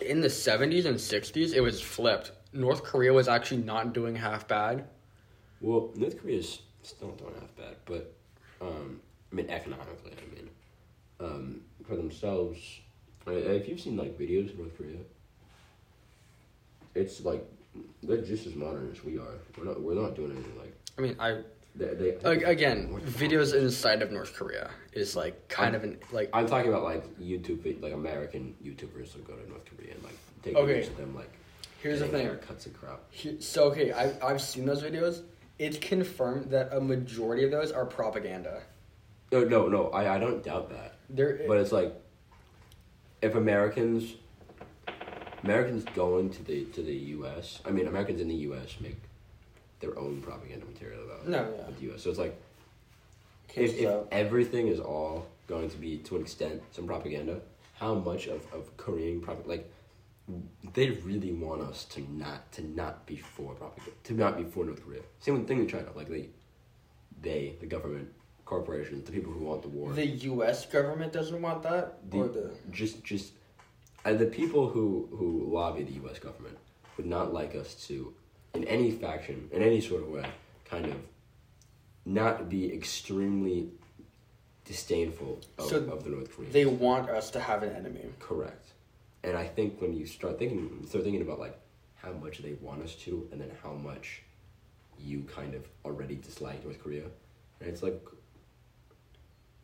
in 0.00 0.20
the 0.20 0.30
seventies 0.30 0.86
and 0.86 1.00
sixties, 1.00 1.52
it 1.52 1.62
was 1.62 1.80
flipped. 1.80 2.32
North 2.52 2.82
Korea 2.82 3.12
was 3.12 3.28
actually 3.28 3.62
not 3.62 3.92
doing 3.92 4.16
half 4.16 4.48
bad. 4.48 4.84
Well, 5.60 5.90
North 5.94 6.20
Korea's 6.20 6.62
still 6.82 7.10
doing 7.12 7.34
half 7.40 7.54
bad, 7.56 7.76
but 7.84 8.14
um, 8.60 9.00
I 9.32 9.34
mean 9.34 9.50
economically, 9.50 10.12
I 10.12 10.34
mean, 10.34 10.50
um, 11.20 11.60
for 11.86 11.96
themselves. 11.96 12.58
If 13.28 13.68
you've 13.68 13.80
seen 13.80 13.96
like 13.96 14.16
videos 14.16 14.50
of 14.52 14.58
North 14.58 14.76
Korea, 14.76 14.98
it's 16.94 17.24
like 17.24 17.44
they're 18.02 18.22
just 18.22 18.46
as 18.46 18.54
modern 18.54 18.90
as 18.92 19.04
we 19.04 19.18
are. 19.18 19.34
We're 19.58 19.64
not. 19.64 19.80
We're 19.80 19.94
not 19.94 20.14
doing 20.14 20.32
anything 20.32 20.58
like 20.58 20.74
I 20.98 21.00
mean, 21.02 21.16
I 21.18 21.42
they. 21.74 21.94
they 21.94 22.16
like 22.22 22.42
again, 22.42 23.00
videos 23.06 23.54
inside 23.54 24.02
of 24.02 24.10
North 24.10 24.34
Korea 24.34 24.70
is 24.92 25.14
like 25.16 25.48
kind 25.48 25.74
of 25.76 25.84
an 25.84 25.98
like 26.12 26.30
I'm 26.32 26.46
talking 26.46 26.68
about 26.70 26.84
like 26.84 27.04
YouTube, 27.18 27.82
like 27.82 27.92
American 27.92 28.54
YouTubers 28.64 29.12
who 29.12 29.20
go 29.22 29.34
to 29.34 29.48
North 29.48 29.64
Korea 29.76 29.92
and 29.94 30.02
like 30.02 30.16
take 30.42 30.56
Okay. 30.56 30.80
videos 30.80 30.88
of 30.88 30.96
them 30.96 31.14
like 31.14 31.30
here's 31.82 32.00
the 32.00 32.08
thing. 32.08 32.26
haircuts 32.26 32.66
and 32.66 32.74
crap. 32.80 33.00
He- 33.10 33.40
So 33.40 33.64
okay, 33.70 33.92
I 33.92 34.12
I've 34.26 34.40
seen 34.40 34.64
those 34.66 34.82
videos. 34.82 35.22
It's 35.58 35.78
confirmed 35.78 36.50
that 36.50 36.68
a 36.72 36.80
majority 36.80 37.42
of 37.44 37.50
those 37.50 37.72
are 37.72 37.86
propaganda. 37.86 38.62
No, 39.32 39.42
no, 39.44 39.68
no. 39.68 39.88
I, 39.88 40.16
I 40.16 40.18
don't 40.18 40.42
doubt 40.44 40.68
that. 40.70 40.94
They're 41.10 41.40
But 41.48 41.58
it's 41.58 41.72
like 41.72 41.94
if 43.22 43.34
Americans 43.34 44.14
Americans 45.44 45.84
going 45.94 46.30
to 46.30 46.42
the 46.42 46.64
to 46.66 46.82
the 46.82 46.94
US 47.16 47.60
I 47.64 47.70
mean 47.70 47.86
Americans 47.86 48.20
in 48.20 48.28
the 48.28 48.34
US 48.50 48.76
make 48.80 48.96
their 49.80 49.98
own 49.98 50.22
propaganda 50.22 50.66
material 50.66 51.04
about 51.04 51.28
No, 51.28 51.54
yeah. 51.56 51.64
the 51.78 51.94
US. 51.94 52.02
So 52.02 52.10
it's 52.10 52.18
like 52.18 52.40
Kids 53.48 53.74
if, 53.74 53.80
if 53.80 54.04
everything 54.10 54.68
is 54.68 54.80
all 54.80 55.26
going 55.46 55.70
to 55.70 55.76
be 55.76 55.98
to 55.98 56.16
an 56.16 56.22
extent 56.22 56.62
some 56.72 56.86
propaganda, 56.86 57.40
how 57.74 57.94
much 57.94 58.26
of, 58.26 58.40
of 58.52 58.76
Korean 58.76 59.20
prop 59.20 59.46
like 59.46 59.70
they 60.74 60.90
really 60.90 61.32
want 61.32 61.62
us 61.62 61.84
to 61.84 62.00
not 62.12 62.50
to 62.52 62.62
not 62.66 63.06
be 63.06 63.16
for 63.16 63.54
propaganda 63.54 63.92
to 64.04 64.14
not 64.14 64.36
be 64.36 64.44
for 64.44 64.64
North 64.64 64.84
Korea. 64.84 65.02
Same 65.20 65.44
thing 65.46 65.60
in 65.60 65.68
China. 65.68 65.86
Like 65.94 66.08
they 66.08 66.28
they, 67.22 67.54
the 67.60 67.66
government, 67.66 68.12
corporations, 68.44 69.04
the 69.04 69.12
people 69.12 69.32
who 69.32 69.44
want 69.44 69.62
the 69.62 69.68
war. 69.68 69.92
the 69.92 70.06
U.S. 70.06 70.66
government 70.66 71.12
doesn't 71.12 71.40
want 71.40 71.62
that, 71.62 72.10
the, 72.10 72.16
or 72.18 72.28
the 72.28 72.50
just 72.72 73.02
just 73.04 73.32
uh, 74.06 74.14
the 74.14 74.26
people 74.26 74.68
who 74.68 75.08
who 75.18 75.28
lobby 75.52 75.82
the 75.82 75.94
U.S. 76.02 76.18
government 76.18 76.56
would 76.96 77.06
not 77.06 77.32
like 77.38 77.54
us 77.54 77.74
to, 77.88 78.14
in 78.54 78.64
any 78.64 78.90
faction, 78.90 79.48
in 79.52 79.60
any 79.62 79.80
sort 79.80 80.02
of 80.02 80.08
way, 80.08 80.26
kind 80.64 80.86
of 80.86 80.96
not 82.04 82.48
be 82.48 82.72
extremely 82.72 83.68
disdainful 84.64 85.40
of, 85.58 85.66
So 85.66 85.76
of 85.94 86.04
the 86.04 86.10
North 86.10 86.30
Koreans. 86.34 86.52
they 86.52 86.66
want 86.66 87.10
us 87.10 87.30
to 87.32 87.40
have 87.40 87.62
an 87.62 87.72
enemy. 87.80 88.04
Correct. 88.18 88.66
And 89.24 89.36
I 89.36 89.46
think 89.56 89.80
when 89.80 89.92
you 89.92 90.06
start 90.06 90.38
thinking, 90.38 90.86
start 90.88 91.04
thinking 91.04 91.22
about 91.22 91.40
like 91.40 91.58
how 91.96 92.12
much 92.12 92.38
they 92.38 92.54
want 92.60 92.82
us 92.82 92.94
to, 93.06 93.28
and 93.32 93.40
then 93.40 93.50
how 93.62 93.72
much 93.72 94.22
you 94.98 95.22
kind 95.22 95.54
of 95.54 95.62
already 95.84 96.16
dislike 96.16 96.64
North 96.64 96.80
Korea, 96.82 97.04
and 97.60 97.68
it's 97.68 97.82
like, 97.82 98.00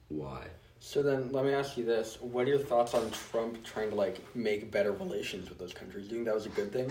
why? 0.08 0.46
So 0.84 1.00
then, 1.00 1.30
let 1.30 1.44
me 1.44 1.52
ask 1.52 1.76
you 1.76 1.84
this: 1.84 2.18
What 2.20 2.44
are 2.46 2.48
your 2.48 2.58
thoughts 2.58 2.92
on 2.92 3.08
Trump 3.30 3.62
trying 3.62 3.90
to 3.90 3.94
like 3.94 4.20
make 4.34 4.72
better 4.72 4.90
relations 4.90 5.48
with 5.48 5.56
those 5.56 5.72
countries? 5.72 6.08
Do 6.08 6.10
you 6.10 6.16
think 6.16 6.26
that 6.26 6.34
was 6.34 6.46
a 6.46 6.50
good 6.50 6.72
thing? 6.72 6.90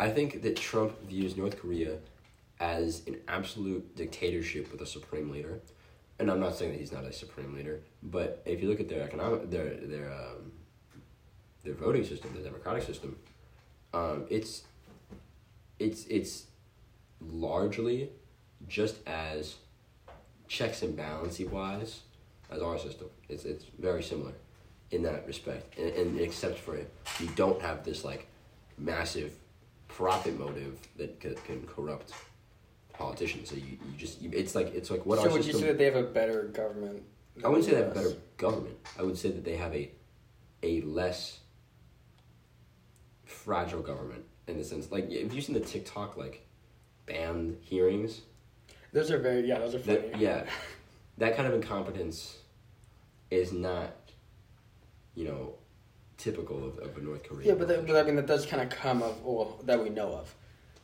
I 0.00 0.08
think 0.08 0.40
that 0.40 0.56
Trump 0.56 0.98
views 1.02 1.36
North 1.36 1.58
Korea 1.58 1.98
as 2.60 3.02
an 3.06 3.20
absolute 3.28 3.94
dictatorship 3.94 4.72
with 4.72 4.80
a 4.80 4.86
supreme 4.86 5.30
leader, 5.30 5.60
and 6.18 6.30
I'm 6.30 6.40
not 6.40 6.56
saying 6.56 6.72
that 6.72 6.80
he's 6.80 6.92
not 6.92 7.04
a 7.04 7.12
supreme 7.12 7.54
leader, 7.54 7.82
but 8.02 8.42
if 8.46 8.62
you 8.62 8.70
look 8.70 8.80
at 8.80 8.88
their 8.88 9.02
economic, 9.02 9.50
their 9.50 9.74
their 9.74 10.10
um, 10.10 10.50
their 11.62 11.74
voting 11.74 12.04
system, 12.04 12.32
their 12.32 12.42
democratic 12.42 12.84
system, 12.84 13.18
um, 13.92 14.24
it's 14.30 14.62
it's 15.78 16.06
it's 16.06 16.46
largely 17.20 18.08
just 18.66 18.96
as 19.06 19.56
checks 20.48 20.80
and 20.80 20.96
balances 20.96 21.50
wise 21.50 22.00
as 22.54 22.62
our 22.62 22.78
system. 22.78 23.08
It's 23.28 23.44
it's 23.44 23.64
very 23.78 24.02
similar 24.02 24.32
in 24.90 25.02
that 25.02 25.26
respect, 25.26 25.78
and, 25.78 25.90
and 25.90 26.20
except 26.20 26.58
for 26.58 26.76
it, 26.76 26.92
you 27.20 27.28
don't 27.34 27.60
have 27.60 27.84
this 27.84 28.04
like 28.04 28.26
massive 28.78 29.32
profit 29.88 30.38
motive 30.38 30.78
that 30.96 31.20
can, 31.20 31.34
can 31.46 31.66
corrupt 31.66 32.12
politicians. 32.92 33.50
So 33.50 33.56
you, 33.56 33.78
you 33.84 33.96
just 33.96 34.20
you, 34.20 34.30
it's 34.32 34.54
like 34.54 34.74
it's 34.74 34.90
like 34.90 35.04
what 35.06 35.18
so 35.18 35.26
our 35.26 35.32
would 35.32 35.44
you 35.44 35.52
say 35.52 35.66
that 35.68 35.78
they 35.78 35.84
have 35.86 35.96
a 35.96 36.02
better 36.02 36.44
government? 36.44 37.02
I 37.44 37.48
wouldn't 37.48 37.64
say 37.64 37.72
they 37.72 37.82
have 37.82 37.92
a 37.92 37.94
better 37.94 38.16
government. 38.36 38.76
I 38.98 39.02
would 39.02 39.18
say 39.18 39.30
that 39.30 39.44
they 39.44 39.56
have 39.56 39.74
a 39.74 39.90
a 40.62 40.80
less 40.82 41.40
fragile 43.24 43.82
government 43.82 44.24
in 44.46 44.56
the 44.56 44.64
sense 44.64 44.90
like 44.90 45.10
if 45.10 45.34
you've 45.34 45.44
seen 45.44 45.54
the 45.54 45.60
TikTok 45.60 46.16
like 46.16 46.46
banned 47.06 47.58
hearings, 47.60 48.22
Those 48.92 49.10
are 49.10 49.18
very 49.18 49.46
yeah. 49.46 49.58
Those 49.58 49.74
are 49.74 49.78
funny. 49.80 49.98
that 49.98 50.20
yeah, 50.20 50.44
that 51.18 51.36
kind 51.36 51.48
of 51.48 51.54
incompetence 51.54 52.38
is 53.34 53.52
not, 53.52 53.94
you 55.14 55.24
know, 55.24 55.54
typical 56.16 56.66
of, 56.66 56.78
of 56.78 56.96
a 56.96 57.00
North 57.00 57.22
Korean. 57.24 57.48
Yeah, 57.48 57.54
but, 57.54 57.68
that, 57.68 57.86
but 57.86 57.96
I 57.96 58.02
mean 58.02 58.16
that 58.16 58.26
does 58.26 58.46
kind 58.46 58.62
of 58.62 58.70
come 58.70 59.02
of 59.02 59.22
well 59.22 59.60
that 59.64 59.82
we 59.82 59.90
know 59.90 60.12
of, 60.14 60.34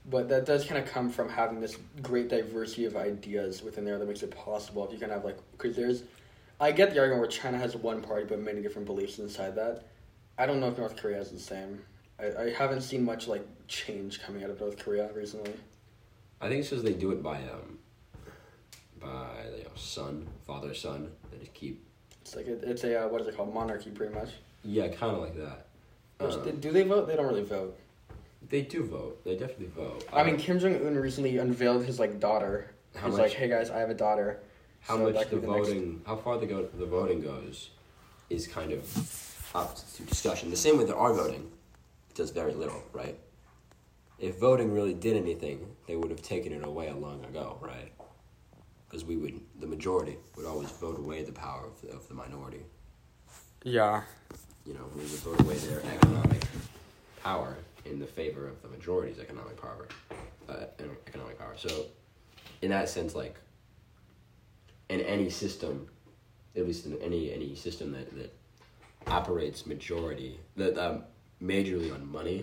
but 0.09 0.29
that 0.29 0.47
does 0.47 0.65
kind 0.65 0.83
of 0.83 0.91
come 0.91 1.11
from 1.11 1.29
having 1.29 1.61
this 1.61 1.77
great 2.03 2.29
diversity 2.29 2.85
of 2.85 2.97
ideas 2.97 3.63
within 3.63 3.85
there 3.85 3.99
that 3.99 4.07
makes 4.07 4.23
it 4.23 4.31
possible. 4.31 4.85
If 4.85 4.93
you 4.93 4.99
can 4.99 5.11
have 5.11 5.25
like 5.25 5.39
because 5.53 5.77
there's, 5.77 6.05
I 6.61 6.73
get 6.73 6.93
the 6.93 7.01
argument 7.01 7.21
where 7.21 7.31
China 7.31 7.59
has 7.59 7.77
one 7.77 8.03
party 8.03 8.27
but 8.29 8.39
many 8.41 8.61
different 8.61 8.87
beliefs 8.87 9.19
inside 9.19 9.55
that. 9.57 9.85
I 10.39 10.47
don't 10.47 10.61
know 10.61 10.69
if 10.69 10.79
North 10.79 10.97
Korea 10.97 11.17
has 11.17 11.31
the 11.31 11.39
same. 11.39 11.83
I, 12.19 12.45
I 12.45 12.51
haven't 12.51 12.83
seen 12.83 13.05
much 13.05 13.29
like 13.29 13.47
change 13.69 14.23
coming 14.23 14.43
out 14.43 14.51
of 14.51 14.61
North 14.61 14.79
Korea 14.79 15.11
recently. 15.15 15.53
I 16.41 16.49
think 16.49 16.61
it's 16.61 16.71
because 16.71 16.83
they 16.83 16.95
do 16.95 17.11
it 17.13 17.23
by 17.23 17.37
um, 17.37 17.79
by 18.99 19.45
you 19.57 19.65
know, 19.65 19.71
son, 19.75 20.27
father, 20.47 20.75
son. 20.75 21.11
They 21.31 21.39
just 21.39 21.55
keep 21.55 21.85
It's 22.31 22.37
like 22.37 22.47
it, 22.47 22.63
it's 22.63 22.85
a 22.85 23.07
uh, 23.07 23.09
what 23.09 23.21
is 23.21 23.27
it 23.27 23.37
called 23.37 23.53
monarchy 23.53 23.91
pretty 23.91 24.15
much. 24.15 24.29
yeah, 24.63 24.87
kind 24.87 25.17
of 25.17 25.19
like 25.21 25.35
that. 25.37 25.67
Um, 26.21 26.61
do 26.61 26.71
they 26.71 26.85
vote? 26.85 27.09
They 27.09 27.17
don't 27.17 27.27
really 27.27 27.43
vote. 27.43 27.77
they 28.49 28.63
do 28.63 28.85
vote. 28.85 29.25
They 29.25 29.33
definitely 29.37 29.67
vote. 29.77 30.05
I 30.13 30.23
mean, 30.23 30.37
Kim 30.37 30.61
Jong 30.61 30.77
Un 30.77 30.95
recently 30.97 31.39
unveiled 31.39 31.85
his 31.85 31.99
like 31.99 32.21
daughter. 32.21 32.71
How 32.95 33.07
He's 33.07 33.17
much- 33.17 33.31
like, 33.31 33.33
"Hey 33.33 33.49
guys, 33.49 33.69
I 33.71 33.81
have 33.81 33.91
a 33.91 33.95
daughter." 33.95 34.39
how 34.83 34.97
So 34.97 35.11
much 35.11 35.29
the 35.29 35.37
the 35.39 35.47
next- 35.49 35.69
voting, 35.69 36.03
how 36.07 36.15
far 36.17 36.39
the 36.39 36.47
go 36.47 36.67
the 36.73 36.87
voting 36.87 37.21
goes, 37.21 37.71
is 38.29 38.47
kind 38.47 38.71
of 38.71 39.51
up 39.53 39.75
to 39.97 40.03
discussion. 40.05 40.51
The 40.51 40.57
same 40.57 40.79
way 40.79 40.85
that 40.85 40.95
our 40.95 41.13
voting 41.13 41.51
does 42.15 42.31
very 42.31 42.53
little, 42.55 42.81
right? 42.93 43.19
If 44.21 44.39
voting 44.39 44.73
really 44.73 44.95
did 44.95 45.17
anything, 45.17 45.67
they 45.89 45.97
would 45.97 46.11
have 46.13 46.23
taken 46.23 46.53
it 46.53 46.65
away 46.65 46.91
a 46.91 46.95
long 46.97 47.25
ago, 47.25 47.59
right? 47.61 47.91
Because 48.91 49.05
we 49.05 49.17
would, 49.17 49.41
the 49.61 49.69
majority 49.69 50.17
would 50.37 50.47
always 50.47 50.69
vote 50.71 50.99
away 50.99 51.23
the 51.23 51.33
power 51.33 51.65
of 51.65 51.81
the, 51.81 51.95
of 51.95 52.09
the 52.09 52.15
minority. 52.15 52.61
Yeah. 53.63 54.03
You 54.67 54.75
know, 54.75 54.85
we 54.95 55.03
would 55.03 55.11
vote 55.11 55.41
away 55.41 55.55
their 55.55 55.81
economic 55.95 56.43
power 57.23 57.57
in 57.85 58.01
the 58.01 58.07
favor 58.07 58.49
of 58.49 58.61
the 58.63 58.69
majority's 58.69 59.19
economic 59.19 59.61
power, 59.61 59.87
uh, 60.49 60.65
economic 61.07 61.39
power. 61.39 61.55
So, 61.57 61.87
in 62.63 62.71
that 62.71 62.89
sense, 62.89 63.15
like 63.15 63.37
in 64.89 65.01
any 65.03 65.31
system, 65.31 65.89
at 66.57 66.67
least 66.67 66.87
in 66.87 66.99
any 67.01 67.33
any 67.33 67.55
system 67.55 67.93
that 67.93 68.15
that 68.17 68.35
operates 69.07 69.67
majority 69.67 70.39
that 70.57 70.77
um, 70.79 71.05
majorly 71.43 71.95
on 71.95 72.07
money 72.11 72.43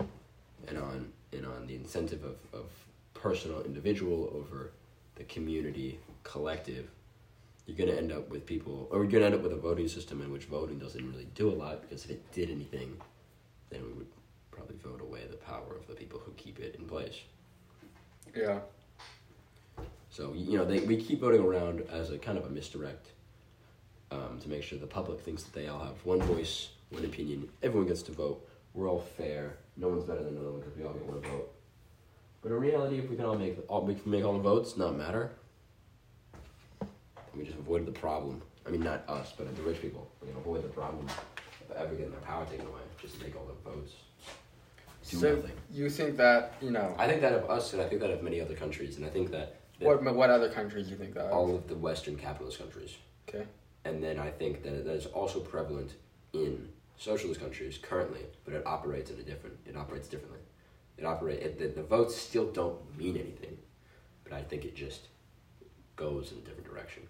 and 0.66 0.78
on 0.78 1.12
and 1.32 1.46
on 1.46 1.66
the 1.66 1.74
incentive 1.74 2.24
of, 2.24 2.36
of 2.52 2.66
personal 3.14 3.62
individual 3.62 4.32
over 4.34 4.72
the 5.16 5.24
community 5.24 5.98
collective 6.22 6.88
you're 7.66 7.76
going 7.76 7.90
to 7.90 7.96
end 7.98 8.12
up 8.12 8.30
with 8.30 8.46
people 8.46 8.88
or 8.90 9.00
you're 9.02 9.10
going 9.10 9.20
to 9.20 9.26
end 9.26 9.34
up 9.34 9.42
with 9.42 9.52
a 9.52 9.56
voting 9.56 9.88
system 9.88 10.22
in 10.22 10.32
which 10.32 10.44
voting 10.44 10.78
doesn't 10.78 11.06
really 11.10 11.26
do 11.34 11.50
a 11.50 11.54
lot 11.54 11.82
because 11.82 12.04
if 12.04 12.12
it 12.12 12.32
did 12.32 12.50
anything 12.50 12.96
then 13.70 13.82
we 13.86 13.92
would 13.92 14.06
probably 14.50 14.76
vote 14.82 15.00
away 15.02 15.20
the 15.30 15.36
power 15.36 15.76
of 15.78 15.86
the 15.86 15.94
people 15.94 16.18
who 16.24 16.32
keep 16.32 16.58
it 16.58 16.74
in 16.78 16.86
place 16.86 17.16
Yeah. 18.34 18.60
so 20.10 20.32
you 20.34 20.56
know, 20.58 20.64
they, 20.64 20.80
we 20.80 20.96
keep 20.96 21.20
voting 21.20 21.42
around 21.42 21.82
as 21.90 22.10
a 22.10 22.18
kind 22.18 22.38
of 22.38 22.46
a 22.46 22.50
misdirect 22.50 23.08
um, 24.10 24.38
to 24.40 24.48
make 24.48 24.62
sure 24.62 24.78
the 24.78 24.86
public 24.86 25.20
thinks 25.20 25.42
that 25.42 25.52
they 25.52 25.68
all 25.68 25.80
have 25.84 25.96
one 26.04 26.22
voice, 26.22 26.70
one 26.88 27.04
opinion. 27.04 27.46
Everyone 27.62 27.86
gets 27.86 28.00
to 28.04 28.12
vote. 28.12 28.48
We're 28.72 28.88
all 28.88 29.00
fair. 29.00 29.58
No 29.76 29.88
one's 29.88 30.04
better 30.04 30.22
than 30.24 30.34
another 30.34 30.50
one 30.52 30.60
because 30.60 30.76
we 30.78 30.84
all 30.84 30.94
get 30.94 31.04
one 31.04 31.20
vote. 31.20 31.52
But 32.40 32.52
in 32.52 32.58
reality, 32.58 32.98
if 33.00 33.10
we 33.10 33.16
can 33.16 33.26
all 33.26 33.36
make 33.36 33.58
all 33.68 33.84
we 33.84 33.94
can 33.94 34.10
make 34.10 34.24
all 34.24 34.32
the 34.32 34.38
votes 34.38 34.78
not 34.78 34.96
matter, 34.96 35.32
we 37.38 37.44
just 37.44 37.58
avoided 37.58 37.86
the 37.86 37.98
problem. 37.98 38.42
I 38.66 38.70
mean, 38.70 38.82
not 38.82 39.08
us, 39.08 39.32
but 39.36 39.54
the 39.56 39.62
rich 39.62 39.80
people. 39.80 40.10
We 40.22 40.30
avoid 40.30 40.62
the 40.62 40.68
problem 40.68 41.06
of 41.06 41.76
ever 41.76 41.94
getting 41.94 42.10
their 42.10 42.20
power 42.20 42.44
taken 42.44 42.66
away, 42.66 42.80
just 43.00 43.18
to 43.18 43.24
make 43.24 43.36
all 43.36 43.46
the 43.46 43.70
votes. 43.70 43.92
Do 45.08 45.16
so 45.16 45.36
nothing. 45.36 45.52
you 45.72 45.88
think 45.88 46.18
that 46.18 46.54
you 46.60 46.70
know 46.70 46.94
I 46.98 47.06
think 47.06 47.22
that 47.22 47.32
of 47.32 47.48
us, 47.48 47.72
and 47.72 47.80
I 47.80 47.88
think 47.88 48.02
that 48.02 48.10
of 48.10 48.22
many 48.22 48.40
other 48.40 48.54
countries, 48.54 48.96
and 48.96 49.06
I 49.06 49.08
think 49.08 49.30
that, 49.30 49.56
that 49.78 49.86
what 49.86 50.14
what 50.14 50.28
other 50.28 50.50
countries 50.50 50.86
do 50.86 50.92
you 50.92 50.98
think 50.98 51.14
that? 51.14 51.26
of? 51.26 51.32
all 51.32 51.54
of 51.54 51.66
the 51.68 51.76
Western 51.76 52.16
capitalist 52.16 52.58
countries. 52.58 52.96
Okay. 53.28 53.46
And 53.84 54.02
then 54.02 54.18
I 54.18 54.30
think 54.30 54.62
that 54.64 54.84
that 54.84 54.92
is 54.92 55.06
also 55.06 55.40
prevalent 55.40 55.94
in 56.34 56.68
socialist 56.98 57.40
countries 57.40 57.78
currently, 57.78 58.20
but 58.44 58.52
it 58.52 58.66
operates 58.66 59.10
in 59.10 59.18
a 59.18 59.22
different. 59.22 59.56
It 59.64 59.76
operates 59.76 60.08
differently. 60.08 60.40
It 60.98 61.06
operate. 61.06 61.40
It, 61.40 61.58
the, 61.58 61.68
the 61.68 61.86
votes 61.86 62.14
still 62.14 62.50
don't 62.50 62.76
mean 62.98 63.16
anything, 63.16 63.56
but 64.24 64.34
I 64.34 64.42
think 64.42 64.64
it 64.66 64.76
just 64.76 65.08
goes 65.96 66.32
in 66.32 66.38
a 66.38 66.40
different 66.40 66.68
direction. 66.68 67.04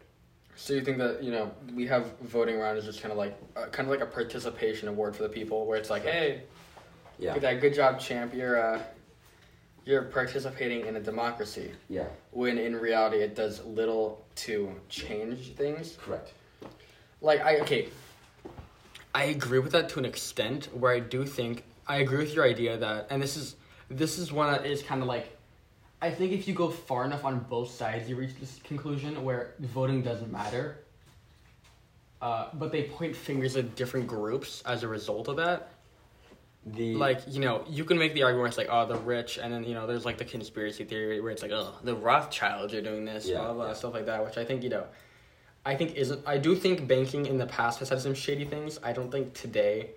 So 0.60 0.74
you 0.74 0.80
think 0.80 0.98
that 0.98 1.22
you 1.22 1.30
know 1.30 1.52
we 1.72 1.86
have 1.86 2.18
voting 2.20 2.56
around 2.56 2.78
is 2.78 2.84
just 2.84 3.00
kind 3.00 3.12
of 3.12 3.16
like 3.16 3.38
uh, 3.56 3.66
kind 3.66 3.86
of 3.88 3.92
like 3.92 4.00
a 4.00 4.10
participation 4.10 4.88
award 4.88 5.14
for 5.14 5.22
the 5.22 5.28
people, 5.28 5.66
where 5.66 5.78
it's 5.78 5.88
like, 5.88 6.02
hey, 6.02 6.42
Yeah. 7.16 7.28
look 7.34 7.36
at 7.36 7.42
that, 7.42 7.60
good 7.60 7.74
job, 7.74 8.00
champ. 8.00 8.34
You're 8.34 8.60
uh, 8.60 8.82
you're 9.84 10.02
participating 10.02 10.86
in 10.86 10.96
a 10.96 11.00
democracy. 11.00 11.70
Yeah. 11.88 12.06
When 12.32 12.58
in 12.58 12.74
reality, 12.74 13.18
it 13.18 13.36
does 13.36 13.64
little 13.64 14.26
to 14.46 14.74
change 14.88 15.54
things. 15.54 15.96
Correct. 15.96 16.32
Like 17.20 17.40
I 17.40 17.60
okay. 17.60 17.88
I 19.14 19.24
agree 19.24 19.60
with 19.60 19.72
that 19.72 19.88
to 19.90 20.00
an 20.00 20.04
extent. 20.04 20.68
Where 20.76 20.92
I 20.92 20.98
do 20.98 21.24
think 21.24 21.62
I 21.86 21.98
agree 21.98 22.18
with 22.18 22.34
your 22.34 22.44
idea 22.44 22.76
that, 22.78 23.06
and 23.10 23.22
this 23.22 23.36
is 23.36 23.54
this 23.88 24.18
is 24.18 24.32
one 24.32 24.50
that 24.52 24.66
is 24.66 24.82
kind 24.82 25.02
of 25.02 25.06
like. 25.08 25.37
I 26.00 26.10
think 26.10 26.32
if 26.32 26.46
you 26.46 26.54
go 26.54 26.70
far 26.70 27.04
enough 27.04 27.24
on 27.24 27.40
both 27.40 27.70
sides, 27.70 28.08
you 28.08 28.16
reach 28.16 28.38
this 28.38 28.60
conclusion 28.64 29.24
where 29.24 29.54
voting 29.58 30.02
doesn't 30.02 30.30
matter. 30.30 30.78
Uh, 32.20 32.48
but 32.54 32.72
they 32.72 32.84
point 32.84 33.14
fingers 33.14 33.56
at 33.56 33.74
different 33.76 34.06
groups 34.06 34.62
as 34.66 34.82
a 34.82 34.88
result 34.88 35.28
of 35.28 35.36
that. 35.36 35.70
The 36.66 36.94
Like 36.94 37.20
you 37.26 37.40
know, 37.40 37.64
you 37.68 37.84
can 37.84 37.98
make 37.98 38.14
the 38.14 38.22
argument 38.24 38.40
where 38.40 38.48
it's 38.48 38.58
like, 38.58 38.68
oh, 38.70 38.86
the 38.86 38.98
rich, 38.98 39.38
and 39.38 39.52
then 39.52 39.64
you 39.64 39.74
know, 39.74 39.86
there's 39.86 40.04
like 40.04 40.18
the 40.18 40.24
conspiracy 40.24 40.84
theory 40.84 41.20
where 41.20 41.30
it's 41.30 41.42
like, 41.42 41.52
oh, 41.52 41.74
the 41.82 41.94
Rothschilds 41.94 42.74
are 42.74 42.82
doing 42.82 43.04
this, 43.04 43.26
Yeah, 43.26 43.38
blah 43.38 43.52
blah, 43.52 43.66
yeah. 43.68 43.72
stuff 43.74 43.94
like 43.94 44.06
that. 44.06 44.24
Which 44.24 44.36
I 44.36 44.44
think 44.44 44.62
you 44.64 44.68
know, 44.68 44.84
I 45.64 45.76
think 45.76 45.94
isn't. 45.94 46.26
I 46.26 46.38
do 46.38 46.54
think 46.56 46.86
banking 46.88 47.26
in 47.26 47.38
the 47.38 47.46
past 47.46 47.78
has 47.78 47.88
had 47.88 48.00
some 48.00 48.14
shady 48.14 48.44
things. 48.44 48.78
I 48.82 48.92
don't 48.92 49.10
think 49.10 49.34
today, 49.34 49.90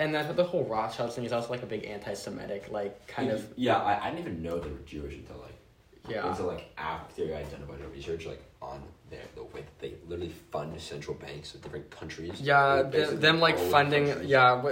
and 0.00 0.12
that 0.14 0.34
the 0.36 0.44
whole 0.44 0.64
Rothschild 0.64 1.12
thing 1.12 1.24
is 1.24 1.32
also 1.32 1.50
like 1.50 1.62
a 1.62 1.66
big 1.66 1.84
anti-Semitic, 1.84 2.70
like 2.70 3.06
kind 3.06 3.30
of 3.30 3.46
Yeah, 3.56 3.78
I, 3.78 4.06
I 4.06 4.10
didn't 4.10 4.26
even 4.26 4.42
know 4.42 4.58
they 4.58 4.70
were 4.70 4.76
Jewish 4.84 5.14
until 5.14 5.36
like 5.36 5.47
yeah. 6.08 6.28
until 6.28 6.46
like 6.46 6.70
after 6.78 7.22
I 7.34 7.42
done 7.44 7.62
a 7.62 7.66
bunch 7.66 7.80
of 7.82 7.92
research 7.92 8.26
like 8.26 8.42
on 8.60 8.82
their 9.10 9.22
the 9.34 9.42
way 9.44 9.60
that 9.62 9.78
they 9.80 9.94
literally 10.08 10.32
fund 10.50 10.78
central 10.80 11.16
banks 11.16 11.54
of 11.54 11.62
different 11.62 11.90
countries. 11.90 12.40
Yeah, 12.40 12.74
Like, 12.74 13.20
them, 13.20 13.40
like 13.40 13.56
the 13.56 13.62
funding. 13.64 14.06
countries. 14.08 14.28
Yeah, 14.28 14.62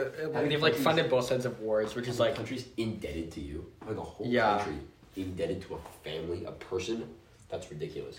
they've 0.49 0.61
like 0.63 0.75
funded 0.75 1.09
both 1.09 1.27
sides 1.27 1.47
of 1.47 1.59
wars, 1.61 1.95
which 1.95 2.09
is 2.09 2.19
like 2.21 2.35
countries 2.35 2.67
indebted 2.77 3.31
to 3.33 3.41
you, 3.41 3.67
like 3.87 3.97
a 3.97 4.03
whole 4.03 4.27
Yeah. 4.27 4.59
country 4.59 4.79
indebted 5.17 5.63
to 5.63 5.75
a 5.77 5.79
family, 6.05 6.45
a 6.45 6.53
person. 6.53 7.09
That's 7.49 7.71
ridiculous. 7.71 8.19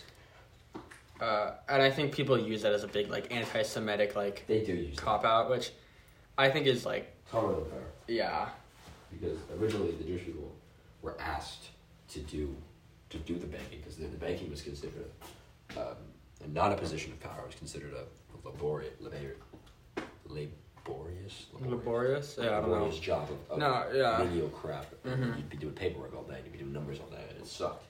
uh, 1.20 1.52
and 1.68 1.82
I 1.82 1.90
think 1.92 2.14
people 2.14 2.38
use 2.40 2.62
that 2.62 2.74
as 2.74 2.84
a 2.84 2.88
big 2.88 3.10
like 3.10 3.32
anti-Semitic 3.32 4.16
like 4.16 4.46
They 4.48 4.64
do 4.64 4.74
use 4.74 4.96
cop 4.98 5.26
out, 5.26 5.50
which 5.50 5.72
I 6.38 6.50
think 6.50 6.68
is 6.68 6.86
like 6.86 7.12
totally 7.32 7.64
fair 7.70 7.82
yeah. 8.08 8.50
because 9.12 9.38
originally 9.60 9.92
the 9.92 10.04
Jewish 10.04 10.26
people 10.26 10.56
were 11.02 11.18
asked 11.20 11.70
to 12.10 12.20
do 12.20 12.56
to 13.10 13.18
do 13.20 13.36
the 13.38 13.48
banking 13.48 13.80
because 13.80 13.96
the, 13.98 14.08
the 14.08 14.18
banking 14.18 14.50
was 14.50 14.62
considered 14.62 15.06
um, 15.78 15.96
not 16.54 16.72
a 16.72 16.76
position 16.76 17.12
of 17.12 17.20
power. 17.20 17.42
It 17.44 17.48
was 17.48 17.56
considered 17.56 17.94
a 17.94 18.48
laborious, 18.48 18.92
laborious, 19.00 19.38
laborious, 20.28 21.46
Laborious? 21.66 22.38
Yeah, 22.40 22.46
I 22.46 22.50
don't 22.62 22.64
know. 22.64 22.74
laborious 22.74 23.00
job 23.00 23.30
of, 23.30 23.52
of 23.52 23.60
No, 23.60 23.86
yeah. 23.94 24.24
menial 24.24 24.50
crap. 24.50 24.86
Mhm. 25.06 25.38
You'd 25.38 25.50
be 25.50 25.58
doing 25.58 25.74
paperwork 25.74 26.16
all 26.16 26.24
day. 26.24 26.40
You'd 26.44 26.52
be 26.54 26.60
doing 26.60 26.74
numbers 26.74 27.00
all 27.00 27.10
day, 27.10 27.24
and 27.30 27.38
it 27.40 27.48
sucked. 27.48 27.86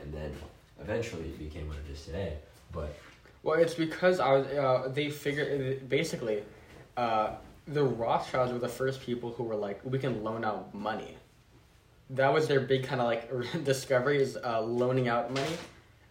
And 0.00 0.12
then 0.12 0.34
eventually 0.80 1.24
it 1.24 1.38
became 1.38 1.68
what 1.68 1.76
it 1.86 1.92
is 1.92 2.04
today. 2.04 2.38
But 2.72 2.94
Well, 3.42 3.60
it's 3.60 3.74
because 3.74 4.18
I 4.20 4.32
was. 4.32 4.46
Uh, 4.46 4.88
they 4.92 5.10
figured 5.10 5.88
basically, 5.88 6.42
uh, 6.96 7.34
the 7.66 7.84
Rothschilds 7.84 8.52
were 8.52 8.58
the 8.58 8.68
first 8.68 9.00
people 9.02 9.30
who 9.32 9.44
were 9.44 9.54
like, 9.56 9.80
we 9.84 9.98
can 9.98 10.22
loan 10.24 10.44
out 10.44 10.74
money. 10.74 11.16
That 12.12 12.32
was 12.32 12.46
their 12.46 12.60
big 12.60 12.84
kind 12.84 13.00
of 13.00 13.06
like 13.06 13.64
discovery 13.64 14.20
is 14.20 14.36
uh, 14.36 14.60
loaning 14.60 15.08
out 15.08 15.32
money, 15.32 15.56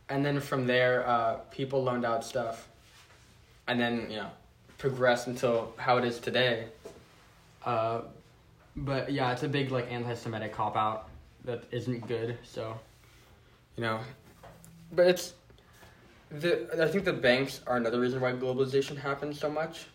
and 0.10 0.26
then 0.26 0.40
from 0.40 0.68
there, 0.68 1.08
uh, 1.08 1.36
people 1.52 1.84
loaned 1.84 2.06
out 2.06 2.24
stuff, 2.26 2.68
and 3.68 3.80
then 3.80 4.08
you 4.10 4.18
know, 4.18 4.30
progressed 4.78 5.28
until 5.28 5.74
how 5.78 5.98
it 5.98 6.06
is 6.06 6.20
today. 6.20 6.68
Uh, 7.64 8.02
but 8.76 9.12
yeah, 9.12 9.32
it's 9.32 9.44
a 9.44 9.48
big 9.48 9.72
like 9.72 9.92
anti-Semitic 9.92 10.54
cop 10.54 10.76
out 10.76 11.10
that 11.46 11.64
isn't 11.72 12.08
good. 12.08 12.38
So, 12.44 12.80
you 13.76 13.84
know, 13.84 14.00
but 14.92 15.08
it's 15.08 15.34
the 16.30 16.68
I 16.82 16.88
think 16.88 17.06
the 17.06 17.14
banks 17.14 17.62
are 17.68 17.78
another 17.78 18.00
reason 18.00 18.22
why 18.22 18.32
globalization 18.34 18.98
happens 18.98 19.40
so 19.40 19.50
much, 19.50 19.86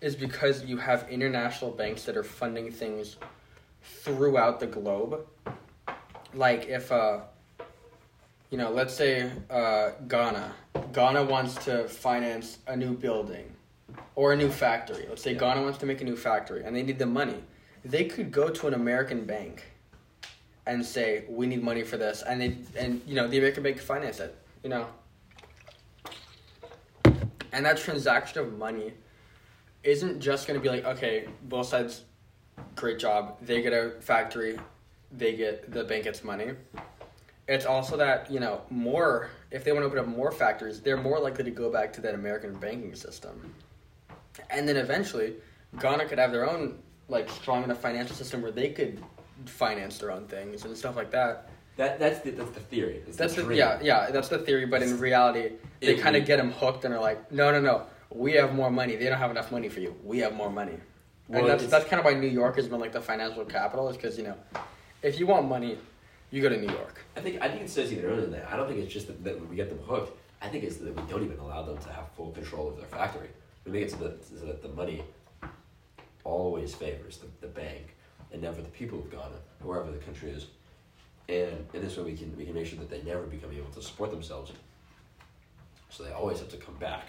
is 0.00 0.16
because 0.16 0.64
you 0.64 0.76
have 0.78 1.08
international 1.08 1.70
banks 1.70 2.04
that 2.04 2.16
are 2.16 2.24
funding 2.24 2.70
things 2.70 3.16
throughout 3.82 4.60
the 4.60 4.66
globe. 4.66 5.26
Like 6.34 6.66
if 6.68 6.92
uh, 6.92 7.20
you 8.50 8.58
know, 8.58 8.70
let's 8.70 8.94
say 8.94 9.30
uh, 9.50 9.90
Ghana, 10.06 10.52
Ghana 10.92 11.24
wants 11.24 11.54
to 11.66 11.88
finance 11.88 12.58
a 12.66 12.76
new 12.76 12.94
building, 12.94 13.52
or 14.14 14.32
a 14.32 14.36
new 14.36 14.48
factory. 14.50 15.06
Let's 15.08 15.22
say 15.22 15.32
Yeah. 15.32 15.40
Ghana 15.40 15.62
wants 15.62 15.78
to 15.78 15.86
make 15.86 16.00
a 16.00 16.04
new 16.04 16.16
factory, 16.16 16.64
and 16.64 16.74
they 16.74 16.82
need 16.82 16.98
the 16.98 17.06
money. 17.06 17.42
They 17.84 18.04
could 18.04 18.30
go 18.30 18.48
to 18.48 18.66
an 18.66 18.74
American 18.74 19.24
bank, 19.24 19.64
and 20.66 20.84
say 20.84 21.24
we 21.28 21.46
need 21.46 21.62
money 21.62 21.82
for 21.82 21.96
this, 21.96 22.22
and 22.22 22.40
they 22.40 22.56
and 22.76 23.02
you 23.06 23.14
know 23.14 23.28
the 23.28 23.38
American 23.38 23.62
bank 23.62 23.76
could 23.76 23.86
finance 23.86 24.20
it. 24.20 24.34
You 24.62 24.70
know, 24.70 24.86
and 27.52 27.64
that 27.64 27.78
transaction 27.78 28.40
of 28.40 28.58
money 28.58 28.92
isn't 29.82 30.20
just 30.20 30.46
going 30.46 30.58
to 30.58 30.62
be 30.62 30.68
like, 30.68 30.84
okay, 30.84 31.28
both 31.44 31.68
sides, 31.68 32.02
great 32.76 32.98
job. 32.98 33.36
They 33.42 33.62
get 33.62 33.72
a 33.72 33.92
factory, 34.00 34.58
they 35.12 35.34
get 35.36 35.70
the 35.72 35.84
bank 35.84 36.04
gets 36.04 36.22
money. 36.24 36.52
It's 37.46 37.64
also 37.64 37.96
that 37.96 38.30
you 38.30 38.40
know 38.40 38.60
more 38.70 39.30
if 39.50 39.64
they 39.64 39.72
want 39.72 39.82
to 39.82 39.86
open 39.86 39.98
up 39.98 40.06
more 40.06 40.30
factories, 40.30 40.80
they're 40.80 40.98
more 40.98 41.18
likely 41.18 41.44
to 41.44 41.50
go 41.50 41.72
back 41.72 41.92
to 41.94 42.00
that 42.02 42.14
American 42.14 42.54
banking 42.54 42.94
system, 42.94 43.54
and 44.50 44.68
then 44.68 44.76
eventually, 44.76 45.34
Ghana 45.80 46.06
could 46.06 46.18
have 46.18 46.32
their 46.32 46.48
own 46.48 46.78
like 47.08 47.30
strong 47.30 47.64
enough 47.64 47.80
financial 47.80 48.14
system 48.14 48.42
where 48.42 48.50
they 48.52 48.68
could 48.70 49.02
finance 49.46 49.98
their 49.98 50.10
own 50.10 50.26
things 50.26 50.64
and 50.64 50.76
stuff 50.76 50.94
like 50.96 51.10
that. 51.12 51.48
that 51.78 51.98
that's 51.98 52.20
the 52.20 52.30
that's 52.32 52.50
the 52.50 52.60
theory. 52.60 53.02
It's 53.06 53.16
That's 53.16 53.34
the, 53.34 53.44
dream. 53.44 53.56
yeah 53.58 53.78
yeah 53.82 54.10
that's 54.10 54.28
the 54.28 54.38
theory, 54.38 54.66
but 54.66 54.82
in 54.82 54.98
reality, 54.98 55.52
they 55.80 55.96
kind 55.96 56.16
of 56.16 56.26
get 56.26 56.36
them 56.36 56.50
hooked 56.52 56.84
and 56.84 56.92
are 56.92 57.00
like, 57.00 57.32
no 57.32 57.50
no 57.50 57.60
no, 57.60 57.86
we 58.10 58.32
have 58.34 58.54
more 58.54 58.70
money. 58.70 58.96
They 58.96 59.06
don't 59.08 59.18
have 59.18 59.30
enough 59.30 59.50
money 59.50 59.70
for 59.70 59.80
you. 59.80 59.96
We 60.04 60.18
have 60.18 60.34
more 60.34 60.50
money. 60.50 60.76
Well, 61.28 61.40
and 61.42 61.50
that's 61.50 61.66
that's 61.66 61.84
kind 61.84 62.00
of 62.00 62.06
why 62.06 62.14
New 62.14 62.28
York 62.28 62.56
has 62.56 62.68
been 62.68 62.80
like 62.80 62.92
the 62.92 63.00
financial 63.00 63.44
capital, 63.44 63.88
is 63.88 63.96
because 63.96 64.16
you 64.16 64.24
know, 64.24 64.36
if 65.02 65.20
you 65.20 65.26
want 65.26 65.46
money, 65.46 65.78
you 66.30 66.40
go 66.40 66.48
to 66.48 66.56
New 66.56 66.72
York. 66.72 67.04
I 67.16 67.20
think 67.20 67.42
I 67.42 67.48
think 67.48 67.62
it 67.62 67.70
says 67.70 67.92
either 67.92 68.16
than 68.16 68.30
that. 68.32 68.50
I 68.50 68.56
don't 68.56 68.66
think 68.66 68.80
it's 68.80 68.92
just 68.92 69.06
that, 69.08 69.22
that 69.24 69.48
we 69.48 69.56
get 69.56 69.68
them 69.68 69.78
hooked. 69.80 70.16
I 70.40 70.48
think 70.48 70.64
it's 70.64 70.76
that 70.76 70.94
we 70.94 71.02
don't 71.10 71.24
even 71.24 71.38
allow 71.38 71.62
them 71.62 71.78
to 71.78 71.88
have 71.90 72.08
full 72.16 72.30
control 72.30 72.68
of 72.68 72.76
their 72.76 72.86
factory. 72.86 73.28
We 73.64 73.72
make 73.72 73.82
it 73.82 73.90
so 73.90 73.96
that, 73.98 74.24
so 74.24 74.46
that 74.46 74.62
the 74.62 74.68
money 74.68 75.02
always 76.24 76.74
favors 76.74 77.18
the, 77.18 77.26
the 77.40 77.48
bank 77.48 77.96
and 78.32 78.40
never 78.40 78.62
the 78.62 78.68
people 78.68 78.98
of 79.00 79.10
Ghana, 79.10 79.38
wherever 79.62 79.90
the 79.90 79.98
country 79.98 80.30
is. 80.30 80.46
And 81.28 81.66
in 81.74 81.82
this 81.82 81.96
way, 81.96 82.04
we 82.04 82.16
can 82.16 82.34
we 82.36 82.46
can 82.46 82.54
make 82.54 82.66
sure 82.66 82.78
that 82.78 82.88
they 82.88 83.02
never 83.02 83.22
become 83.24 83.50
able 83.52 83.70
to 83.72 83.82
support 83.82 84.10
themselves. 84.10 84.52
So 85.90 86.04
they 86.04 86.12
always 86.12 86.38
have 86.38 86.48
to 86.50 86.56
come 86.56 86.76
back. 86.76 87.06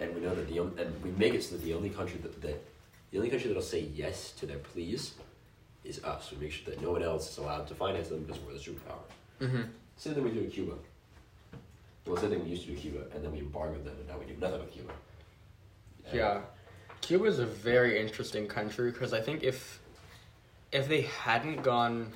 And 0.00 0.14
we 0.14 0.20
know 0.20 0.34
that 0.34 0.48
the 0.48 0.60
and 0.60 1.02
we 1.04 1.10
make 1.12 1.34
it 1.34 1.44
so 1.44 1.56
that 1.56 1.64
the 1.64 1.74
only 1.74 1.90
country 1.90 2.18
that, 2.22 2.40
that 2.42 2.64
the 3.10 3.18
only 3.18 3.30
country 3.30 3.48
that'll 3.48 3.62
say 3.62 3.88
yes 3.94 4.32
to 4.32 4.46
their 4.46 4.58
pleas 4.58 5.14
is 5.84 6.02
us. 6.04 6.30
We 6.30 6.38
make 6.38 6.52
sure 6.52 6.72
that 6.72 6.82
no 6.82 6.92
one 6.92 7.02
else 7.02 7.30
is 7.30 7.38
allowed 7.38 7.66
to 7.68 7.74
finance 7.74 8.08
them 8.08 8.22
because 8.22 8.40
we're 8.42 8.52
the 8.52 8.58
superpower. 8.58 9.40
Mm-hmm. 9.40 9.62
Same 9.96 10.14
thing 10.14 10.24
we 10.24 10.30
do 10.30 10.40
in 10.40 10.50
Cuba. 10.50 10.74
Well, 12.06 12.16
same 12.16 12.30
thing 12.30 12.44
we 12.44 12.50
used 12.50 12.62
to 12.62 12.68
do 12.68 12.74
in 12.74 12.80
Cuba, 12.80 13.04
and 13.14 13.24
then 13.24 13.32
we 13.32 13.38
embargoed 13.38 13.84
them, 13.84 13.94
and 13.98 14.08
now 14.08 14.18
we 14.18 14.26
do 14.26 14.38
nothing 14.40 14.60
with 14.60 14.72
Cuba. 14.72 14.92
And 16.06 16.14
Yeah, 16.14 16.40
Cuba 17.00 17.24
is 17.24 17.38
a 17.38 17.46
very 17.46 18.00
interesting 18.00 18.46
country 18.46 18.90
because 18.90 19.12
I 19.12 19.20
think 19.20 19.42
if 19.42 19.80
if 20.72 20.88
they 20.88 21.02
hadn't 21.02 21.62
gone 21.62 22.12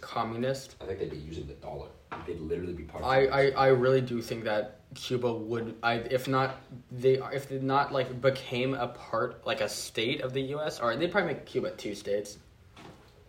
communist, 0.00 0.76
I 0.80 0.86
think 0.86 0.98
they'd 0.98 1.10
be 1.10 1.16
using 1.16 1.46
the 1.46 1.54
dollar. 1.54 1.88
They'd 2.26 2.40
literally 2.40 2.72
be 2.72 2.82
part 2.82 3.02
of 3.02 3.08
I, 3.08 3.24
I, 3.26 3.50
I 3.50 3.66
really 3.68 4.00
do 4.00 4.20
think 4.20 4.44
that 4.44 4.80
Cuba 4.94 5.32
would 5.32 5.74
I 5.82 5.94
if 5.94 6.28
not 6.28 6.56
they 6.90 7.18
are 7.18 7.32
if 7.32 7.48
they 7.48 7.58
not 7.58 7.92
like 7.92 8.20
became 8.20 8.74
a 8.74 8.88
part 8.88 9.46
like 9.46 9.60
a 9.60 9.68
state 9.68 10.20
of 10.20 10.32
the 10.32 10.42
U.S. 10.56 10.80
or 10.80 10.94
they'd 10.96 11.10
probably 11.10 11.34
make 11.34 11.46
Cuba 11.46 11.70
two 11.72 11.94
states. 11.94 12.38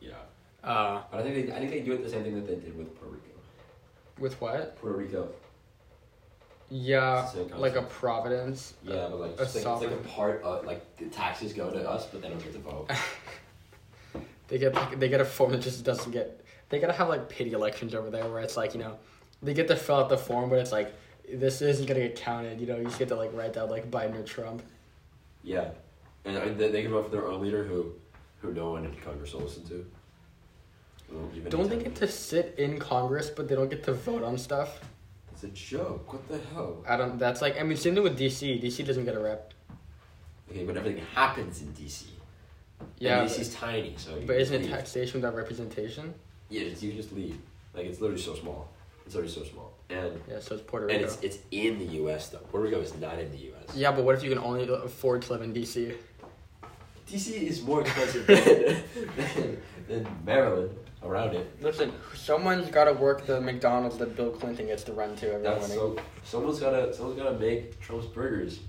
Yeah. 0.01 0.11
Uh, 0.63 1.01
But 1.11 1.19
I 1.21 1.23
think 1.23 1.47
they, 1.47 1.53
I 1.53 1.59
think 1.59 1.71
they 1.71 1.79
do 1.81 1.93
it 1.93 2.03
the 2.03 2.09
same 2.09 2.23
thing 2.23 2.35
that 2.35 2.47
they 2.47 2.55
did 2.55 2.77
with 2.77 2.93
Puerto 2.99 3.15
Rico. 3.15 3.39
with 4.19 4.39
what? 4.41 4.75
Puerto 4.77 4.97
Rico. 4.97 5.29
Yeah, 6.69 7.29
like 7.55 7.75
a. 7.75 7.83
Providence. 7.83 8.73
Yeah, 8.83 9.07
but 9.11 9.19
like, 9.19 9.39
a 9.39 9.43
it's 9.43 9.63
like 9.63 9.91
a 9.91 9.95
part 9.97 10.41
of 10.43 10.65
like 10.65 10.97
the 10.97 11.05
taxes 11.05 11.53
go 11.53 11.69
to 11.69 11.87
us, 11.87 12.07
but 12.07 12.21
they 12.21 12.29
don't 12.29 12.43
get 12.43 12.53
to 12.53 12.59
vote. 12.59 12.89
They 14.49 14.57
get 14.59 14.75
like, 14.75 14.99
they 14.99 15.09
get 15.09 15.21
a 15.21 15.25
form 15.25 15.51
that 15.53 15.61
just 15.61 15.83
doesn't 15.83 16.11
get. 16.11 16.45
They 16.69 16.79
gotta 16.79 16.93
have 16.93 17.09
like 17.09 17.29
pity 17.29 17.53
elections 17.53 17.95
over 17.95 18.09
there 18.09 18.27
where 18.29 18.41
it's 18.41 18.57
like 18.57 18.73
you 18.73 18.79
know, 18.81 18.97
they 19.41 19.53
get 19.53 19.67
to 19.69 19.75
fill 19.75 19.95
out 19.95 20.09
the 20.09 20.17
form, 20.17 20.49
but 20.49 20.59
it's 20.59 20.71
like 20.71 20.93
this 21.39 21.61
isn't 21.61 21.85
gonna 21.85 21.99
get 22.01 22.15
counted. 22.15 22.59
You 22.61 22.67
know, 22.67 22.77
you 22.77 22.83
just 22.85 22.99
get 22.99 23.07
to 23.09 23.15
like 23.15 23.31
write 23.33 23.53
down 23.53 23.69
like 23.69 23.89
Biden 23.91 24.15
or 24.19 24.23
Trump. 24.23 24.63
yeah, 25.43 25.69
and 26.25 26.37
I 26.37 26.49
they, 26.49 26.69
they 26.71 26.81
can 26.83 26.91
vote 26.91 27.05
for 27.05 27.11
their 27.11 27.27
own 27.27 27.41
leader 27.41 27.63
who, 27.63 27.91
who 28.41 28.53
no 28.53 28.71
one 28.71 28.85
in 28.85 28.93
Congress 28.95 29.33
will 29.33 29.41
listen 29.41 29.65
to. 29.67 29.85
Even 31.35 31.49
Don't 31.51 31.69
they 31.69 31.77
get 31.77 31.95
to 31.95 32.07
sit 32.07 32.55
in 32.57 32.79
Congress, 32.79 33.29
but 33.29 33.47
they 33.47 33.53
don't 33.55 33.69
get 33.69 33.83
to 33.83 33.93
vote 33.93 34.23
on 34.23 34.35
stuff? 34.37 34.79
It's 35.31 35.43
a 35.43 35.47
joke. 35.49 36.11
What 36.11 36.27
the 36.27 36.39
hell? 36.53 36.83
I 36.87 36.97
don't. 36.97 37.19
That's 37.19 37.41
like 37.41 37.59
I 37.59 37.63
mean, 37.63 37.77
same 37.77 37.93
thing 37.93 38.03
with 38.03 38.17
DC. 38.17 38.61
DC 38.63 38.85
doesn't 38.85 39.05
get 39.05 39.15
a 39.15 39.19
rep. 39.19 39.53
Okay, 40.49 40.63
but 40.63 40.75
everything 40.75 41.03
happens 41.13 41.61
in 41.61 41.67
DC. 41.73 42.05
Yeah, 42.99 43.21
and 43.21 43.29
DC's 43.29 43.53
tiny, 43.53 43.93
so. 43.97 44.15
you 44.17 44.25
But 44.25 44.37
isn't 44.37 44.55
it 44.55 44.61
leave. 44.63 44.71
taxation 44.71 45.21
without 45.21 45.35
representation? 45.35 46.13
Yeah, 46.49 46.63
you 46.63 46.93
just 46.93 47.11
leave. 47.13 47.37
Like 47.73 47.85
it's 47.85 48.01
literally 48.01 48.21
so 48.21 48.35
small. 48.35 48.69
It's 49.05 49.15
already 49.15 49.31
so 49.31 49.43
small, 49.43 49.72
and 49.93 50.21
Yeah, 50.29 50.39
so 50.39 50.55
it's 50.55 50.63
Puerto 50.63 50.85
Rico. 50.87 50.95
and 50.95 51.05
it's 51.05 51.17
it's 51.21 51.39
in 51.51 51.79
the 51.79 51.85
U.S. 52.01 52.29
though. 52.29 52.39
Puerto 52.39 52.65
Rico 52.67 52.79
is 52.81 52.95
not 52.95 53.19
in 53.19 53.31
the 53.31 53.37
U.S. 53.37 53.75
Yeah, 53.75 53.91
but 53.91 54.03
what 54.03 54.15
if 54.15 54.23
you 54.23 54.29
can 54.29 54.39
only 54.39 54.67
afford 54.67 55.21
to 55.23 55.33
live 55.33 55.41
in 55.41 55.53
DC? 55.53 55.95
DC 57.09 57.33
is 57.33 57.61
more 57.61 57.81
expensive 57.81 58.25
than, 59.17 59.61
than, 59.87 60.07
Maryland 60.25 60.71
around 61.03 61.35
it. 61.35 61.61
Listen, 61.61 61.91
someone's 62.15 62.69
got 62.71 62.85
to 62.85 62.93
work 62.93 63.25
the 63.25 63.39
McDonald's 63.41 63.97
that 63.97 64.15
Bill 64.15 64.31
Clinton 64.31 64.67
gets 64.67 64.83
to 64.83 64.93
run 64.93 65.15
to 65.17 65.33
every 65.33 65.43
That's 65.43 65.75
morning. 65.75 65.97
so. 65.97 66.03
Someone's 66.23 66.59
gotta. 66.59 66.93
Someone's 66.93 67.19
gotta 67.19 67.37
make 67.37 67.79
Trump's 67.81 68.07
burgers. 68.07 68.59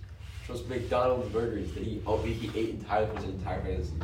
Trump's 0.44 0.68
McDonald's 0.68 1.28
burgers 1.30 1.72
that 1.72 1.82
he 1.84 2.02
oh 2.06 2.18
he 2.22 2.50
ate 2.58 2.70
entirely 2.70 3.06
for 3.08 3.16
his 3.16 3.24
entire 3.26 3.60
presidency. 3.60 3.94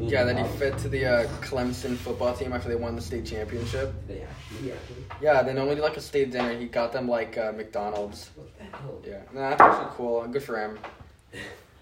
Yeah, 0.00 0.24
that 0.24 0.38
he 0.38 0.44
fit 0.58 0.76
to 0.78 0.88
the 0.88 1.04
uh, 1.04 1.26
Clemson 1.40 1.96
football 1.96 2.34
team 2.34 2.52
after 2.52 2.68
they 2.68 2.76
won 2.76 2.94
the 2.94 3.02
state 3.02 3.24
championship. 3.24 3.92
They 4.06 4.22
actually 4.22 4.72
actually. 4.72 5.04
Yeah, 5.20 5.42
they 5.42 5.54
normally 5.54 5.76
do 5.76 5.82
like 5.82 5.96
a 5.96 6.00
state 6.00 6.30
dinner. 6.30 6.56
He 6.58 6.66
got 6.66 6.92
them 6.92 7.08
like 7.08 7.38
uh, 7.38 7.52
McDonald's. 7.52 8.30
What 8.36 8.58
the 8.58 8.64
hell? 8.64 9.00
Yeah, 9.06 9.20
no, 9.32 9.40
that's 9.40 9.60
actually 9.60 9.90
cool. 9.96 10.26
Good 10.28 10.42
for 10.42 10.60
him. 10.60 10.78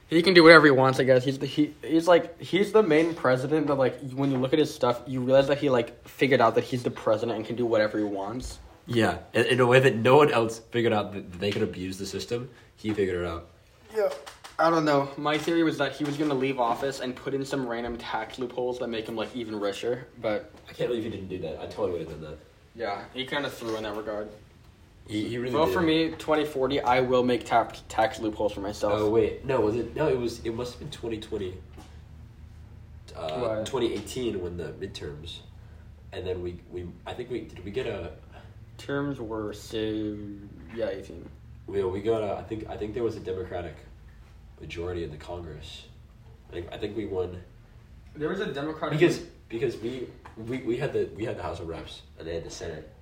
He 0.08 0.22
can 0.22 0.34
do 0.34 0.44
whatever 0.44 0.66
he 0.66 0.70
wants, 0.70 1.00
I 1.00 1.04
guess. 1.04 1.24
He's 1.24 1.38
the 1.38 1.46
he. 1.46 1.74
He's 1.82 2.06
like 2.06 2.40
he's 2.40 2.72
the 2.72 2.82
main 2.82 3.14
president. 3.14 3.66
That 3.66 3.74
like 3.74 3.98
when 4.12 4.30
you 4.30 4.38
look 4.38 4.52
at 4.52 4.58
his 4.60 4.72
stuff, 4.72 5.02
you 5.06 5.20
realize 5.20 5.48
that 5.48 5.58
he 5.58 5.68
like 5.68 6.06
figured 6.06 6.40
out 6.40 6.54
that 6.54 6.64
he's 6.64 6.84
the 6.84 6.92
president 6.92 7.36
and 7.36 7.46
can 7.46 7.56
do 7.56 7.66
whatever 7.66 7.98
he 7.98 8.04
wants. 8.04 8.60
Yeah, 8.86 9.18
in, 9.34 9.46
in 9.46 9.60
a 9.60 9.66
way 9.66 9.80
that 9.80 9.96
no 9.96 10.16
one 10.16 10.30
else 10.30 10.60
figured 10.70 10.92
out 10.92 11.12
that 11.12 11.40
they 11.40 11.50
could 11.50 11.62
abuse 11.62 11.98
the 11.98 12.06
system. 12.06 12.50
He 12.76 12.94
figured 12.94 13.22
it 13.22 13.26
out. 13.26 13.48
Yeah. 13.96 14.10
I 14.58 14.70
don't 14.70 14.84
know. 14.86 15.10
My 15.18 15.36
theory 15.36 15.62
was 15.62 15.76
that 15.78 15.92
he 15.96 16.04
was 16.04 16.16
gonna 16.16 16.34
leave 16.34 16.58
office 16.58 17.00
and 17.00 17.14
put 17.14 17.34
in 17.34 17.44
some 17.44 17.66
random 17.68 17.96
tax 17.98 18.38
loopholes 18.38 18.78
that 18.78 18.88
make 18.88 19.06
him 19.08 19.14
like 19.16 19.34
even 19.36 19.58
richer. 19.60 20.06
But 20.20 20.50
I 20.68 20.72
can't 20.72 20.88
believe 20.88 21.04
he 21.04 21.10
didn't 21.10 21.28
do 21.28 21.38
that. 21.40 21.60
I 21.60 21.66
totally 21.66 21.92
would 21.98 22.08
have 22.08 22.10
done 22.20 22.30
that. 22.30 22.38
yeah, 22.74 23.04
he 23.12 23.26
kind 23.26 23.44
of 23.44 23.52
threw 23.52 23.76
in 23.76 23.82
that 23.82 23.94
regard. 23.96 24.28
He, 25.06 25.28
he 25.28 25.38
really 25.38 25.52
Vote 25.52 25.66
did. 25.66 25.74
for 25.74 25.82
me, 25.82 26.08
2040. 26.10 26.80
I 26.80 27.00
will 27.00 27.22
make 27.22 27.44
tax 27.44 27.82
tax 27.88 28.18
loopholes 28.18 28.52
for 28.52 28.60
myself. 28.60 28.94
Oh 28.96 29.10
wait, 29.10 29.44
no, 29.44 29.60
was 29.60 29.76
it? 29.76 29.94
No, 29.94 30.08
it 30.08 30.18
was. 30.18 30.40
It 30.44 30.54
must 30.54 30.72
have 30.72 30.80
been 30.80 30.90
twenty 30.90 31.18
twenty. 31.18 31.54
Uh, 33.14 33.38
What? 33.38 33.66
twenty 33.66 33.92
eighteen 33.94 34.40
when 34.42 34.56
the 34.56 34.72
midterms, 34.72 35.38
and 36.12 36.26
then 36.26 36.42
we 36.42 36.58
we 36.72 36.86
I 37.06 37.12
think 37.14 37.30
we 37.30 37.42
did 37.42 37.62
we 37.64 37.70
get 37.70 37.86
a 37.86 38.12
Terms 38.78 39.18
were 39.18 39.54
so 39.54 39.78
yeah, 40.74 40.88
18. 40.90 41.26
we 41.66 41.82
we 41.84 42.00
got 42.02 42.22
a 42.22 42.34
I 42.36 42.42
think 42.42 42.68
I 42.68 42.76
think 42.76 42.92
there 42.94 43.02
was 43.02 43.16
a 43.16 43.20
Democratic 43.20 43.74
majority 44.60 45.04
in 45.04 45.10
the 45.10 45.16
Congress. 45.16 45.84
I 46.48 46.52
think 46.52 46.68
I 46.72 46.78
think 46.78 46.96
we 46.96 47.06
won 47.06 47.40
There 48.14 48.28
was 48.28 48.40
a 48.40 48.46
Democratic 48.52 48.98
because 48.98 49.18
because 49.48 49.76
we 49.78 50.08
we, 50.36 50.58
we 50.58 50.76
had 50.76 50.92
the 50.92 51.08
we 51.16 51.24
had 51.24 51.36
the 51.38 51.42
House 51.42 51.60
of 51.60 51.68
Reps 51.68 52.02
and 52.18 52.26
they 52.26 52.34
had 52.34 52.44
the 52.44 52.50
Senate. 52.50 52.92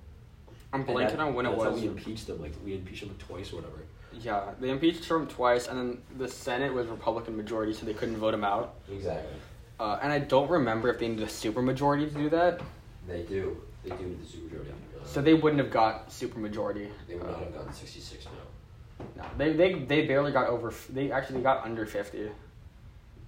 I'm 0.73 0.83
blanking 0.85 1.11
that- 1.11 1.19
on 1.19 1.33
when 1.35 1.45
it 1.45 1.49
that's 1.51 1.63
how 1.63 1.71
was. 1.71 1.81
we 1.81 1.87
impeached 1.87 2.27
them. 2.27 2.41
Like 2.41 2.53
we 2.63 2.73
impeached 2.73 3.01
them 3.07 3.15
twice 3.19 3.51
or 3.53 3.57
whatever. 3.57 3.79
Yeah, 4.17 4.51
they 4.61 4.69
impeached 4.69 5.03
Trump 5.03 5.29
twice, 5.29 5.67
and 5.67 5.77
then 5.77 6.01
the 6.17 6.27
Senate 6.29 6.73
was 6.73 6.87
Republican 6.87 7.35
majority, 7.35 7.73
so 7.73 7.85
they 7.85 7.93
couldn't 7.93 8.15
vote 8.15 8.33
him 8.33 8.45
out. 8.45 8.75
Exactly. 8.89 9.29
Uh, 9.77 9.99
and 10.01 10.09
I 10.09 10.19
don't 10.19 10.49
remember 10.49 10.87
if 10.89 10.99
they 10.99 11.09
needed 11.09 11.23
a 11.25 11.27
supermajority 11.29 12.07
to 12.13 12.17
do 12.17 12.29
that, 12.29 12.61
They 13.09 13.23
do. 13.23 13.61
They 13.83 13.89
do 13.89 14.03
need 14.05 14.21
the 14.21 14.25
supermajority. 14.25 14.69
Uh, 14.69 15.05
so 15.05 15.21
they 15.21 15.33
wouldn't 15.33 15.61
have 15.61 15.69
got 15.69 16.09
supermajority. 16.09 16.89
they 17.09 17.15
would 17.15 17.23
Uh, 17.27 17.31
not 17.31 17.39
have 17.41 17.53
gotten 17.53 17.73
sixty 17.73 17.99
six 17.99 18.23
now. 18.23 18.31
No, 19.15 19.23
they, 19.37 19.53
they 19.53 19.73
they 19.73 20.05
barely 20.07 20.31
got 20.31 20.47
over. 20.47 20.73
They 20.89 21.11
actually 21.11 21.41
got 21.41 21.63
under 21.65 21.85
50 21.85 22.29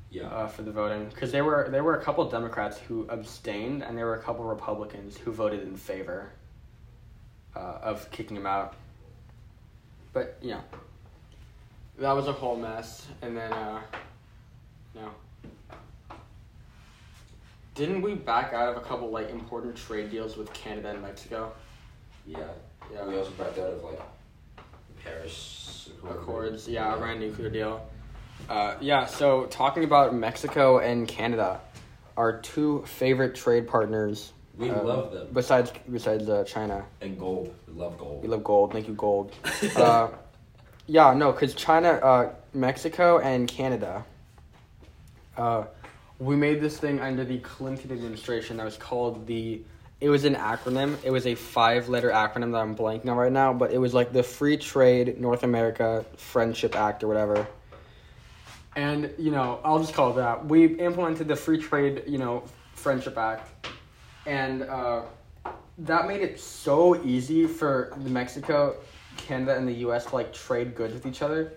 Yeah. 0.10 0.24
uh, 0.28 0.48
for 0.48 0.62
the 0.62 0.72
voting 0.72 1.10
because 1.10 1.32
there 1.32 1.44
were 1.44 1.68
there 1.70 1.84
were 1.84 1.96
a 1.98 2.04
couple 2.04 2.28
Democrats 2.30 2.78
who 2.78 3.06
abstained, 3.10 3.84
and 3.84 3.98
there 3.98 4.06
were 4.06 4.16
a 4.16 4.22
couple 4.22 4.46
Republicans 4.46 5.18
who 5.18 5.32
voted 5.32 5.62
in 5.64 5.76
favor 5.76 6.32
uh, 7.56 7.80
of 7.82 8.10
kicking 8.12 8.38
him 8.38 8.46
out. 8.46 8.76
But 10.14 10.38
you 10.42 10.52
know, 10.52 10.62
that 12.00 12.14
was 12.14 12.28
a 12.28 12.34
whole 12.34 12.56
mess, 12.56 13.08
and 13.22 13.36
then 13.36 13.52
uh, 13.52 13.82
no. 14.96 15.10
Didn't 17.76 18.02
we 18.02 18.16
back 18.16 18.54
out 18.54 18.70
of 18.70 18.78
a 18.78 18.82
couple 18.82 19.12
like 19.12 19.30
important 19.30 19.76
trade 19.76 20.10
deals 20.10 20.36
with 20.38 20.52
Canada 20.54 20.90
and 20.92 21.02
Mexico? 21.02 21.52
yeah. 22.26 22.40
Yeah. 22.94 23.06
We 23.06 23.18
also 23.18 23.32
backed 23.32 23.60
out 23.60 23.74
of 23.74 23.84
like 23.84 24.00
Paris 25.08 25.90
Accords, 26.10 26.68
yeah, 26.68 26.94
Iran 26.94 27.20
nuclear 27.20 27.50
deal. 27.50 27.86
Uh, 28.50 28.76
yeah, 28.80 29.06
so 29.06 29.46
talking 29.46 29.84
about 29.84 30.14
Mexico 30.14 30.80
and 30.80 31.08
Canada, 31.08 31.60
our 32.16 32.40
two 32.40 32.84
favorite 32.86 33.36
trade 33.36 33.68
partners. 33.68 34.32
We 34.58 34.70
uh, 34.70 34.84
love 34.84 35.12
them. 35.12 35.28
Besides, 35.34 35.72
besides 35.92 36.28
uh, 36.30 36.44
China, 36.44 36.86
And 37.02 37.18
gold. 37.20 37.54
We 37.68 37.74
love 37.74 37.98
gold. 37.98 38.24
we 38.24 38.28
love 38.28 38.44
gold. 38.44 38.72
Thank 38.74 38.88
you, 38.88 38.94
gold. 38.94 39.32
uh, 39.76 40.10
yeah, 40.88 41.14
no, 41.14 41.32
because 41.32 41.54
China, 41.54 41.90
uh, 41.90 42.34
Mexico, 42.54 43.20
and 43.20 43.48
Canada. 43.48 44.06
Uh, 45.36 45.66
we 46.20 46.36
made 46.36 46.62
this 46.62 46.80
thing 46.80 47.00
under 47.00 47.24
the 47.24 47.38
Clinton 47.40 47.92
administration 47.92 48.58
that 48.58 48.66
was 48.66 48.78
called 48.78 49.28
the. 49.28 49.62
It 50.00 50.10
was 50.10 50.26
an 50.26 50.36
acronym. 50.36 50.96
It 51.04 51.10
was 51.10 51.26
a 51.26 51.34
five-letter 51.34 52.12
acronym 52.12 52.52
that 52.52 52.60
I'm 52.60 52.76
blanking 52.76 53.10
on 53.10 53.18
right 53.18 53.32
now, 53.32 53.52
but 53.52 53.72
it 53.72 53.80
was 53.80 53.94
like 53.96 54.14
the 54.14 54.22
Free 54.22 54.58
Trade 54.58 55.20
North 55.20 55.44
America 55.44 56.06
Friendship 56.18 56.76
Act 56.76 57.04
or 57.04 57.08
whatever. 57.08 57.48
And 58.76 59.12
you 59.18 59.32
know, 59.32 59.60
I'll 59.64 59.80
just 59.80 59.96
call 59.96 60.12
it 60.12 60.18
that. 60.18 60.46
We 60.46 60.66
implemented 60.66 61.28
the 61.28 61.36
Free 61.36 61.58
Trade, 61.58 62.04
you 62.06 62.20
know, 62.20 62.44
Friendship 62.74 63.18
Act, 63.18 63.50
and 64.28 64.62
uh, 64.64 65.02
that 65.80 66.08
made 66.08 66.22
it 66.22 66.40
so 66.40 67.04
easy 67.04 67.48
for 67.48 67.92
Mexico, 67.98 68.76
Canada, 69.18 69.58
and 69.58 69.68
the 69.68 69.74
U.S. 69.74 70.06
to 70.06 70.16
like 70.16 70.32
trade 70.32 70.76
goods 70.76 70.94
with 70.94 71.08
each 71.08 71.24
other. 71.24 71.54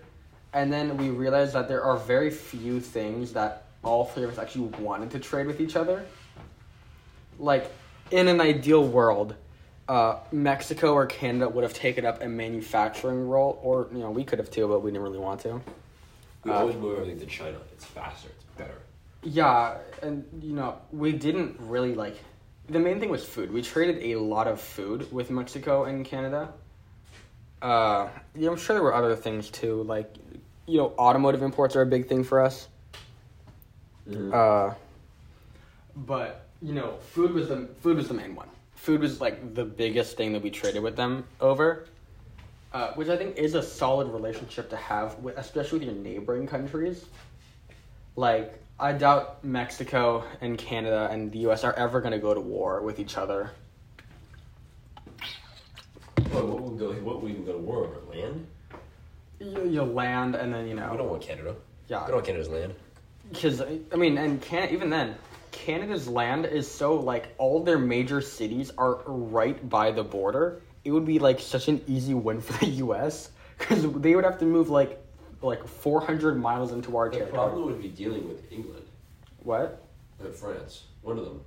And 0.53 0.73
then 0.73 0.97
we 0.97 1.09
realized 1.09 1.53
that 1.53 1.67
there 1.67 1.83
are 1.83 1.97
very 1.97 2.31
few 2.31 2.79
things 2.79 3.33
that 3.33 3.65
all 3.83 4.05
three 4.05 4.23
of 4.23 4.31
us 4.31 4.37
actually 4.39 4.67
wanted 4.83 5.11
to 5.11 5.19
trade 5.19 5.47
with 5.47 5.61
each 5.61 5.75
other. 5.75 6.03
Like, 7.39 7.71
in 8.11 8.27
an 8.27 8.41
ideal 8.41 8.85
world, 8.85 9.35
uh, 9.87 10.17
Mexico 10.31 10.93
or 10.93 11.05
Canada 11.05 11.49
would 11.49 11.63
have 11.63 11.73
taken 11.73 12.05
up 12.05 12.21
a 12.21 12.27
manufacturing 12.27 13.27
role, 13.27 13.59
or 13.63 13.87
you 13.91 13.99
know, 13.99 14.11
we 14.11 14.23
could 14.23 14.39
have 14.39 14.51
too, 14.51 14.67
but 14.67 14.81
we 14.81 14.91
didn't 14.91 15.03
really 15.03 15.19
want 15.19 15.41
to. 15.41 15.61
We 16.43 16.51
Uh, 16.51 16.55
always 16.55 16.75
move 16.75 16.97
everything 16.97 17.19
to 17.19 17.25
China. 17.25 17.57
It's 17.73 17.85
faster. 17.85 18.29
It's 18.29 18.43
better. 18.57 18.77
Yeah, 19.23 19.77
and 20.01 20.25
you 20.41 20.53
know, 20.53 20.77
we 20.91 21.11
didn't 21.11 21.57
really 21.59 21.93
like. 21.95 22.17
The 22.69 22.79
main 22.79 22.99
thing 22.99 23.09
was 23.09 23.23
food. 23.25 23.51
We 23.51 23.61
traded 23.61 24.01
a 24.03 24.15
lot 24.15 24.47
of 24.47 24.61
food 24.61 25.11
with 25.11 25.29
Mexico 25.29 25.83
and 25.85 26.05
Canada. 26.05 26.53
Uh, 27.61 28.07
yeah, 28.35 28.49
I'm 28.49 28.57
sure 28.57 28.75
there 28.75 28.83
were 28.83 28.95
other 28.95 29.15
things 29.15 29.49
too. 29.49 29.83
Like, 29.83 30.15
you 30.65 30.77
know, 30.77 30.93
automotive 30.97 31.43
imports 31.43 31.75
are 31.75 31.81
a 31.81 31.85
big 31.85 32.07
thing 32.07 32.23
for 32.23 32.41
us. 32.41 32.67
Uh, 34.33 34.73
but 35.95 36.47
you 36.61 36.73
know, 36.73 36.97
food 37.11 37.33
was 37.33 37.47
the 37.49 37.67
food 37.81 37.97
was 37.97 38.07
the 38.07 38.13
main 38.13 38.35
one. 38.35 38.47
Food 38.75 39.01
was 39.01 39.21
like 39.21 39.53
the 39.53 39.65
biggest 39.65 40.17
thing 40.17 40.33
that 40.33 40.41
we 40.41 40.49
traded 40.49 40.81
with 40.81 40.95
them 40.95 41.25
over, 41.39 41.85
uh, 42.73 42.93
which 42.93 43.09
I 43.09 43.17
think 43.17 43.37
is 43.37 43.53
a 43.55 43.61
solid 43.61 44.07
relationship 44.07 44.69
to 44.71 44.75
have, 44.77 45.17
with, 45.19 45.37
especially 45.37 45.79
with 45.79 45.87
your 45.89 45.97
neighboring 45.97 46.47
countries. 46.47 47.05
Like, 48.15 48.59
I 48.79 48.93
doubt 48.93 49.43
Mexico 49.43 50.23
and 50.41 50.57
Canada 50.57 51.07
and 51.11 51.31
the 51.31 51.39
U.S. 51.39 51.63
are 51.63 51.73
ever 51.73 52.01
gonna 52.01 52.17
go 52.19 52.33
to 52.33 52.41
war 52.41 52.81
with 52.81 52.99
each 52.99 53.17
other. 53.17 53.51
Well, 56.31 56.47
what 56.47 56.61
would 56.61 56.79
go? 56.79 56.91
What 56.93 57.21
would 57.21 57.37
we 57.37 57.39
go 57.45 57.53
to 57.53 57.57
war 57.57 57.85
over? 57.85 57.97
Land? 58.09 58.47
You, 59.39 59.69
you 59.69 59.81
land 59.83 60.35
and 60.35 60.53
then 60.53 60.67
you 60.67 60.75
know. 60.75 60.89
We 60.91 60.97
don't 60.97 61.09
want 61.09 61.21
Canada. 61.21 61.55
yeah. 61.87 62.01
We 62.01 62.07
don't 62.07 62.15
want 62.15 62.25
Canada's 62.25 62.49
land. 62.49 62.73
Because 63.31 63.61
I 63.61 63.95
mean, 63.95 64.17
and 64.17 64.41
can 64.41 64.69
even 64.69 64.89
then, 64.89 65.15
Canada's 65.51 66.07
land 66.07 66.45
is 66.45 66.69
so 66.69 66.95
like 66.95 67.33
all 67.37 67.63
their 67.63 67.77
major 67.79 68.21
cities 68.21 68.71
are 68.77 69.01
right 69.05 69.67
by 69.69 69.91
the 69.91 70.03
border. 70.03 70.61
It 70.83 70.91
would 70.91 71.05
be 71.05 71.19
like 71.19 71.39
such 71.39 71.67
an 71.67 71.81
easy 71.87 72.13
win 72.13 72.41
for 72.41 72.53
the 72.65 72.71
U.S. 72.85 73.31
because 73.57 73.91
they 74.01 74.15
would 74.15 74.23
have 74.23 74.39
to 74.39 74.45
move 74.45 74.69
like 74.69 74.97
like 75.41 75.65
400 75.67 76.39
miles 76.39 76.71
into 76.71 76.95
our 76.97 77.09
The 77.09 77.17
territory. 77.17 77.33
problem 77.37 77.65
would 77.65 77.81
be 77.81 77.87
dealing 77.89 78.27
with 78.27 78.51
England 78.51 78.85
What? 79.43 79.81
and 80.19 80.33
France. 80.35 80.83
One 81.01 81.17
of 81.17 81.25
them. 81.25 81.41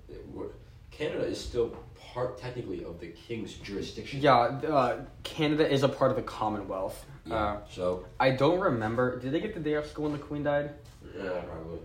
Canada 0.91 1.25
is 1.25 1.41
still 1.41 1.77
part 2.13 2.39
technically 2.39 2.85
of 2.85 3.01
the 3.01 3.09
king's 3.09 3.55
jurisdiction. 3.55 4.21
Yeah, 4.21 4.37
uh, 4.39 5.01
Canada 5.25 5.69
is 5.69 5.83
a 5.83 5.89
part 5.89 6.11
of 6.11 6.17
the 6.17 6.23
Commonwealth. 6.23 7.05
Yeah. 7.27 7.35
Uh, 7.35 7.59
so 7.71 8.05
I 8.21 8.31
don't 8.31 8.61
remember. 8.61 9.19
Did 9.19 9.33
they 9.33 9.41
get 9.41 9.55
the 9.55 9.61
day 9.61 9.75
off 9.77 9.87
school 9.91 10.05
when 10.05 10.13
the 10.13 10.19
Queen 10.19 10.43
died? 10.45 10.71
yeah, 11.17 11.31
probably. 11.41 11.79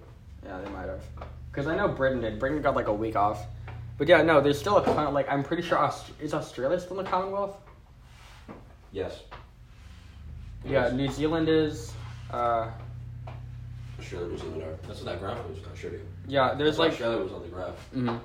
Yeah, 0.46 0.60
they 0.62 0.70
might 0.72 0.88
have. 0.88 1.02
Because 1.52 1.68
I 1.68 1.76
know 1.76 1.88
Britain 1.88 2.22
did. 2.22 2.40
Britain 2.40 2.62
got 2.62 2.76
like 2.76 2.88
a 2.88 2.94
week 2.94 3.16
off. 3.16 3.46
But 3.98 4.08
yeah, 4.08 4.22
no, 4.22 4.40
there's 4.40 4.60
still 4.60 4.78
a 4.78 4.86
ton. 4.86 5.14
Like 5.14 5.30
I'm 5.30 5.44
pretty 5.44 5.64
sure 5.64 5.78
Aust- 5.78 6.12
is 6.22 6.34
Australia 6.34 6.80
still 6.80 7.00
in 7.00 7.06
the 7.06 7.10
Commonwealth? 7.10 7.58
Yes. 8.92 9.22
Yeah. 10.66 10.90
New 10.92 11.10
Zealand 11.12 11.50
is. 11.50 11.94
Uh, 12.32 12.70
Australia, 14.00 14.28
New 14.30 14.38
Zealand 14.38 14.64
are. 14.64 14.76
That's 14.88 15.00
what 15.02 15.06
that 15.06 15.20
graph 15.20 15.38
was. 15.48 15.58
I'll 15.70 15.76
show 15.76 15.90
you. 15.90 16.02
yeah, 16.28 16.54
there's 16.54 16.80
like 16.80 16.92
Australia 16.92 17.22
was 17.22 17.34
on 17.34 17.42
the 17.42 17.48
graph. 17.50 17.76
mhm. 17.94 18.20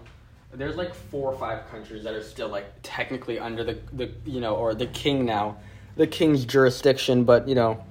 there's 0.53 0.77
like 0.77 0.95
four 0.95 1.33
or 1.33 1.39
five 1.39 1.69
countries 1.69 2.05
that 2.05 2.15
are 2.15 2.23
still 2.23 2.49
like 2.49 2.67
technically 2.83 3.39
under 3.41 3.65
the 3.65 3.79
the 3.93 4.11
you 4.25 4.41
know 4.41 4.55
or 4.55 4.75
the 4.75 4.87
king 4.87 5.25
now, 5.25 5.57
the 5.97 6.07
king's 6.07 6.45
jurisdiction. 6.45 7.25
But 7.25 7.49
you 7.49 7.55
know, 7.57 7.83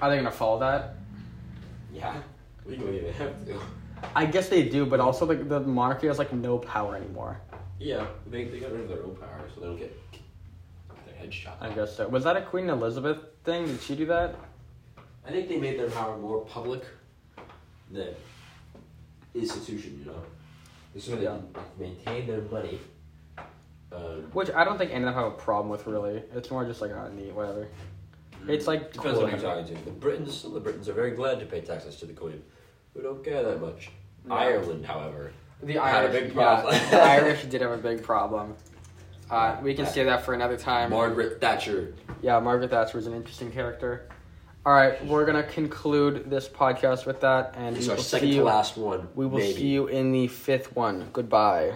are 0.00 0.08
they 0.08 0.16
gonna 0.16 0.30
follow 0.30 0.58
that? 0.60 0.94
Yeah. 1.92 2.14
We 2.64 2.76
don't 2.76 2.94
even 2.94 3.12
have 3.14 3.44
to. 3.46 3.60
I 4.14 4.26
guess 4.26 4.48
they 4.48 4.68
do, 4.68 4.84
but 4.86 5.00
also 5.00 5.26
like 5.26 5.48
the 5.48 5.60
monarchy 5.60 6.06
has 6.06 6.18
like 6.18 6.32
no 6.32 6.58
power 6.58 6.96
anymore. 6.96 7.40
Yeah, 7.78 8.06
they, 8.26 8.44
they 8.44 8.60
got 8.60 8.72
rid 8.72 8.82
of 8.82 8.88
their 8.88 9.02
own 9.02 9.16
power, 9.16 9.40
so 9.54 9.60
they 9.60 9.66
don't 9.66 9.78
get 9.78 9.96
their 11.06 11.14
head 11.14 11.32
shot. 11.32 11.56
I 11.60 11.70
guess 11.70 11.96
so. 11.96 12.08
Was 12.08 12.24
that 12.24 12.36
a 12.36 12.42
Queen 12.42 12.68
Elizabeth 12.68 13.18
thing? 13.44 13.66
Did 13.66 13.80
she 13.80 13.96
do 13.96 14.06
that? 14.06 14.36
I 15.26 15.30
think 15.30 15.48
they 15.48 15.56
made 15.58 15.78
their 15.78 15.90
power 15.90 16.16
more 16.18 16.44
public 16.44 16.84
than 17.90 18.14
institution, 19.34 19.98
you 19.98 20.10
know? 20.10 20.22
This 20.94 21.04
is 21.04 21.10
where 21.10 21.18
they 21.18 21.24
Yeah. 21.24 21.38
maintain 21.78 22.26
their 22.26 22.42
money. 22.42 22.78
Um, 23.92 24.30
Which 24.32 24.50
I 24.50 24.64
don't 24.64 24.78
think 24.78 24.90
any 24.90 25.04
of 25.04 25.14
them 25.14 25.14
have 25.14 25.32
a 25.32 25.36
problem 25.36 25.68
with 25.68 25.86
really. 25.86 26.22
It's 26.34 26.50
more 26.50 26.64
just 26.64 26.80
like 26.80 26.92
oh, 26.92 27.10
neat, 27.14 27.34
whatever. 27.34 27.68
It's 28.48 28.66
like 28.66 28.92
depends 28.92 29.18
cool 29.18 29.24
on 29.26 29.30
who 29.30 29.36
you're 29.36 29.54
talking 29.54 29.76
to. 29.76 29.84
The 29.84 29.90
Britons, 29.90 30.42
the 30.42 30.60
Britons 30.60 30.88
are 30.88 30.94
very 30.94 31.10
glad 31.12 31.38
to 31.40 31.46
pay 31.46 31.60
taxes 31.60 31.96
to 31.96 32.06
the 32.06 32.12
Queen. 32.12 32.42
We 32.94 33.02
don't 33.02 33.24
care 33.24 33.42
that 33.42 33.60
much. 33.60 33.90
Yeah. 34.26 34.34
Ireland, 34.34 34.86
however, 34.86 35.32
The 35.62 35.74
Had 35.74 36.04
a 36.04 36.08
Irish, 36.08 36.22
big 36.24 36.34
problem. 36.34 36.74
Yeah, 36.74 36.90
the 36.90 37.02
Irish 37.02 37.42
did 37.50 37.60
have 37.60 37.72
a 37.72 37.76
big 37.78 38.02
problem. 38.02 38.54
Uh, 39.30 39.56
we 39.62 39.72
can 39.74 39.86
save 39.86 40.06
that 40.06 40.24
for 40.24 40.34
another 40.34 40.56
time. 40.58 40.90
Margaret 40.90 41.40
Thatcher. 41.40 41.94
Yeah, 42.20 42.38
Margaret 42.40 42.70
Thatcher 42.70 42.98
was 42.98 43.06
an 43.06 43.14
interesting 43.14 43.50
character. 43.50 44.08
All 44.66 44.72
right, 44.74 45.04
we're 45.06 45.24
gonna 45.26 45.42
conclude 45.42 46.28
this 46.30 46.48
podcast 46.48 47.06
with 47.06 47.20
that, 47.22 47.54
and 47.56 47.76
It's 47.76 47.86
we 47.86 47.90
our 47.92 47.96
will 47.96 48.02
second 48.04 48.28
see 48.28 48.36
to 48.36 48.44
last 48.44 48.76
one. 48.76 49.08
We 49.16 49.26
will 49.26 49.38
maybe. 49.38 49.54
see 49.58 49.66
you 49.68 49.86
in 49.88 50.12
the 50.12 50.28
fifth 50.28 50.76
one. 50.76 51.08
Goodbye. 51.12 51.72